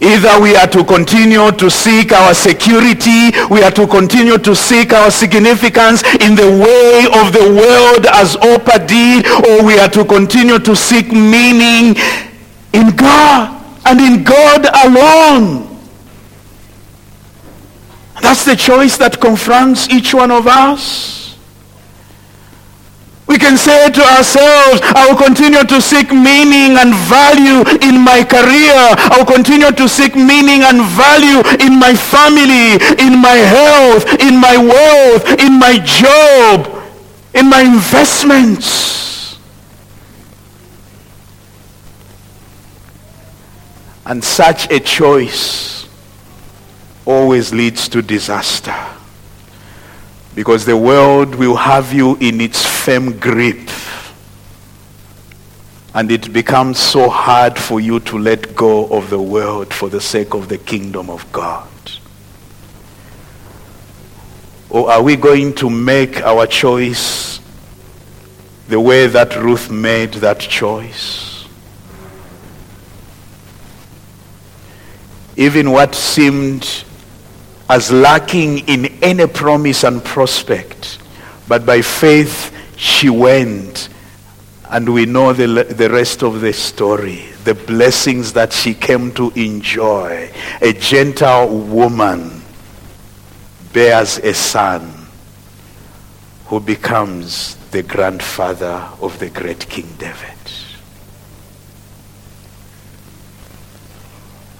Either 0.00 0.40
we 0.40 0.56
are 0.56 0.66
to 0.66 0.82
continue 0.82 1.52
to 1.52 1.70
seek 1.70 2.10
our 2.12 2.32
security, 2.32 3.30
we 3.50 3.62
are 3.62 3.70
to 3.70 3.86
continue 3.86 4.38
to 4.38 4.56
seek 4.56 4.94
our 4.94 5.10
significance 5.10 6.02
in 6.20 6.34
the 6.34 6.48
way 6.58 7.04
of 7.20 7.32
the 7.34 7.54
world 7.54 8.06
as 8.06 8.34
Orpah 8.36 8.78
did, 8.78 9.26
or 9.46 9.64
we 9.64 9.78
are 9.78 9.90
to 9.90 10.06
continue 10.06 10.58
to 10.58 10.74
seek 10.74 11.12
meaning 11.12 11.94
in 12.72 12.96
God 12.96 13.62
and 13.84 14.00
in 14.00 14.24
God 14.24 14.66
alone. 14.86 15.71
That's 18.22 18.44
the 18.44 18.54
choice 18.54 18.96
that 18.98 19.20
confronts 19.20 19.90
each 19.90 20.14
one 20.14 20.30
of 20.30 20.46
us. 20.46 21.36
We 23.26 23.36
can 23.36 23.56
say 23.56 23.90
to 23.90 24.02
ourselves, 24.14 24.80
I 24.94 25.08
will 25.08 25.18
continue 25.18 25.64
to 25.64 25.80
seek 25.82 26.12
meaning 26.12 26.78
and 26.78 26.94
value 27.10 27.66
in 27.82 27.98
my 27.98 28.22
career. 28.22 28.78
I 28.78 29.16
will 29.18 29.26
continue 29.26 29.72
to 29.72 29.88
seek 29.88 30.14
meaning 30.14 30.62
and 30.62 30.86
value 30.94 31.42
in 31.58 31.78
my 31.78 31.94
family, 31.94 32.78
in 33.02 33.18
my 33.18 33.34
health, 33.34 34.06
in 34.22 34.38
my 34.38 34.56
wealth, 34.56 35.26
in 35.40 35.58
my 35.58 35.78
job, 35.82 36.70
in 37.34 37.50
my 37.50 37.62
investments. 37.62 39.38
And 44.06 44.22
such 44.22 44.70
a 44.70 44.78
choice 44.78 45.81
always 47.04 47.52
leads 47.52 47.88
to 47.88 48.02
disaster. 48.02 48.74
Because 50.34 50.64
the 50.64 50.76
world 50.76 51.34
will 51.34 51.56
have 51.56 51.92
you 51.92 52.16
in 52.16 52.40
its 52.40 52.64
firm 52.64 53.18
grip. 53.18 53.68
And 55.94 56.10
it 56.10 56.32
becomes 56.32 56.78
so 56.78 57.10
hard 57.10 57.58
for 57.58 57.80
you 57.80 58.00
to 58.00 58.18
let 58.18 58.56
go 58.56 58.86
of 58.86 59.10
the 59.10 59.20
world 59.20 59.74
for 59.74 59.90
the 59.90 60.00
sake 60.00 60.32
of 60.32 60.48
the 60.48 60.56
kingdom 60.56 61.10
of 61.10 61.30
God. 61.32 61.68
Or 64.70 64.90
are 64.90 65.02
we 65.02 65.16
going 65.16 65.52
to 65.56 65.68
make 65.68 66.22
our 66.22 66.46
choice 66.46 67.40
the 68.68 68.80
way 68.80 69.06
that 69.06 69.36
Ruth 69.36 69.70
made 69.70 70.14
that 70.14 70.40
choice? 70.40 71.46
Even 75.36 75.70
what 75.72 75.94
seemed 75.94 76.84
as 77.68 77.90
lacking 77.90 78.68
in 78.68 78.86
any 79.02 79.26
promise 79.26 79.84
and 79.84 80.04
prospect. 80.04 80.98
But 81.48 81.64
by 81.66 81.82
faith, 81.82 82.54
she 82.76 83.08
went. 83.08 83.88
And 84.70 84.92
we 84.92 85.06
know 85.06 85.32
the, 85.32 85.64
the 85.64 85.90
rest 85.90 86.22
of 86.22 86.40
the 86.40 86.52
story. 86.52 87.26
The 87.44 87.54
blessings 87.54 88.32
that 88.34 88.52
she 88.52 88.74
came 88.74 89.12
to 89.14 89.30
enjoy. 89.30 90.30
A 90.60 90.72
gentle 90.72 91.48
woman 91.58 92.42
bears 93.72 94.18
a 94.18 94.34
son 94.34 94.92
who 96.46 96.60
becomes 96.60 97.56
the 97.70 97.82
grandfather 97.82 98.88
of 99.00 99.18
the 99.18 99.30
great 99.30 99.68
King 99.68 99.88
David. 99.98 100.28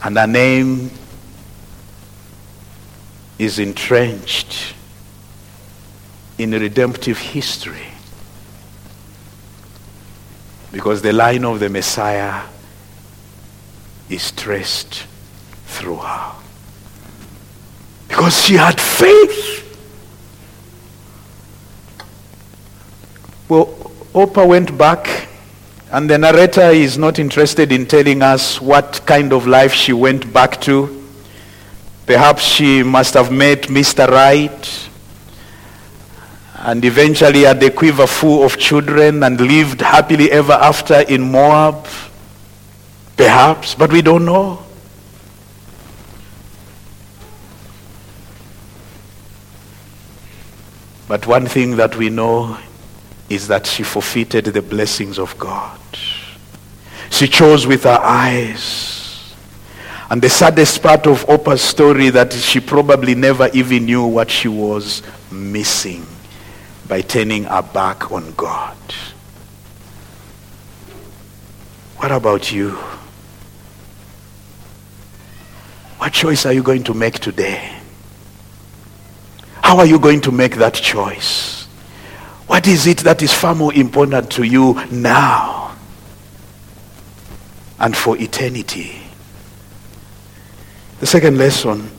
And 0.04 0.16
her 0.16 0.26
name 0.26 0.90
is 3.38 3.58
entrenched 3.58 4.74
in 6.38 6.52
redemptive 6.52 7.18
history 7.18 7.86
because 10.72 11.02
the 11.02 11.12
line 11.12 11.44
of 11.44 11.60
the 11.60 11.68
Messiah 11.68 12.42
is 14.08 14.32
traced 14.32 15.06
through 15.66 15.96
her. 15.96 16.32
Because 18.08 18.42
she 18.42 18.54
had 18.54 18.80
faith. 18.80 19.60
Well, 23.48 23.92
Orpah 24.14 24.46
went 24.46 24.76
back, 24.76 25.28
and 25.90 26.08
the 26.08 26.18
narrator 26.18 26.70
is 26.70 26.96
not 26.96 27.18
interested 27.18 27.70
in 27.70 27.86
telling 27.86 28.22
us 28.22 28.60
what 28.60 29.02
kind 29.06 29.32
of 29.32 29.46
life 29.46 29.72
she 29.72 29.92
went 29.92 30.32
back 30.32 30.60
to. 30.62 31.01
Perhaps 32.12 32.42
she 32.42 32.82
must 32.82 33.14
have 33.14 33.32
met 33.32 33.62
Mr. 33.68 34.06
Right 34.06 34.90
and 36.56 36.84
eventually 36.84 37.44
had 37.44 37.62
a 37.62 37.70
quiver 37.70 38.06
full 38.06 38.44
of 38.44 38.58
children 38.58 39.22
and 39.22 39.40
lived 39.40 39.80
happily 39.80 40.30
ever 40.30 40.52
after 40.52 41.00
in 41.08 41.32
Moab. 41.32 41.86
Perhaps, 43.16 43.76
but 43.76 43.90
we 43.90 44.02
don't 44.02 44.26
know. 44.26 44.62
But 51.08 51.26
one 51.26 51.46
thing 51.46 51.76
that 51.76 51.96
we 51.96 52.10
know 52.10 52.58
is 53.30 53.48
that 53.48 53.66
she 53.66 53.84
forfeited 53.84 54.44
the 54.44 54.60
blessings 54.60 55.18
of 55.18 55.38
God. 55.38 55.80
She 57.08 57.26
chose 57.26 57.66
with 57.66 57.84
her 57.84 58.00
eyes. 58.02 59.01
And 60.12 60.20
the 60.20 60.28
saddest 60.28 60.82
part 60.82 61.06
of 61.06 61.26
Orpah's 61.26 61.62
story 61.62 62.10
that 62.10 62.34
she 62.34 62.60
probably 62.60 63.14
never 63.14 63.48
even 63.54 63.86
knew 63.86 64.04
what 64.04 64.30
she 64.30 64.46
was 64.46 65.00
missing 65.30 66.06
by 66.86 67.00
turning 67.00 67.44
her 67.44 67.62
back 67.62 68.12
on 68.12 68.30
God. 68.32 68.76
What 71.96 72.12
about 72.12 72.52
you? 72.52 72.72
What 75.96 76.12
choice 76.12 76.44
are 76.44 76.52
you 76.52 76.62
going 76.62 76.84
to 76.84 76.92
make 76.92 77.18
today? 77.18 77.74
How 79.62 79.78
are 79.78 79.86
you 79.86 79.98
going 79.98 80.20
to 80.20 80.30
make 80.30 80.56
that 80.56 80.74
choice? 80.74 81.64
What 82.48 82.66
is 82.66 82.86
it 82.86 82.98
that 82.98 83.22
is 83.22 83.32
far 83.32 83.54
more 83.54 83.72
important 83.72 84.30
to 84.32 84.42
you 84.42 84.78
now 84.90 85.74
and 87.78 87.96
for 87.96 88.18
eternity? 88.18 89.01
The 91.02 91.08
second 91.08 91.36
lesson 91.36 91.90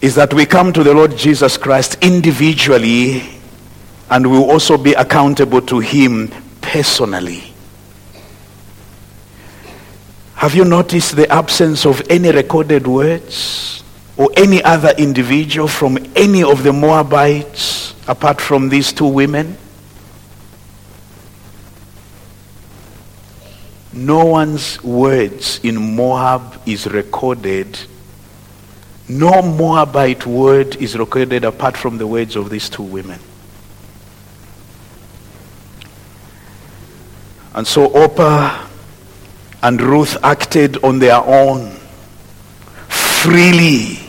is 0.00 0.14
that 0.14 0.32
we 0.32 0.46
come 0.46 0.72
to 0.72 0.82
the 0.82 0.94
Lord 0.94 1.18
Jesus 1.18 1.58
Christ 1.58 1.98
individually 2.00 3.28
and 4.08 4.30
we 4.30 4.38
will 4.38 4.50
also 4.50 4.78
be 4.78 4.94
accountable 4.94 5.60
to 5.60 5.78
him 5.80 6.32
personally. 6.62 7.52
Have 10.36 10.54
you 10.54 10.64
noticed 10.64 11.14
the 11.14 11.30
absence 11.30 11.84
of 11.84 12.00
any 12.08 12.30
recorded 12.30 12.86
words 12.86 13.84
or 14.16 14.30
any 14.34 14.62
other 14.62 14.94
individual 14.96 15.68
from 15.68 15.98
any 16.16 16.42
of 16.42 16.62
the 16.62 16.72
Moabites 16.72 17.94
apart 18.08 18.40
from 18.40 18.70
these 18.70 18.94
two 18.94 19.08
women? 19.08 19.58
No 23.96 24.26
one's 24.26 24.82
words 24.84 25.58
in 25.64 25.96
Moab 25.96 26.60
is 26.66 26.86
recorded. 26.86 27.78
No 29.08 29.40
Moabite 29.40 30.26
word 30.26 30.76
is 30.76 30.98
recorded 30.98 31.44
apart 31.44 31.78
from 31.78 31.96
the 31.96 32.06
words 32.06 32.36
of 32.36 32.50
these 32.50 32.68
two 32.68 32.82
women. 32.82 33.18
And 37.54 37.66
so 37.66 37.86
Orpah 37.86 38.68
and 39.62 39.80
Ruth 39.80 40.18
acted 40.22 40.84
on 40.84 40.98
their 40.98 41.16
own, 41.16 41.70
freely 42.88 44.05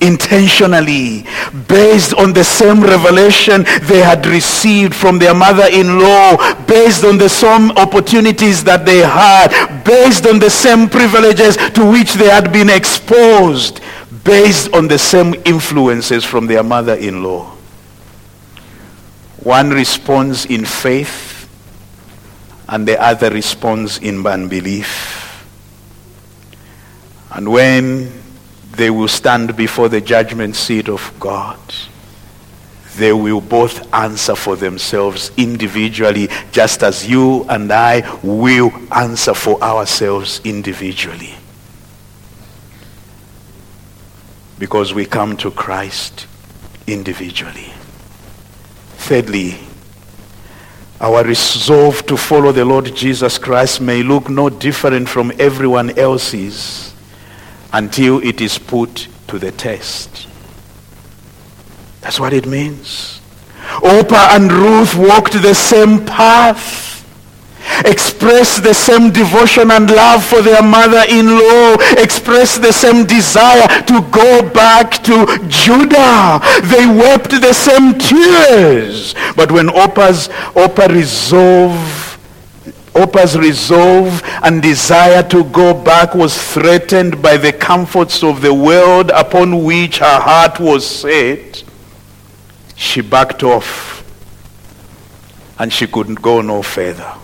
intentionally 0.00 1.24
based 1.68 2.14
on 2.14 2.32
the 2.32 2.44
same 2.44 2.80
revelation 2.80 3.64
they 3.82 4.00
had 4.00 4.26
received 4.26 4.94
from 4.94 5.18
their 5.18 5.34
mother-in-law 5.34 6.36
based 6.64 7.04
on 7.04 7.18
the 7.18 7.28
same 7.28 7.70
opportunities 7.72 8.64
that 8.64 8.84
they 8.86 8.98
had 8.98 9.48
based 9.84 10.26
on 10.26 10.38
the 10.38 10.50
same 10.50 10.88
privileges 10.88 11.56
to 11.56 11.84
which 11.90 12.14
they 12.14 12.28
had 12.28 12.52
been 12.52 12.70
exposed 12.70 13.80
based 14.24 14.72
on 14.74 14.88
the 14.88 14.98
same 14.98 15.34
influences 15.44 16.24
from 16.24 16.46
their 16.46 16.62
mother-in-law. 16.62 17.56
One 19.42 19.70
responds 19.70 20.46
in 20.46 20.64
faith 20.64 21.48
and 22.68 22.86
the 22.86 23.00
other 23.00 23.30
responds 23.30 23.98
in 23.98 24.24
unbelief. 24.26 25.44
And 27.32 27.50
when 27.50 28.19
they 28.72 28.90
will 28.90 29.08
stand 29.08 29.56
before 29.56 29.88
the 29.88 30.00
judgment 30.00 30.56
seat 30.56 30.88
of 30.88 31.12
God. 31.18 31.58
They 32.96 33.12
will 33.12 33.40
both 33.40 33.92
answer 33.94 34.34
for 34.34 34.56
themselves 34.56 35.30
individually, 35.36 36.28
just 36.52 36.82
as 36.82 37.08
you 37.08 37.44
and 37.44 37.72
I 37.72 38.18
will 38.22 38.72
answer 38.92 39.34
for 39.34 39.62
ourselves 39.62 40.40
individually. 40.44 41.34
Because 44.58 44.92
we 44.92 45.06
come 45.06 45.36
to 45.38 45.50
Christ 45.50 46.26
individually. 46.86 47.72
Thirdly, 48.96 49.58
our 51.00 51.24
resolve 51.24 52.04
to 52.06 52.16
follow 52.16 52.52
the 52.52 52.64
Lord 52.64 52.94
Jesus 52.94 53.38
Christ 53.38 53.80
may 53.80 54.02
look 54.02 54.28
no 54.28 54.50
different 54.50 55.08
from 55.08 55.32
everyone 55.38 55.98
else's 55.98 56.89
until 57.72 58.18
it 58.24 58.40
is 58.40 58.58
put 58.58 59.08
to 59.28 59.38
the 59.38 59.52
test. 59.52 60.26
That's 62.00 62.18
what 62.18 62.32
it 62.32 62.46
means. 62.46 63.20
Orpah 63.82 64.34
and 64.34 64.50
Ruth 64.50 64.96
walked 64.96 65.34
the 65.34 65.54
same 65.54 66.04
path, 66.04 66.88
expressed 67.84 68.62
the 68.62 68.74
same 68.74 69.12
devotion 69.12 69.70
and 69.70 69.88
love 69.88 70.24
for 70.24 70.42
their 70.42 70.62
mother-in-law, 70.62 71.76
expressed 71.98 72.62
the 72.62 72.72
same 72.72 73.06
desire 73.06 73.68
to 73.84 74.00
go 74.10 74.48
back 74.50 75.02
to 75.04 75.26
Judah. 75.48 76.40
They 76.64 76.86
wept 76.86 77.30
the 77.30 77.52
same 77.52 77.98
tears. 77.98 79.14
But 79.36 79.52
when 79.52 79.68
Orpah's, 79.68 80.28
Orpah 80.56 80.88
resolved 80.92 82.09
Orpah's 82.94 83.38
resolve 83.38 84.20
and 84.42 84.60
desire 84.60 85.22
to 85.28 85.44
go 85.44 85.72
back 85.72 86.14
was 86.14 86.36
threatened 86.36 87.22
by 87.22 87.36
the 87.36 87.52
comforts 87.52 88.24
of 88.24 88.40
the 88.42 88.52
world 88.52 89.10
upon 89.14 89.64
which 89.64 89.98
her 89.98 90.20
heart 90.20 90.58
was 90.58 90.84
set. 90.84 91.62
She 92.74 93.00
backed 93.00 93.42
off 93.42 94.04
and 95.58 95.72
she 95.72 95.86
couldn't 95.86 96.20
go 96.20 96.40
no 96.40 96.62
further. 96.62 97.14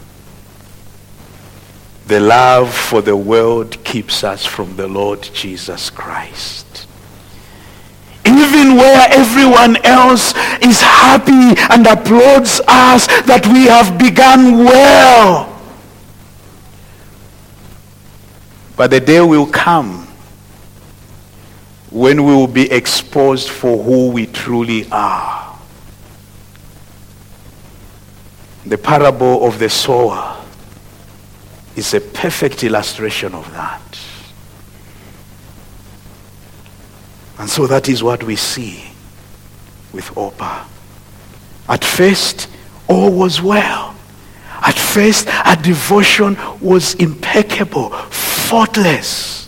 The 2.07 2.21
love 2.21 2.73
for 2.73 3.03
the 3.03 3.17
world 3.17 3.83
keeps 3.83 4.23
us 4.23 4.45
from 4.47 4.77
the 4.77 4.87
Lord 4.87 5.23
Jesus 5.23 5.91
Christ. 5.91 6.87
Even 8.25 8.77
where 8.77 9.09
everyone 9.11 9.77
else 9.85 10.33
is 10.63 10.81
happy 10.81 11.61
and 11.71 11.87
applauds 11.87 12.61
us 12.69 13.09
that 13.27 13.45
we 13.53 13.65
have 13.65 13.99
begun 13.99 14.65
well 14.65 15.56
But 18.77 18.91
the 18.91 19.01
day 19.01 19.21
will 19.23 19.47
come 19.47 20.07
when 21.91 22.25
we 22.25 22.35
will 22.35 22.47
be 22.47 22.71
exposed 22.71 23.49
for 23.49 23.83
who 23.83 24.11
we 24.11 24.27
truly 24.27 24.87
are. 24.93 25.59
The 28.67 28.77
parable 28.77 29.47
of 29.47 29.59
the 29.59 29.71
sower 29.71 30.45
is 31.75 31.95
a 31.95 32.01
perfect 32.01 32.65
illustration 32.65 33.35
of 33.35 33.51
that. 33.53 33.99
And 37.39 37.49
so 37.49 37.67
that 37.67 37.89
is 37.89 38.03
what 38.03 38.23
we 38.23 38.37
see 38.37 38.85
with 39.93 40.15
Orpah. 40.17 40.67
At 41.69 41.85
first, 41.85 42.49
all 42.89 43.11
was 43.13 43.41
well. 43.41 43.96
At 44.63 44.79
first, 44.79 45.29
her 45.29 45.57
devotion 45.57 46.37
was 46.61 46.95
impeccable, 46.95 47.91
faultless. 47.91 49.47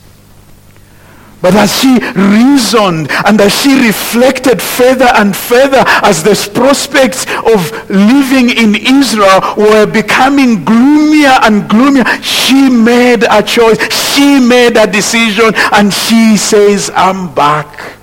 But 1.41 1.55
as 1.55 1.81
she 1.81 1.99
reasoned 2.19 3.11
and 3.25 3.41
as 3.41 3.55
she 3.55 3.87
reflected 3.87 4.61
further 4.61 5.09
and 5.15 5.37
further 5.37 5.85
as 6.03 6.25
the 6.25 6.35
prospects 6.53 7.27
of 7.47 7.71
living 7.89 8.51
in 8.51 8.75
Israel 8.75 9.41
were 9.57 9.87
becoming 9.87 10.65
gloomier 10.65 11.39
and 11.43 11.69
gloomier, 11.71 12.05
she 12.23 12.69
made 12.69 13.23
a 13.31 13.41
choice. 13.41 13.79
She 13.93 14.41
made 14.41 14.77
a 14.77 14.87
decision 14.91 15.53
and 15.73 15.93
she 15.95 16.37
says, 16.37 16.91
I'm 16.93 17.33
back. 17.33 17.97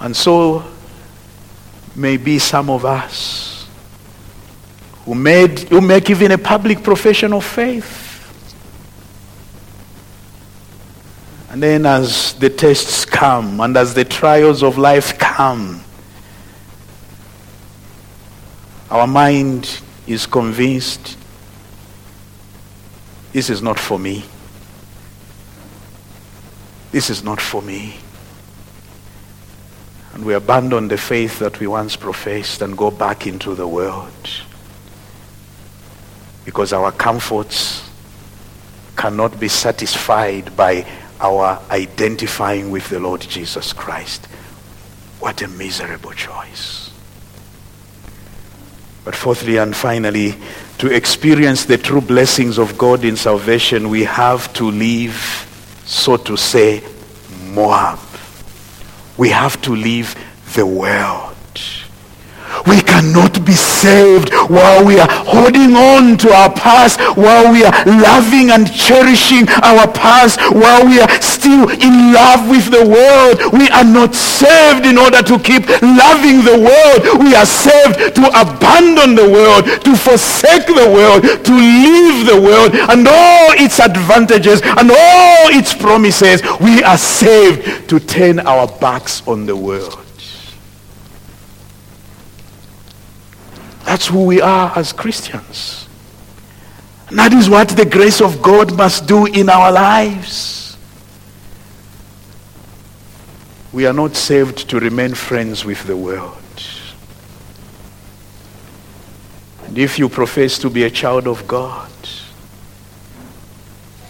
And 0.00 0.16
so 0.16 0.64
maybe 1.94 2.38
some 2.38 2.70
of 2.70 2.86
us 2.86 3.59
who 5.10 5.16
made 5.16 5.58
who 5.70 5.80
make 5.80 6.08
even 6.08 6.30
a 6.30 6.38
public 6.38 6.84
profession 6.84 7.32
of 7.32 7.44
faith 7.44 8.10
And 11.50 11.60
then 11.60 11.84
as 11.84 12.34
the 12.34 12.48
tests 12.48 13.04
come 13.04 13.60
and 13.60 13.76
as 13.76 13.92
the 13.92 14.04
trials 14.04 14.62
of 14.62 14.78
life 14.78 15.18
come, 15.18 15.82
our 18.88 19.08
mind 19.08 19.80
is 20.06 20.26
convinced 20.26 21.18
this 23.32 23.50
is 23.50 23.62
not 23.62 23.80
for 23.80 23.98
me. 23.98 24.24
This 26.92 27.10
is 27.10 27.24
not 27.24 27.40
for 27.40 27.62
me. 27.62 27.96
And 30.14 30.24
we 30.24 30.34
abandon 30.34 30.86
the 30.86 30.98
faith 30.98 31.40
that 31.40 31.58
we 31.58 31.66
once 31.66 31.96
professed 31.96 32.62
and 32.62 32.78
go 32.78 32.92
back 32.92 33.26
into 33.26 33.56
the 33.56 33.66
world. 33.66 34.28
Because 36.50 36.72
our 36.72 36.90
comforts 36.90 37.88
cannot 38.96 39.38
be 39.38 39.46
satisfied 39.46 40.56
by 40.56 40.84
our 41.20 41.62
identifying 41.70 42.72
with 42.72 42.88
the 42.88 42.98
Lord 42.98 43.20
Jesus 43.20 43.72
Christ. 43.72 44.26
What 45.20 45.42
a 45.42 45.46
miserable 45.46 46.10
choice. 46.10 46.90
But 49.04 49.14
fourthly 49.14 49.58
and 49.58 49.76
finally, 49.76 50.34
to 50.78 50.92
experience 50.92 51.66
the 51.66 51.78
true 51.78 52.00
blessings 52.00 52.58
of 52.58 52.76
God 52.76 53.04
in 53.04 53.14
salvation, 53.14 53.88
we 53.88 54.02
have 54.02 54.52
to 54.54 54.68
leave, 54.68 55.46
so 55.86 56.16
to 56.16 56.36
say, 56.36 56.82
Moab. 57.44 58.00
We 59.16 59.28
have 59.28 59.62
to 59.62 59.70
leave 59.70 60.16
the 60.56 60.66
world. 60.66 61.29
We 62.66 62.80
cannot 62.82 63.44
be 63.44 63.52
saved 63.52 64.32
while 64.48 64.84
we 64.84 64.98
are 65.00 65.08
holding 65.08 65.74
on 65.74 66.18
to 66.18 66.32
our 66.32 66.52
past, 66.52 67.00
while 67.16 67.52
we 67.52 67.64
are 67.64 67.72
loving 67.86 68.50
and 68.50 68.70
cherishing 68.72 69.48
our 69.62 69.86
past, 69.92 70.40
while 70.52 70.84
we 70.84 71.00
are 71.00 71.10
still 71.22 71.68
in 71.70 72.12
love 72.12 72.48
with 72.48 72.70
the 72.70 72.84
world. 72.84 73.52
We 73.52 73.68
are 73.70 73.84
not 73.84 74.14
saved 74.14 74.86
in 74.86 74.98
order 74.98 75.22
to 75.22 75.38
keep 75.38 75.68
loving 75.80 76.44
the 76.44 76.58
world. 76.60 77.22
We 77.24 77.34
are 77.34 77.46
saved 77.46 78.14
to 78.16 78.22
abandon 78.28 79.14
the 79.14 79.28
world, 79.28 79.64
to 79.84 79.96
forsake 79.96 80.66
the 80.66 80.90
world, 80.92 81.22
to 81.44 81.52
leave 81.52 82.26
the 82.26 82.40
world 82.40 82.74
and 82.74 83.06
all 83.06 83.52
its 83.56 83.80
advantages 83.80 84.60
and 84.62 84.90
all 84.90 85.48
its 85.48 85.74
promises. 85.74 86.42
We 86.60 86.82
are 86.82 86.98
saved 86.98 87.88
to 87.88 88.00
turn 88.00 88.40
our 88.40 88.66
backs 88.66 89.26
on 89.26 89.46
the 89.46 89.56
world. 89.56 90.09
That's 93.90 94.06
who 94.06 94.24
we 94.24 94.40
are 94.40 94.72
as 94.78 94.92
Christians. 94.92 95.88
And 97.08 97.18
that 97.18 97.32
is 97.32 97.50
what 97.50 97.70
the 97.70 97.84
grace 97.84 98.20
of 98.20 98.40
God 98.40 98.76
must 98.76 99.08
do 99.08 99.26
in 99.26 99.48
our 99.48 99.72
lives. 99.72 100.76
We 103.72 103.86
are 103.86 103.92
not 103.92 104.14
saved 104.14 104.70
to 104.70 104.78
remain 104.78 105.14
friends 105.14 105.64
with 105.64 105.82
the 105.88 105.96
world. 105.96 106.36
And 109.64 109.76
if 109.76 109.98
you 109.98 110.08
profess 110.08 110.56
to 110.60 110.70
be 110.70 110.84
a 110.84 110.90
child 110.90 111.26
of 111.26 111.48
God, 111.48 111.90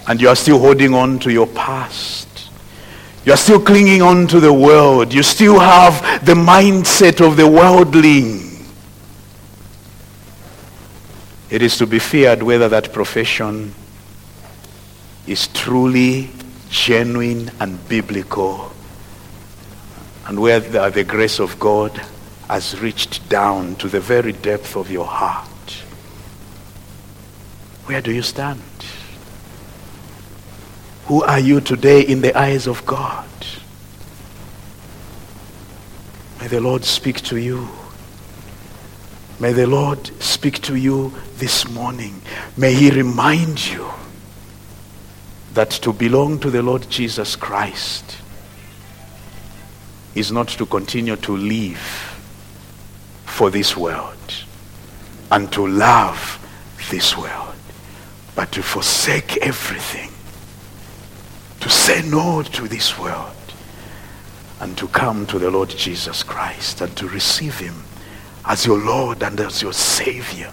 and 0.07 0.21
you 0.21 0.29
are 0.29 0.37
still 0.37 0.59
holding 0.59 0.93
on 0.93 1.19
to 1.21 1.33
your 1.33 1.47
past, 1.47 2.51
you 3.25 3.33
are 3.33 3.39
still 3.39 3.63
clinging 3.63 4.03
on 4.03 4.27
to 4.27 4.41
the 4.41 4.53
world, 4.53 5.15
you 5.15 5.23
still 5.23 5.59
have 5.59 6.27
the 6.27 6.35
mindset 6.35 7.27
of 7.27 7.39
the 7.39 7.49
worldling, 7.49 8.50
it 11.51 11.63
is 11.63 11.77
to 11.79 11.87
be 11.87 11.99
feared 11.99 12.43
whether 12.43 12.69
that 12.69 12.93
profession 12.93 13.75
is 15.27 15.49
truly 15.49 16.31
genuine 16.69 17.51
and 17.61 17.89
biblical 17.89 18.73
and 20.27 20.41
whether 20.41 20.91
the 20.91 21.03
grace 21.03 21.41
of 21.41 21.59
God 21.59 21.91
has 22.49 22.81
reached 22.81 23.29
down 23.29 23.75
to 23.77 23.89
the 23.89 24.01
very 24.01 24.33
depth 24.33 24.77
of 24.77 24.91
your 24.91 25.07
heart. 25.07 25.49
Where 27.87 28.01
do 28.01 28.13
you 28.13 28.23
stand? 28.23 28.63
Who 31.07 31.25
are 31.25 31.41
you 31.41 31.61
today 31.61 32.03
in 32.03 32.21
the 32.21 32.37
eyes 32.39 32.69
of 32.69 32.87
God? 32.87 33.27
May 36.41 36.47
the 36.47 36.61
Lord 36.61 36.85
speak 36.85 37.21
to 37.23 37.37
you. 37.37 37.69
May 39.41 39.53
the 39.53 39.67
Lord 39.67 40.07
speak 40.23 40.61
to 40.63 40.77
you 40.77 41.13
this 41.41 41.69
morning. 41.69 42.21
May 42.57 42.75
he 42.75 42.91
remind 42.91 43.67
you 43.67 43.89
that 45.55 45.71
to 45.71 45.93
belong 45.93 46.39
to 46.41 46.51
the 46.51 46.63
Lord 46.63 46.89
Jesus 46.89 47.35
Christ 47.35 48.19
is 50.15 50.31
not 50.31 50.49
to 50.49 50.67
continue 50.67 51.17
to 51.17 51.37
live 51.37 51.79
for 53.25 53.51
this 53.51 53.77
world 53.77 54.35
and 55.33 55.51
to 55.53 55.67
love 55.67 56.37
this 56.91 57.17
world, 57.17 57.55
but 58.35 58.53
to 58.53 58.63
forsake 58.63 59.39
everything, 59.39 60.11
to 61.61 61.71
say 61.71 62.03
no 62.09 62.43
to 62.43 62.69
this 62.69 62.99
world, 62.99 63.35
and 64.61 64.77
to 64.77 64.87
come 64.89 65.25
to 65.27 65.39
the 65.39 65.51
Lord 65.51 65.71
Jesus 65.71 66.23
Christ 66.23 66.83
and 66.83 66.95
to 66.97 67.09
receive 67.09 67.59
him 67.59 67.83
as 68.45 68.67
your 68.67 68.79
Lord 68.79 69.23
and 69.23 69.41
as 69.41 69.63
your 69.63 69.73
Savior, 69.73 70.53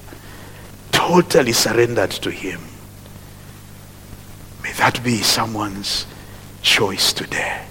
totally 1.08 1.54
surrendered 1.54 2.12
to 2.12 2.30
Him. 2.30 2.60
May 4.62 4.74
that 4.74 5.02
be 5.06 5.18
someone's 5.22 6.06
choice 6.62 7.14
today. 7.14 7.64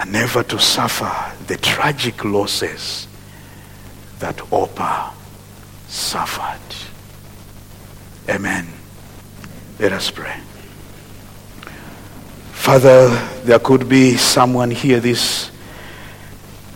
And 0.00 0.12
never 0.12 0.42
to 0.42 0.58
suffer 0.58 1.12
the 1.46 1.56
tragic 1.58 2.24
losses 2.24 3.06
that 4.18 4.52
Orpah 4.52 5.12
suffered. 5.86 6.74
Amen. 8.28 8.66
Let 9.78 9.92
us 9.92 10.10
pray. 10.10 10.40
Father, 12.50 13.08
there 13.44 13.60
could 13.60 13.88
be 13.88 14.16
someone 14.16 14.72
here 14.72 14.98
this 14.98 15.52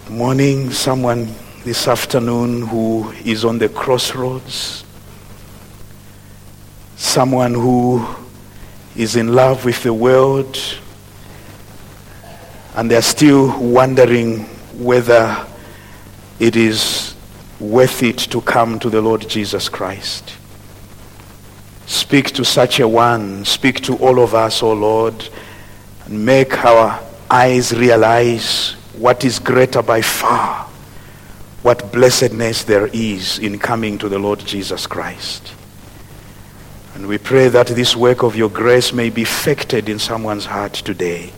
morning, 0.08 0.70
someone 0.70 1.34
this 1.64 1.86
afternoon 1.86 2.62
who 2.66 3.10
is 3.24 3.44
on 3.44 3.58
the 3.58 3.68
crossroads, 3.68 4.84
someone 6.96 7.54
who 7.54 8.06
is 8.96 9.16
in 9.16 9.34
love 9.34 9.64
with 9.64 9.82
the 9.82 9.92
world, 9.92 10.58
and 12.76 12.90
they're 12.90 13.02
still 13.02 13.58
wondering 13.60 14.44
whether 14.78 15.46
it 16.38 16.56
is 16.56 17.14
worth 17.58 18.02
it 18.02 18.16
to 18.16 18.40
come 18.40 18.78
to 18.78 18.88
the 18.88 19.02
Lord 19.02 19.28
Jesus 19.28 19.68
Christ. 19.68 20.36
Speak 21.84 22.30
to 22.30 22.44
such 22.44 22.80
a 22.80 22.88
one. 22.88 23.44
Speak 23.44 23.80
to 23.82 23.96
all 23.96 24.20
of 24.20 24.32
us, 24.34 24.62
O 24.62 24.70
oh 24.70 24.74
Lord, 24.74 25.28
and 26.06 26.24
make 26.24 26.64
our 26.64 27.02
eyes 27.28 27.76
realize 27.76 28.72
what 28.96 29.24
is 29.24 29.38
greater 29.38 29.82
by 29.82 30.00
far, 30.00 30.69
what 31.62 31.92
blessedness 31.92 32.64
there 32.64 32.86
is 32.88 33.38
in 33.38 33.58
coming 33.58 33.98
to 33.98 34.08
the 34.08 34.18
Lord 34.18 34.38
Jesus 34.40 34.86
Christ. 34.86 35.52
And 36.94 37.06
we 37.06 37.18
pray 37.18 37.48
that 37.48 37.68
this 37.68 37.94
work 37.94 38.22
of 38.22 38.36
your 38.36 38.50
grace 38.50 38.92
may 38.92 39.10
be 39.10 39.22
effected 39.22 39.88
in 39.88 39.98
someone's 39.98 40.46
heart 40.46 40.74
today. 40.74 41.32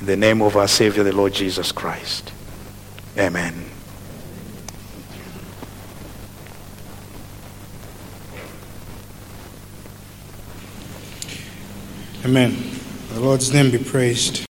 In 0.00 0.06
the 0.06 0.16
name 0.16 0.42
of 0.42 0.56
our 0.56 0.68
Savior, 0.68 1.02
the 1.02 1.12
Lord 1.12 1.32
Jesus 1.32 1.72
Christ. 1.72 2.32
Amen. 3.18 3.64
Amen. 12.24 12.56
The 13.12 13.20
Lord's 13.20 13.52
name 13.52 13.70
be 13.72 13.78
praised. 13.78 14.40